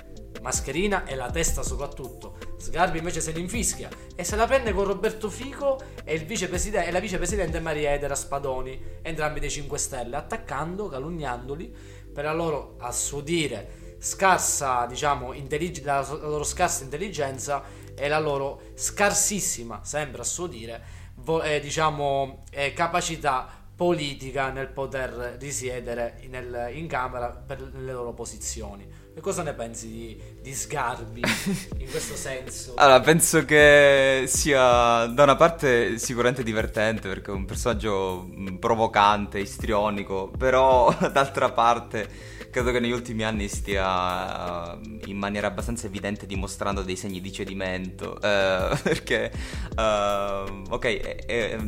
Mascherina 0.42 1.06
e 1.06 1.16
la 1.16 1.32
testa 1.32 1.64
soprattutto. 1.64 2.38
Sgarbi 2.58 2.98
invece 2.98 3.22
se 3.22 3.32
ne 3.32 3.40
infischia 3.40 3.90
e 4.14 4.26
se 4.26 4.36
la 4.36 4.46
prende 4.46 4.74
con 4.74 4.84
Roberto 4.84 5.30
Fico 5.30 5.80
e, 6.04 6.26
e 6.26 6.92
la 6.92 7.00
vicepresidente 7.00 7.62
Maria 7.62 7.94
Edera 7.94 8.14
Spadoni 8.14 9.00
entrambi 9.02 9.40
dei 9.40 9.50
5 9.50 9.78
Stelle 9.78 10.18
attaccando, 10.18 10.90
calunniandoli 10.90 11.74
per 12.14 12.26
la 12.26 12.34
loro 12.34 12.76
a 12.80 12.92
suo 12.92 13.22
dire 13.22 13.96
scarsa 14.04 14.86
diciamo 14.86 15.32
intellig- 15.32 15.84
la 15.86 16.06
loro 16.22 16.44
scarsa 16.44 16.84
intelligenza 16.84 17.64
e 17.96 18.08
la 18.08 18.20
loro 18.20 18.62
scarsissima, 18.76 19.82
sempre 19.84 20.22
a 20.22 20.26
suo 20.26 20.48
dire, 20.48 20.82
vo- 21.16 21.42
eh, 21.42 21.60
diciamo, 21.60 22.44
eh, 22.52 22.74
capacità 22.74 23.62
politica 23.76 24.50
nel 24.52 24.68
poter 24.68 25.38
risiedere 25.40 26.22
nel, 26.30 26.70
in 26.74 26.88
Camera 26.88 27.30
per 27.30 27.60
le 27.62 27.92
loro 27.92 28.14
posizioni. 28.14 28.88
E 29.16 29.20
cosa 29.22 29.44
ne 29.44 29.54
pensi 29.54 29.88
di, 29.88 30.22
di 30.42 30.54
Sgarbi 30.54 31.22
in 31.78 31.90
questo 31.90 32.16
senso? 32.16 32.74
Allora, 32.76 33.00
penso 33.02 33.46
che 33.46 34.24
sia 34.28 35.06
da 35.06 35.24
una 35.24 35.36
parte 35.36 35.98
sicuramente 35.98 36.44
divertente 36.44 37.08
perché 37.08 37.32
è 37.32 37.34
un 37.34 37.46
personaggio 37.46 38.28
provocante, 38.60 39.40
istrionico, 39.40 40.32
però 40.36 40.96
d'altra 41.12 41.52
parte 41.52 42.33
credo 42.54 42.72
che 42.72 42.80
negli 42.80 42.92
ultimi 42.92 43.24
anni 43.24 43.48
stia 43.48 44.76
uh, 44.76 44.80
in 45.06 45.18
maniera 45.18 45.48
abbastanza 45.48 45.88
evidente 45.88 46.28
dimostrando 46.28 46.84
dei 46.84 46.96
segni 46.96 47.20
di 47.20 47.32
cedimento. 47.32 48.12
Uh, 48.22 48.78
perché, 48.84 49.32
uh, 49.76 50.62
ok, 50.70 50.86
è, 50.86 51.26
è, 51.26 51.60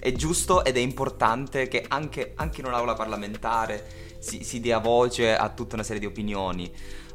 è, 0.00 0.12
giusto 0.12 0.64
ed 0.64 0.76
è 0.76 0.80
importante 0.80 1.68
che 1.68 1.84
anche, 1.86 2.32
anche 2.34 2.60
in 2.60 2.66
un'aula 2.66 2.94
parlamentare 2.94 3.86
si, 4.18 4.42
si 4.42 4.58
dia 4.58 4.78
voce 4.78 5.36
a 5.36 5.48
tutta 5.50 5.76
una 5.76 5.84
serie 5.84 6.00
di 6.00 6.06
opinioni. 6.06 6.68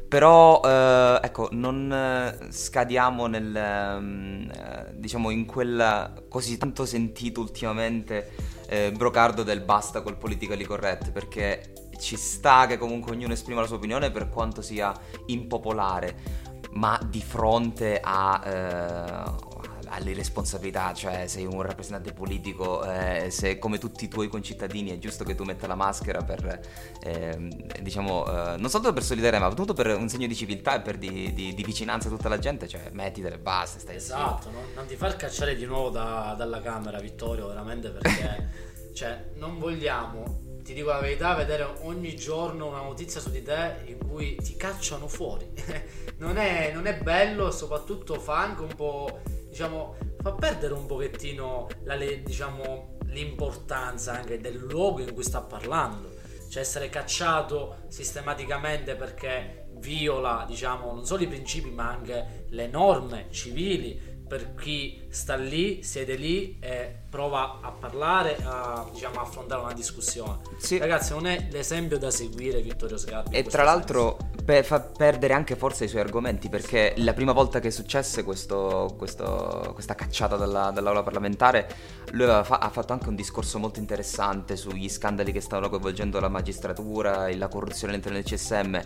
Però, 0.08 0.60
eh, 0.64 1.20
ecco, 1.22 1.50
non 1.52 2.38
scadiamo 2.48 3.28
nel, 3.28 3.54
eh, 3.54 4.92
diciamo, 4.98 5.30
in 5.30 5.46
quel 5.46 6.24
così 6.28 6.58
tanto 6.58 6.84
sentito 6.84 7.40
ultimamente 7.40 8.32
eh, 8.66 8.90
brocardo 8.90 9.44
del 9.44 9.60
basta 9.60 10.00
col 10.00 10.16
politically 10.16 10.64
correct, 10.64 11.12
perché 11.12 11.89
ci 12.00 12.16
sta 12.16 12.66
che 12.66 12.78
comunque 12.78 13.12
ognuno 13.12 13.34
esprima 13.34 13.60
la 13.60 13.66
sua 13.66 13.76
opinione 13.76 14.10
per 14.10 14.28
quanto 14.28 14.62
sia 14.62 14.92
impopolare, 15.26 16.48
ma 16.72 16.98
di 17.08 17.20
fronte 17.20 18.00
a, 18.02 18.42
eh, 18.44 19.48
alle 19.90 20.14
responsabilità, 20.14 20.94
cioè 20.94 21.26
sei 21.26 21.44
un 21.44 21.62
rappresentante 21.62 22.12
politico, 22.12 22.84
eh, 22.84 23.28
se 23.30 23.58
come 23.58 23.78
tutti 23.78 24.04
i 24.04 24.08
tuoi 24.08 24.28
concittadini 24.28 24.90
è 24.90 24.98
giusto 24.98 25.24
che 25.24 25.34
tu 25.34 25.44
metta 25.44 25.66
la 25.66 25.74
maschera 25.74 26.22
per, 26.22 26.60
eh, 27.02 27.72
diciamo, 27.80 28.26
eh, 28.26 28.56
non 28.56 28.70
soltanto 28.70 28.92
per 28.92 29.02
solidarietà, 29.02 29.44
ma 29.44 29.50
soprattutto 29.50 29.82
per 29.82 29.96
un 29.96 30.08
segno 30.08 30.26
di 30.26 30.34
civiltà 30.34 30.76
e 30.76 30.80
per 30.80 30.96
di, 30.96 31.32
di, 31.32 31.54
di 31.54 31.62
vicinanza 31.62 32.08
a 32.08 32.10
tutta 32.10 32.28
la 32.28 32.38
gente, 32.38 32.68
cioè 32.68 32.90
mettitele, 32.92 33.38
basta, 33.38 33.78
stai 33.78 33.96
Esatto, 33.96 34.50
non, 34.50 34.62
non, 34.74 34.86
ti 34.86 34.96
far 34.96 35.16
cacciare 35.16 35.56
di 35.56 35.64
nuovo 35.64 35.90
da, 35.90 36.34
dalla 36.36 36.60
Camera, 36.60 36.98
Vittorio, 37.00 37.48
veramente 37.48 37.90
perché... 37.90 38.68
cioè, 38.94 39.30
non 39.36 39.58
vogliamo 39.58 40.49
ti 40.62 40.74
dico 40.74 40.88
la 40.88 41.00
verità, 41.00 41.34
vedere 41.34 41.66
ogni 41.82 42.14
giorno 42.16 42.66
una 42.68 42.82
notizia 42.82 43.20
su 43.20 43.30
di 43.30 43.42
te 43.42 43.76
in 43.86 43.98
cui 43.98 44.36
ti 44.36 44.56
cacciano 44.56 45.08
fuori. 45.08 45.48
non, 46.18 46.36
è, 46.36 46.72
non, 46.72 46.86
è, 46.86 46.98
bello 46.98 47.48
e 47.48 47.52
soprattutto 47.52 48.14
fa 48.18 48.38
anche 48.40 48.62
un 48.62 48.74
po', 48.74 49.20
diciamo, 49.48 49.96
fa 50.20 50.32
perdere 50.32 50.74
un 50.74 50.86
pochettino 50.86 51.68
la, 51.84 51.96
diciamo, 51.96 52.98
l'importanza 53.06 54.12
anche 54.12 54.38
del 54.38 54.56
luogo 54.56 55.00
in 55.00 55.12
cui 55.12 55.22
sta 55.22 55.40
parlando. 55.40 56.18
Cioè 56.48 56.62
essere 56.62 56.88
cacciato 56.88 57.84
sistematicamente 57.88 58.96
perché 58.96 59.68
viola, 59.74 60.44
diciamo, 60.46 60.92
non 60.92 61.06
solo 61.06 61.22
i 61.22 61.28
principi 61.28 61.70
ma 61.70 61.88
anche 61.88 62.46
le 62.48 62.66
norme 62.66 63.28
civili 63.30 64.18
per 64.30 64.54
chi 64.54 65.06
sta 65.08 65.34
lì, 65.34 65.82
siede 65.82 66.14
lì 66.14 66.58
e 66.60 66.99
prova 67.10 67.58
a 67.60 67.72
parlare, 67.72 68.36
a 68.44 68.86
diciamo, 68.92 69.20
affrontare 69.20 69.60
una 69.60 69.72
discussione. 69.72 70.38
Sì. 70.58 70.78
Ragazzi, 70.78 71.12
non 71.12 71.26
è 71.26 71.48
l'esempio 71.50 71.98
da 71.98 72.10
seguire 72.10 72.62
Vittorio 72.62 72.96
Sgarbi. 72.96 73.36
E 73.36 73.42
tra 73.42 73.64
l'altro 73.64 74.16
pe- 74.44 74.62
fa 74.62 74.80
perdere 74.80 75.34
anche 75.34 75.56
forse 75.56 75.84
i 75.84 75.88
suoi 75.88 76.02
argomenti, 76.02 76.48
perché 76.48 76.94
la 76.98 77.12
prima 77.12 77.32
volta 77.32 77.58
che 77.58 77.72
successe 77.72 78.22
questo, 78.22 78.94
questo, 78.96 79.72
questa 79.74 79.96
cacciata 79.96 80.36
dalla, 80.36 80.70
dall'aula 80.70 81.02
parlamentare, 81.02 81.68
lui 82.12 82.26
fa- 82.44 82.58
ha 82.58 82.70
fatto 82.70 82.92
anche 82.92 83.08
un 83.08 83.16
discorso 83.16 83.58
molto 83.58 83.80
interessante 83.80 84.56
sugli 84.56 84.88
scandali 84.88 85.32
che 85.32 85.40
stavano 85.40 85.68
coinvolgendo 85.68 86.20
la 86.20 86.28
magistratura, 86.28 87.34
la 87.34 87.48
corruzione 87.48 87.92
all'interno 87.92 88.18
del 88.18 88.26
CSM 88.26 88.80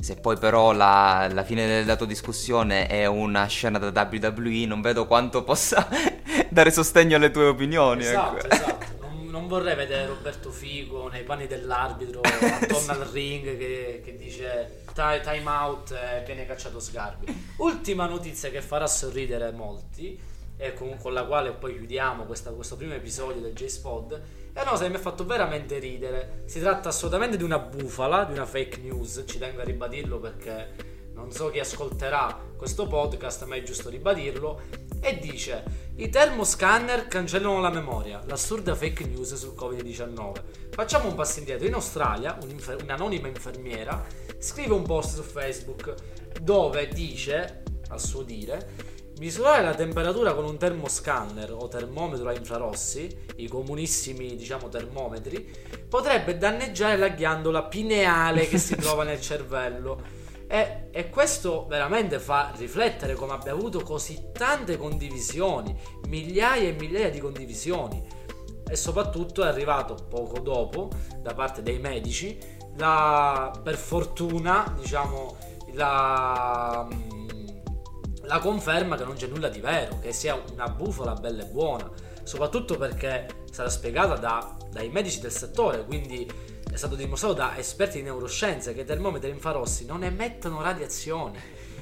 se 0.00 0.16
poi 0.16 0.38
però 0.38 0.72
la, 0.72 1.28
la, 1.30 1.44
fine 1.44 1.66
della 1.66 1.94
tua 1.94 2.06
discussione 2.06 2.86
è 2.86 3.04
una 3.04 3.44
scena 3.44 3.78
da 3.78 4.08
WWE, 4.10 4.64
non 4.64 4.80
vedo 4.80 5.06
quanto 5.06 5.44
possa 5.44 5.86
dare 6.50 6.70
sostegno 6.70 7.16
alle 7.16 7.30
tue 7.30 7.46
opinioni. 7.46 8.02
Esatto, 8.02 8.44
ecco. 8.44 8.54
esatto. 8.54 8.86
Non, 9.00 9.26
non, 9.26 9.46
vorrei 9.48 9.74
vedere 9.74 10.06
Roberto 10.06 10.50
Figo 10.50 11.08
nei 11.08 11.22
panni 11.22 11.46
dell'arbitro 11.46 12.20
attorno 12.26 12.92
al 12.92 13.08
ring 13.10 13.56
che, 13.56 14.02
che 14.04 14.16
dice 14.16 14.82
time 14.92 15.48
out 15.48 15.92
e 15.92 16.22
viene 16.24 16.46
cacciato 16.46 16.80
Sgarbi. 16.80 17.54
Ultima 17.56 18.06
notizia 18.06 18.50
che 18.50 18.60
farà 18.60 18.86
sorridere 18.86 19.50
molti 19.52 20.18
e 20.56 20.74
con, 20.74 20.96
con 20.98 21.14
la 21.14 21.24
quale 21.24 21.52
poi 21.52 21.74
chiudiamo 21.74 22.24
questa, 22.24 22.50
questo 22.50 22.76
primo 22.76 22.92
episodio 22.92 23.40
del 23.40 23.54
J-Spod 23.54 24.22
è 24.52 24.60
una 24.60 24.70
cosa 24.70 24.82
che 24.82 24.90
mi 24.90 24.96
ha 24.96 25.00
fatto 25.00 25.24
veramente 25.24 25.78
ridere. 25.78 26.42
Si 26.46 26.60
tratta 26.60 26.88
assolutamente 26.88 27.36
di 27.36 27.44
una 27.44 27.58
bufala, 27.58 28.24
di 28.24 28.32
una 28.32 28.46
fake 28.46 28.78
news, 28.78 29.24
ci 29.26 29.38
tengo 29.38 29.60
a 29.60 29.64
ribadirlo 29.64 30.18
perché 30.18 30.74
non 31.14 31.30
so 31.30 31.50
chi 31.50 31.60
ascolterà 31.60 32.36
questo 32.56 32.86
podcast, 32.86 33.44
ma 33.44 33.54
è 33.54 33.62
giusto 33.62 33.88
ribadirlo. 33.88 34.60
E 35.00 35.18
dice: 35.18 35.64
I 35.96 36.08
termoscanner 36.08 37.08
cancellano 37.08 37.60
la 37.60 37.70
memoria, 37.70 38.22
l'assurda 38.26 38.74
fake 38.74 39.06
news 39.06 39.34
sul 39.34 39.54
Covid-19. 39.56 40.42
Facciamo 40.70 41.08
un 41.08 41.14
passo 41.14 41.38
indietro. 41.38 41.66
In 41.66 41.74
Australia, 41.74 42.38
un'anonima 42.80 43.28
infermiera 43.28 44.04
scrive 44.38 44.74
un 44.74 44.84
post 44.84 45.16
su 45.16 45.22
Facebook 45.22 45.94
dove 46.40 46.88
dice, 46.88 47.62
a 47.88 47.98
suo 47.98 48.22
dire, 48.22 48.98
Misurare 49.20 49.62
la 49.62 49.74
temperatura 49.74 50.32
con 50.32 50.46
un 50.46 50.56
termoscanner 50.56 51.52
o 51.52 51.68
termometro 51.68 52.30
a 52.30 52.32
infrarossi, 52.32 53.14
i 53.36 53.48
comunissimi 53.48 54.34
diciamo 54.34 54.70
termometri, 54.70 55.46
potrebbe 55.86 56.38
danneggiare 56.38 56.96
la 56.96 57.08
ghiandola 57.08 57.64
pineale 57.64 58.48
che 58.48 58.56
si 58.56 58.76
trova 58.80 59.04
nel 59.04 59.20
cervello. 59.20 60.02
E, 60.52 60.88
e, 60.90 61.10
questo 61.10 61.66
veramente 61.68 62.18
fa 62.18 62.52
riflettere 62.56 63.14
come 63.14 63.34
abbia 63.34 63.52
avuto 63.52 63.82
così 63.82 64.30
tante 64.32 64.76
condivisioni, 64.76 65.78
migliaia 66.08 66.68
e 66.68 66.72
migliaia 66.72 67.08
di 67.08 67.20
condivisioni. 67.20 68.04
E 68.68 68.74
soprattutto 68.74 69.44
è 69.44 69.46
arrivato 69.46 69.94
poco 69.94 70.40
dopo, 70.40 70.90
da 71.22 71.34
parte 71.34 71.62
dei 71.62 71.78
medici, 71.78 72.36
la, 72.76 73.52
per 73.62 73.76
fortuna, 73.76 74.74
diciamo, 74.76 75.36
la 75.74 76.88
la 78.30 78.38
conferma 78.38 78.96
che 78.96 79.04
non 79.04 79.16
c'è 79.16 79.26
nulla 79.26 79.48
di 79.48 79.58
vero, 79.58 79.98
che 79.98 80.12
sia 80.12 80.40
una 80.52 80.68
bufala 80.68 81.14
bella 81.14 81.42
e 81.42 81.46
buona, 81.46 81.90
soprattutto 82.22 82.76
perché 82.76 83.26
sarà 83.50 83.68
spiegata 83.68 84.14
da, 84.14 84.56
dai 84.70 84.88
medici 84.88 85.20
del 85.20 85.32
settore, 85.32 85.84
quindi 85.84 86.30
è 86.72 86.76
stato 86.76 86.94
dimostrato 86.94 87.34
da 87.34 87.58
esperti 87.58 87.98
di 87.98 88.04
neuroscienze 88.04 88.74
che 88.74 88.82
i 88.82 88.84
termometri 88.84 89.30
infrarossi 89.30 89.84
non 89.84 90.04
emettono 90.04 90.62
radiazioni, 90.62 91.38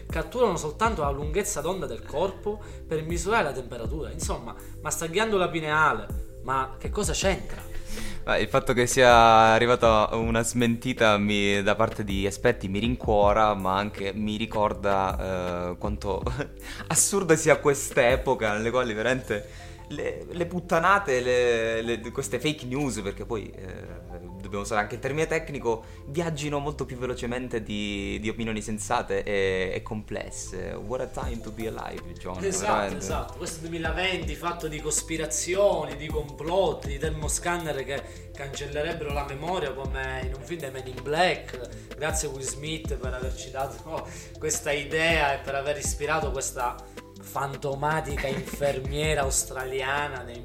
catturano 0.08 0.56
soltanto 0.56 1.02
la 1.02 1.10
lunghezza 1.10 1.60
d'onda 1.60 1.86
del 1.86 2.02
corpo 2.02 2.60
per 2.86 3.02
misurare 3.02 3.44
la 3.44 3.52
temperatura. 3.52 4.10
Insomma, 4.10 4.54
ma 4.80 4.90
sta 4.90 5.06
ghiandola 5.06 5.48
pineale, 5.48 6.06
ma 6.42 6.76
che 6.78 6.90
cosa 6.90 7.12
c'entra? 7.12 7.76
Il 8.38 8.48
fatto 8.48 8.74
che 8.74 8.86
sia 8.86 9.10
arrivata 9.10 10.10
una 10.12 10.42
smentita 10.42 11.16
mi, 11.16 11.62
da 11.62 11.74
parte 11.74 12.04
di 12.04 12.26
esperti 12.26 12.68
mi 12.68 12.78
rincuora, 12.78 13.54
ma 13.54 13.76
anche 13.76 14.12
mi 14.12 14.36
ricorda 14.36 15.70
eh, 15.70 15.78
quanto 15.78 16.22
assurda 16.88 17.36
sia 17.36 17.56
quest'epoca 17.56 18.52
nelle 18.52 18.70
quali 18.70 18.92
veramente 18.92 19.67
le, 19.88 20.26
le 20.28 20.46
puttanate, 20.46 21.20
le, 21.20 21.82
le, 21.82 22.00
queste 22.10 22.38
fake 22.38 22.66
news, 22.66 23.00
perché 23.00 23.24
poi 23.24 23.50
eh, 23.50 24.18
dobbiamo 24.40 24.60
usare 24.60 24.80
anche 24.80 24.94
il 24.96 25.00
termine 25.00 25.26
tecnico, 25.26 25.84
viaggino 26.06 26.58
molto 26.58 26.84
più 26.84 26.96
velocemente 26.96 27.62
di, 27.62 28.18
di 28.20 28.28
opinioni 28.28 28.60
sensate 28.60 29.22
e, 29.22 29.70
e, 29.74 29.82
complesse. 29.82 30.72
What 30.72 31.00
a 31.00 31.06
time 31.06 31.40
to 31.40 31.50
be 31.50 31.68
alive, 31.68 32.12
John. 32.18 32.42
Esatto, 32.42 32.72
veramente. 32.72 32.96
esatto. 32.96 33.34
Questo 33.36 33.60
2020 33.60 34.34
fatto 34.34 34.68
di 34.68 34.80
cospirazioni, 34.80 35.96
di 35.96 36.06
complotti, 36.06 36.88
di 36.88 36.98
termoscanner 36.98 37.84
che 37.84 38.02
cancellerebbero 38.32 39.12
la 39.12 39.24
memoria 39.24 39.72
come 39.72 40.22
in 40.24 40.34
un 40.34 40.42
film 40.42 40.60
dei 40.60 40.70
Men 40.70 40.86
in 40.86 41.02
Black. 41.02 41.96
Grazie 41.96 42.28
Will 42.28 42.42
Smith 42.42 42.94
per 42.94 43.14
averci 43.14 43.50
dato 43.50 44.06
questa 44.38 44.70
idea 44.70 45.34
e 45.34 45.38
per 45.38 45.54
aver 45.54 45.76
ispirato 45.76 46.30
questa 46.30 46.76
fantomatica 47.20 48.26
infermiera 48.26 49.22
australiana 49.22 50.22
nei 50.22 50.40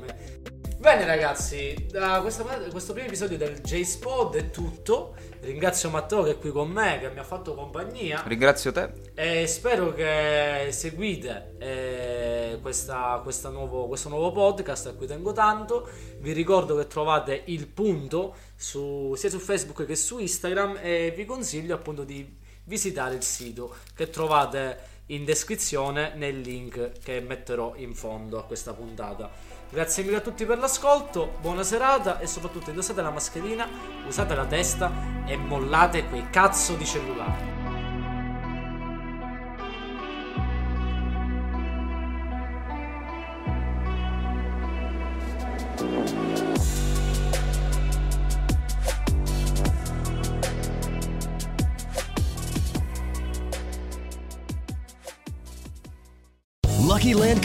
Bene 0.83 1.05
ragazzi, 1.05 1.87
da 1.89 2.19
questa, 2.19 2.43
questo 2.43 2.91
primo 2.91 3.07
episodio 3.07 3.37
del 3.37 3.61
J-Spod 3.61 4.35
è 4.35 4.49
tutto. 4.49 5.15
Ringrazio 5.39 5.89
Matteo 5.89 6.23
che 6.23 6.31
è 6.31 6.37
qui 6.37 6.51
con 6.51 6.69
me, 6.69 6.99
che 6.99 7.09
mi 7.09 7.19
ha 7.19 7.23
fatto 7.23 7.55
compagnia. 7.55 8.21
Ringrazio 8.25 8.73
te. 8.73 8.91
E 9.13 9.47
spero 9.47 9.93
che 9.93 10.67
seguite 10.71 11.55
eh, 11.57 12.59
questa, 12.61 13.21
questa 13.23 13.47
nuovo, 13.47 13.87
questo 13.87 14.09
nuovo 14.09 14.33
podcast 14.33 14.87
a 14.87 14.93
cui 14.93 15.07
tengo 15.07 15.31
tanto. 15.31 15.89
Vi 16.19 16.33
ricordo 16.33 16.75
che 16.75 16.85
trovate 16.87 17.43
il 17.45 17.65
punto 17.67 18.35
su, 18.53 19.13
sia 19.15 19.29
su 19.29 19.39
Facebook 19.39 19.85
che 19.85 19.95
su 19.95 20.19
Instagram 20.19 20.79
e 20.81 21.13
vi 21.15 21.23
consiglio 21.23 21.75
appunto 21.75 22.03
di 22.03 22.41
visitare 22.65 23.15
il 23.15 23.23
sito 23.23 23.75
che 23.95 24.09
trovate 24.09 24.91
in 25.07 25.25
descrizione 25.25 26.13
nel 26.15 26.39
link 26.39 26.99
che 27.03 27.19
metterò 27.19 27.73
in 27.75 27.93
fondo 27.93 28.39
a 28.39 28.43
questa 28.43 28.73
puntata. 28.73 29.29
Grazie 29.69 30.03
mille 30.03 30.17
a 30.17 30.21
tutti 30.21 30.45
per 30.45 30.59
l'ascolto, 30.59 31.35
buona 31.41 31.63
serata 31.63 32.19
e 32.19 32.27
soprattutto 32.27 32.69
indossate 32.69 33.01
la 33.01 33.09
mascherina, 33.09 33.67
usate 34.07 34.35
la 34.35 34.45
testa 34.45 35.25
e 35.25 35.35
mollate 35.35 36.05
quei 36.05 36.29
cazzo 36.29 36.75
di 36.75 36.85
cellulari. 36.85 37.52